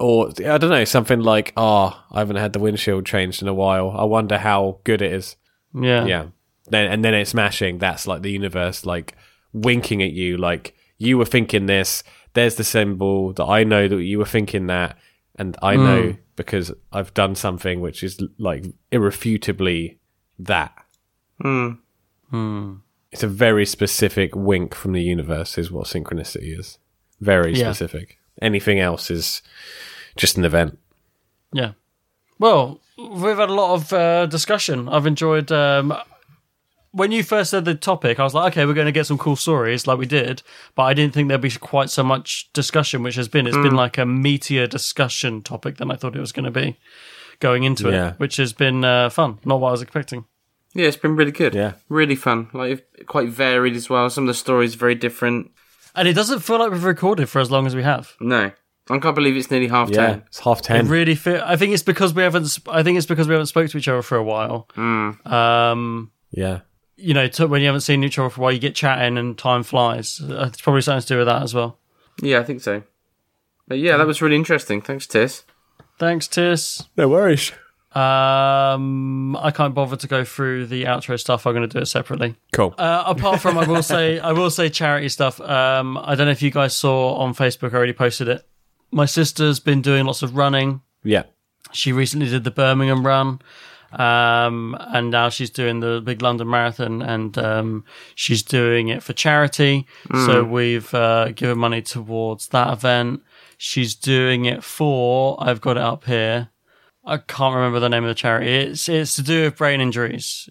[0.01, 3.55] or I don't know, something like, "Oh, I haven't had the windshield changed in a
[3.55, 3.91] while.
[3.91, 5.37] I wonder how good it is."
[5.75, 6.27] Yeah, yeah.
[6.69, 7.79] Then and then it's smashing.
[7.79, 9.15] That's like the universe, like
[9.53, 12.03] winking at you, like you were thinking this.
[12.33, 14.97] There's the symbol that I know that you were thinking that,
[15.37, 15.85] and I mm.
[15.85, 19.99] know because I've done something which is like irrefutably
[20.39, 20.73] that.
[21.43, 21.73] Hmm.
[22.31, 22.75] Hmm.
[23.13, 26.79] It's a very specific wink from the universe, is what synchronicity is.
[27.21, 27.73] Very Yeah.
[27.73, 28.19] specific.
[28.41, 29.43] Anything else is
[30.17, 30.79] just an event.
[31.53, 31.73] Yeah.
[32.39, 34.89] Well, we've had a lot of uh, discussion.
[34.89, 35.51] I've enjoyed.
[35.53, 35.93] Um,
[36.93, 39.19] when you first said the topic, I was like, okay, we're going to get some
[39.19, 40.43] cool stories, like we did.
[40.75, 43.47] But I didn't think there'd be quite so much discussion, which has been.
[43.47, 46.79] It's been like a meatier discussion topic than I thought it was going to be
[47.41, 48.11] going into Yeah.
[48.11, 49.39] it, which has been uh, fun.
[49.45, 50.25] Not what I was expecting.
[50.75, 51.55] Yeah, it's been really good.
[51.55, 51.73] Yeah.
[51.89, 52.49] Really fun.
[52.53, 54.09] Like quite varied as well.
[54.11, 55.51] Some of the stories very different.
[55.97, 58.15] And it doesn't feel like we've recorded for as long as we have.
[58.21, 58.53] No.
[58.89, 60.23] I can't believe it's nearly half Yeah, ten.
[60.27, 60.89] it's half It ten.
[60.89, 61.41] really feel.
[61.45, 62.59] I think it's because we haven't.
[62.69, 64.69] I think it's because we haven't spoke to each other for a while.
[65.25, 66.61] Um, yeah,
[66.97, 69.17] you know, to, when you haven't seen each other for a while, you get chatting
[69.17, 70.21] and time flies.
[70.21, 71.79] Uh, It's probably something to do with that as well.
[72.23, 72.83] Yeah, I think so.
[73.69, 74.81] But yeah, that was really interesting.
[74.81, 75.45] Thanks, Tis.
[75.99, 76.89] Thanks, Tis.
[76.97, 77.53] no worries.
[77.93, 81.47] Um, I can't bother to go through the outro stuff.
[81.47, 82.37] I'm going to do it separately.
[82.53, 82.75] Cool.
[82.79, 85.41] Uh, apart from, I will say, I will say charity stuff.
[85.41, 87.73] Um, I don't know if you guys saw on Facebook.
[87.73, 88.47] I already posted it.
[88.93, 90.83] My sister's been doing lots of running.
[91.05, 91.25] yeah,
[91.73, 93.41] She recently did the Birmingham run,
[93.93, 97.85] um, and now she's doing the big London marathon, and um,
[98.17, 99.87] she's doing it for charity.
[100.27, 103.23] So we've uh, given money towards that event.
[103.59, 105.37] She's doing it for.
[105.41, 106.49] I've got it up here.
[107.11, 108.55] I can't remember the name of the charity.
[108.55, 110.49] It's it's to do with brain injuries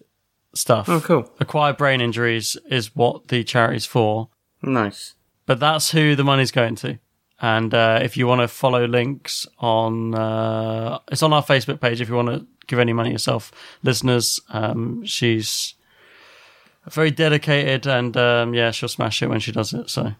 [0.54, 0.90] stuff.
[0.90, 1.32] Oh, cool.
[1.40, 4.30] Acquired brain injuries is what the charity's for
[4.62, 5.14] Nice.
[5.46, 7.00] but that's who the money's going to.
[7.42, 12.02] And uh, if you want to follow links on, uh, it's on our Facebook page.
[12.02, 15.76] If you want to give any money yourself, listeners, um, she's
[16.90, 19.90] very dedicated, and um, yeah, she'll smash it when she does it.
[19.90, 20.14] So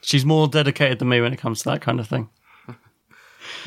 [0.00, 2.28] she's more dedicated than me when it comes to that kind of thing.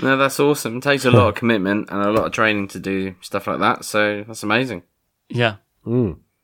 [0.02, 0.78] No, that's awesome.
[0.78, 3.60] It takes a lot of commitment and a lot of training to do stuff like
[3.60, 3.86] that.
[3.86, 4.84] So that's amazing.
[5.30, 5.56] Yeah.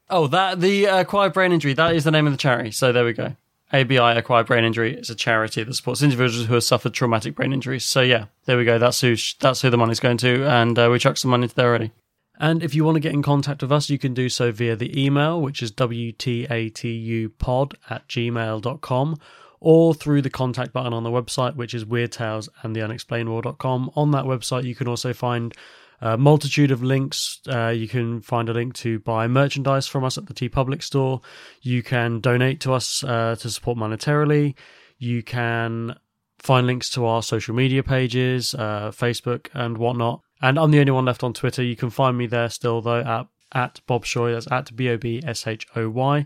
[0.09, 1.73] Oh, that the uh, acquired brain injury.
[1.73, 2.71] That is the name of the charity.
[2.71, 3.35] So there we go.
[3.73, 7.51] ABI acquired brain injury is a charity that supports individuals who have suffered traumatic brain
[7.51, 7.83] injuries.
[7.83, 8.77] So yeah, there we go.
[8.77, 11.43] That's who sh- that's who the money's going to, and uh, we chucked some money
[11.43, 11.91] into there already.
[12.39, 14.75] And if you want to get in contact with us, you can do so via
[14.75, 19.15] the email, which is wtatupod at gmail.com,
[19.59, 23.91] or through the contact button on the website, which is weirdtales.and.theunexplainable.com.
[23.95, 25.53] On that website, you can also find
[26.01, 27.39] a multitude of links.
[27.47, 31.21] Uh, you can find a link to buy merchandise from us at the TeePublic store.
[31.61, 34.55] You can donate to us uh, to support monetarily.
[34.97, 35.95] You can
[36.39, 40.21] find links to our social media pages, uh, Facebook and whatnot.
[40.41, 41.63] And I'm the only one left on Twitter.
[41.63, 44.33] You can find me there still though at at Bob Shoy.
[44.33, 46.25] That's at B O B S H O Y.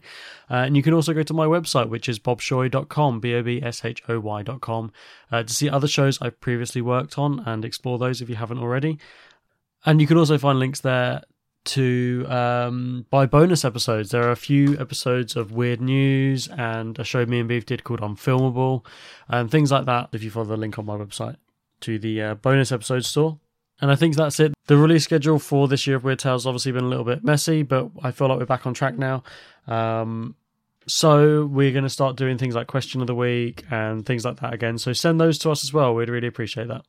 [0.49, 3.61] Uh, and you can also go to my website, which is bobshoy.com, B O B
[3.61, 4.91] S H O Y.com,
[5.31, 8.59] uh, to see other shows I've previously worked on and explore those if you haven't
[8.59, 8.99] already.
[9.85, 11.21] And you can also find links there
[11.65, 14.11] to um, buy bonus episodes.
[14.11, 17.83] There are a few episodes of Weird News and a show me and Beef did
[17.83, 18.85] called Unfilmable
[19.27, 21.35] and things like that if you follow the link on my website
[21.81, 23.39] to the uh, bonus episode store.
[23.81, 24.53] And I think that's it.
[24.67, 27.23] The release schedule for this year of Weird Tales has obviously been a little bit
[27.23, 29.23] messy, but I feel like we're back on track now.
[29.67, 30.35] Um,
[30.85, 34.39] so we're going to start doing things like question of the week and things like
[34.41, 34.77] that again.
[34.77, 35.95] So send those to us as well.
[35.95, 36.83] We'd really appreciate that.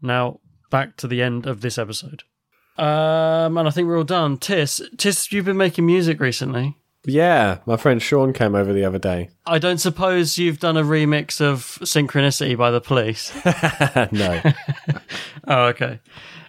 [0.00, 0.40] Now
[0.70, 2.22] back to the end of this episode.
[2.76, 4.38] Um, and I think we're all done.
[4.38, 6.76] Tis, Tis, you've been making music recently.
[7.06, 7.58] Yeah.
[7.66, 9.30] My friend Sean came over the other day.
[9.46, 13.32] I don't suppose you've done a remix of Synchronicity by the Police.
[14.12, 14.40] no,
[15.48, 16.00] oh, okay.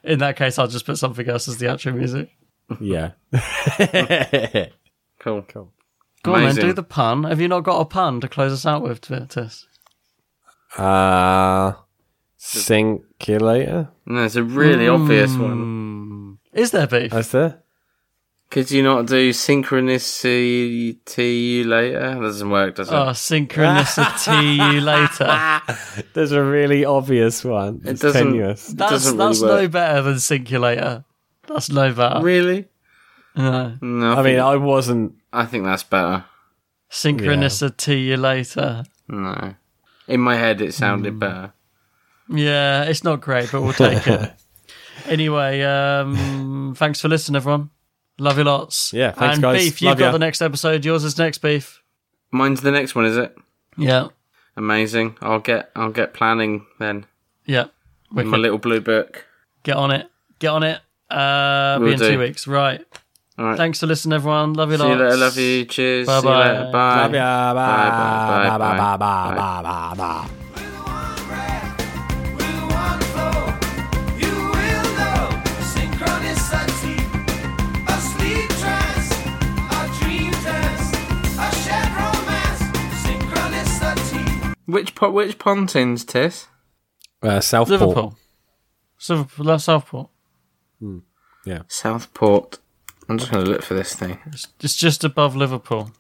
[0.04, 2.30] In that case, I'll just put something else as the outro music.
[2.80, 3.12] yeah,
[5.20, 5.42] Cool.
[5.44, 5.72] cool.
[6.24, 6.64] Go on then, Amazing.
[6.64, 7.24] do the pun.
[7.24, 9.68] Have you not got a pun to close us out with, Tis?
[10.78, 11.74] Uh,
[12.40, 13.90] Synculator.
[14.06, 15.42] No, it's a really obvious Hmm.
[15.42, 16.38] one.
[16.54, 17.12] Is there beef?
[17.12, 17.64] That's there.
[18.56, 20.96] Could you not do synchronicity
[21.54, 22.00] you later?
[22.00, 22.94] That doesn't work, does it?
[22.94, 24.80] Oh, synchronicity you
[26.00, 26.08] later.
[26.14, 27.82] There's a really obvious one.
[27.84, 28.70] It's doesn't- tenuous.
[28.70, 31.04] It That's doesn't really no better than Synculator.
[31.50, 32.22] That's no better.
[32.24, 32.70] Really?
[33.36, 33.76] No.
[33.82, 35.16] No, I, I mean, I wasn't.
[35.34, 36.24] I think that's better.
[36.90, 38.86] Synchronicity you later.
[39.10, 39.56] No.
[40.08, 41.52] In my head, it sounded better.
[42.30, 44.32] Yeah, it's not great, but we'll take it.
[45.08, 47.70] Anyway, um, thanks for listening, everyone.
[48.18, 48.94] Love you lots.
[48.94, 49.64] Yeah, thanks, and guys.
[49.64, 50.12] Beef, you've Love got ya.
[50.14, 50.86] the next episode.
[50.86, 51.82] Yours is next, Beef.
[52.32, 53.36] Mine's the next one, is it?
[53.78, 54.08] Yeah,
[54.58, 55.18] Amazing.
[55.22, 57.06] I'll get I'll get planning then.
[57.46, 57.66] yeah.
[58.16, 59.26] In my little blue book.
[59.64, 60.10] Get on it.
[60.40, 60.80] Get on it.
[61.10, 62.12] Uh, Will be in do.
[62.14, 62.48] two weeks.
[62.48, 62.82] Right.
[63.38, 63.58] All right.
[63.58, 64.54] Thanks for listening, everyone.
[64.54, 64.88] Love you lots.
[64.88, 65.18] See you later.
[65.18, 65.66] Love you.
[65.66, 66.08] Cheers.
[66.08, 66.52] See you Bye-bye.
[66.54, 66.72] later.
[66.72, 67.02] Bye.
[67.02, 67.54] Love ya.
[67.54, 70.45] Bye, bye, bye, Bye, bye, bye, bye, bye, bye, bye.
[84.66, 86.48] Which po- which pontins, Tiss?
[87.22, 87.80] Uh, Southport.
[87.82, 88.18] Liverpool.
[89.10, 90.10] Liverpool, Southport.
[91.68, 92.60] Southport.
[93.08, 94.18] I'm just going to look for this thing.
[94.28, 95.92] It's, it's just above Liverpool.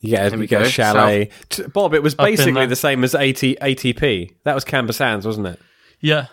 [0.00, 0.70] Yeah, There we we get a go.
[0.70, 1.30] chalet.
[1.48, 4.34] T- Bob, it was Up basically the same as AT- ATP.
[4.44, 5.60] That was Camber Sands, wasn't it?
[6.00, 6.26] Yeah,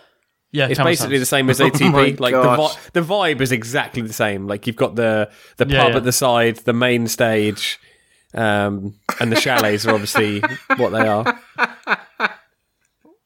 [0.51, 0.67] yeah.
[0.67, 1.91] It's Camel basically the same as Oh ATP.
[1.91, 4.47] my like the, vi- the vibe is exactly the same.
[4.47, 5.97] Like you've got the the Yeah, pub yeah.
[5.97, 7.79] at the side, the main stage,
[8.33, 10.41] um, and the chalets are obviously
[10.77, 11.39] what they are.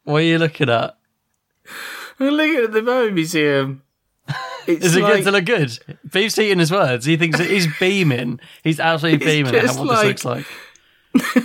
[0.03, 0.97] What are you looking at?
[2.19, 3.83] I'm looking at the Mower Museum.
[4.67, 5.79] It's Is it like, good to look good?
[6.11, 7.05] Beef's eating his words.
[7.05, 8.39] He thinks he's beaming.
[8.63, 10.45] He's absolutely beaming at just what like- this looks like.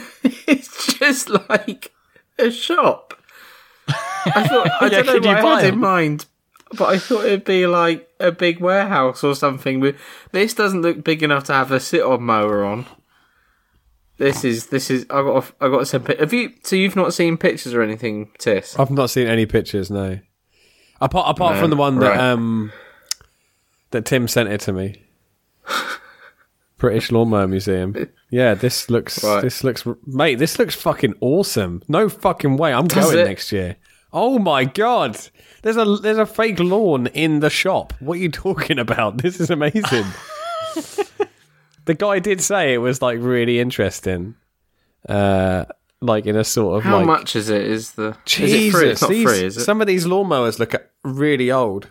[0.47, 1.93] It's just like
[2.39, 3.15] a shop.
[3.89, 6.27] I thought I Yeah, don't know could you what I buy had in mind,
[6.77, 9.81] but I thought it'd be like a big warehouse or something.
[9.81, 9.97] But
[10.33, 12.87] this doesn't look big enough to have a sit-on mower on.
[14.17, 16.05] This is this is I got I got some.
[16.07, 16.53] Have you?
[16.63, 18.77] So you've not seen pictures or anything, Tis?
[18.79, 19.91] I've not seen any pictures.
[19.91, 20.21] No,
[21.01, 22.19] apart apart No, from the one that right.
[22.21, 22.73] um
[23.91, 25.03] that Tim sent it to me.
[26.79, 27.95] British Lawnmower Museum.
[28.31, 29.43] Yeah, this looks Right.
[29.43, 30.37] this looks mate.
[30.37, 31.83] This looks fucking awesome.
[31.89, 32.73] No fucking way.
[32.73, 33.25] I'm Does going it?
[33.25, 33.77] next year.
[34.13, 35.19] Oh my god.
[35.63, 37.93] There's a there's a fake lawn in the shop.
[38.01, 39.19] What are you talking about?
[39.23, 40.05] This is amazing.
[41.85, 44.35] the guy did say it was like really interesting.
[45.09, 45.65] Uh
[46.01, 47.63] like in a sort of How like much is it?
[47.63, 48.91] Is the Jesus, is it free?
[48.91, 49.65] It's not these, free, is it?
[49.65, 51.89] some of these lawnmowers look really old.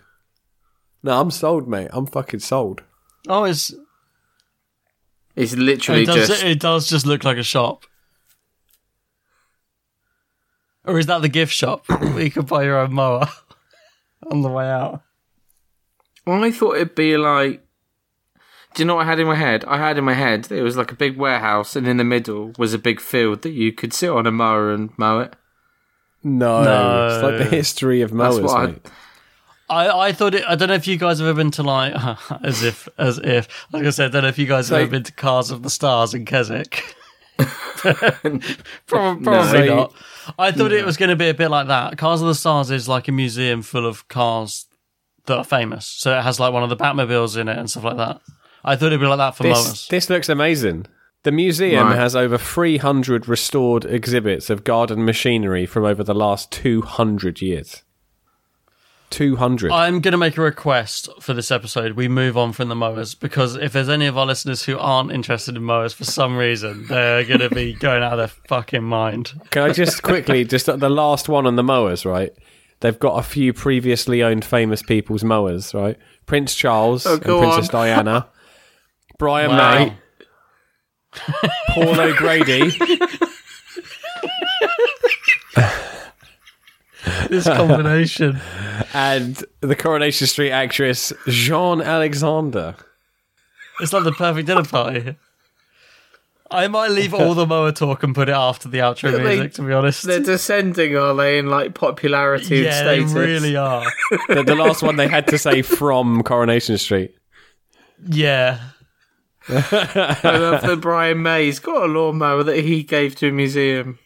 [1.02, 1.90] No, I'm sold, mate.
[1.92, 2.82] I'm fucking sold.
[3.28, 3.74] Oh, it's
[5.36, 6.28] It's literally it does.
[6.28, 7.86] just It does just look like a shop.
[10.86, 13.28] Or is that the gift shop where you can buy your own mower
[14.32, 15.02] on the way out?
[16.26, 17.66] Well, I thought it'd be like.
[18.74, 19.64] Do you know what I had in my head?
[19.66, 22.04] I had in my head that it was like a big warehouse, and in the
[22.04, 25.36] middle was a big field that you could sit on a mower and mow it.
[26.24, 27.08] No, No.
[27.08, 28.88] it's like the history of That's mowers, what I- mate.
[29.70, 30.44] I, I thought it.
[30.48, 31.94] I don't know if you guys have ever been to like,
[32.44, 34.82] as if, as if, like I said, I don't know if you guys have So-
[34.82, 36.96] ever been to Cars of the Stars in Keswick.
[37.78, 38.40] probably
[38.88, 39.94] probably So- not.
[40.40, 41.98] I thought it was going to be a bit like that.
[41.98, 44.68] Cars of the Stars is like a museum full of cars
[45.26, 45.86] that are famous.
[45.86, 48.22] So it has like one of the Batmobiles in it and stuff like that.
[48.64, 49.88] I thought it'd be like that for This, mowers.
[49.90, 50.86] this looks amazing.
[51.24, 51.96] The museum Right.
[51.98, 57.84] has over 300 restored exhibits of garden machinery from over the last 200 years.
[59.10, 59.72] 200.
[59.72, 61.92] I'm going to make a request for this episode.
[61.94, 65.12] We move on from the mowers because if there's any of our listeners who aren't
[65.12, 68.84] interested in mowers for some reason, they're going to be going out of their fucking
[68.84, 69.34] mind.
[69.52, 72.34] Can I just quickly, just the last one on the mowers, right?
[72.80, 75.96] They've got a few previously owned famous people's mowers, right?
[76.26, 77.82] Prince Charles Oh, and Princess on.
[77.82, 78.28] Diana,
[79.18, 79.86] Brian Wow.
[79.86, 79.98] May,
[81.70, 82.72] Paul O'Grady,
[87.30, 88.40] This combination.
[88.94, 92.76] and the Coronation Street actress Jean Alexander.
[93.82, 95.16] it's like the perfect dinner party.
[96.50, 99.54] I might leave all the mower talk and put it after the outro They- music,
[99.54, 100.04] to be honest.
[100.04, 103.84] They're descending, are they, in like popularity yeah, and they really are.
[104.30, 107.16] The, the last one they had to say from Coronation Street.
[108.08, 108.60] Yeah.
[109.50, 111.46] I love that Brian May.
[111.46, 114.00] He's got a lawnmower that he gave to a museum.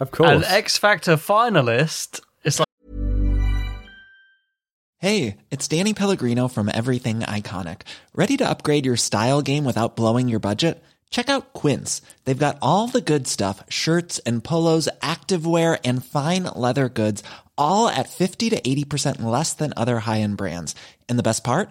[0.00, 0.30] Of course.
[0.30, 2.20] An X Factor finalist.
[2.42, 2.68] It's like,
[4.98, 7.82] Hey, it's Danny Pellegrino from Everything Iconic.
[8.14, 10.82] Ready to upgrade your style game without blowing your budget?
[11.10, 12.00] Check out Quince.
[12.24, 17.22] They've got all the good stuff shirts and polos, activewear, and fine leather goods,
[17.56, 20.74] all at 50 to 80% less than other high end brands.
[21.08, 21.70] And the best part?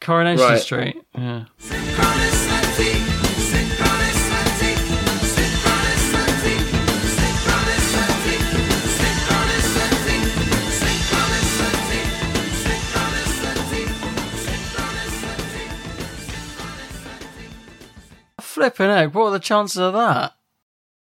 [0.00, 0.60] Coronation right.
[0.60, 0.96] Street.
[1.14, 1.44] Yeah.
[18.40, 20.32] Flipping egg, what are the chances of that?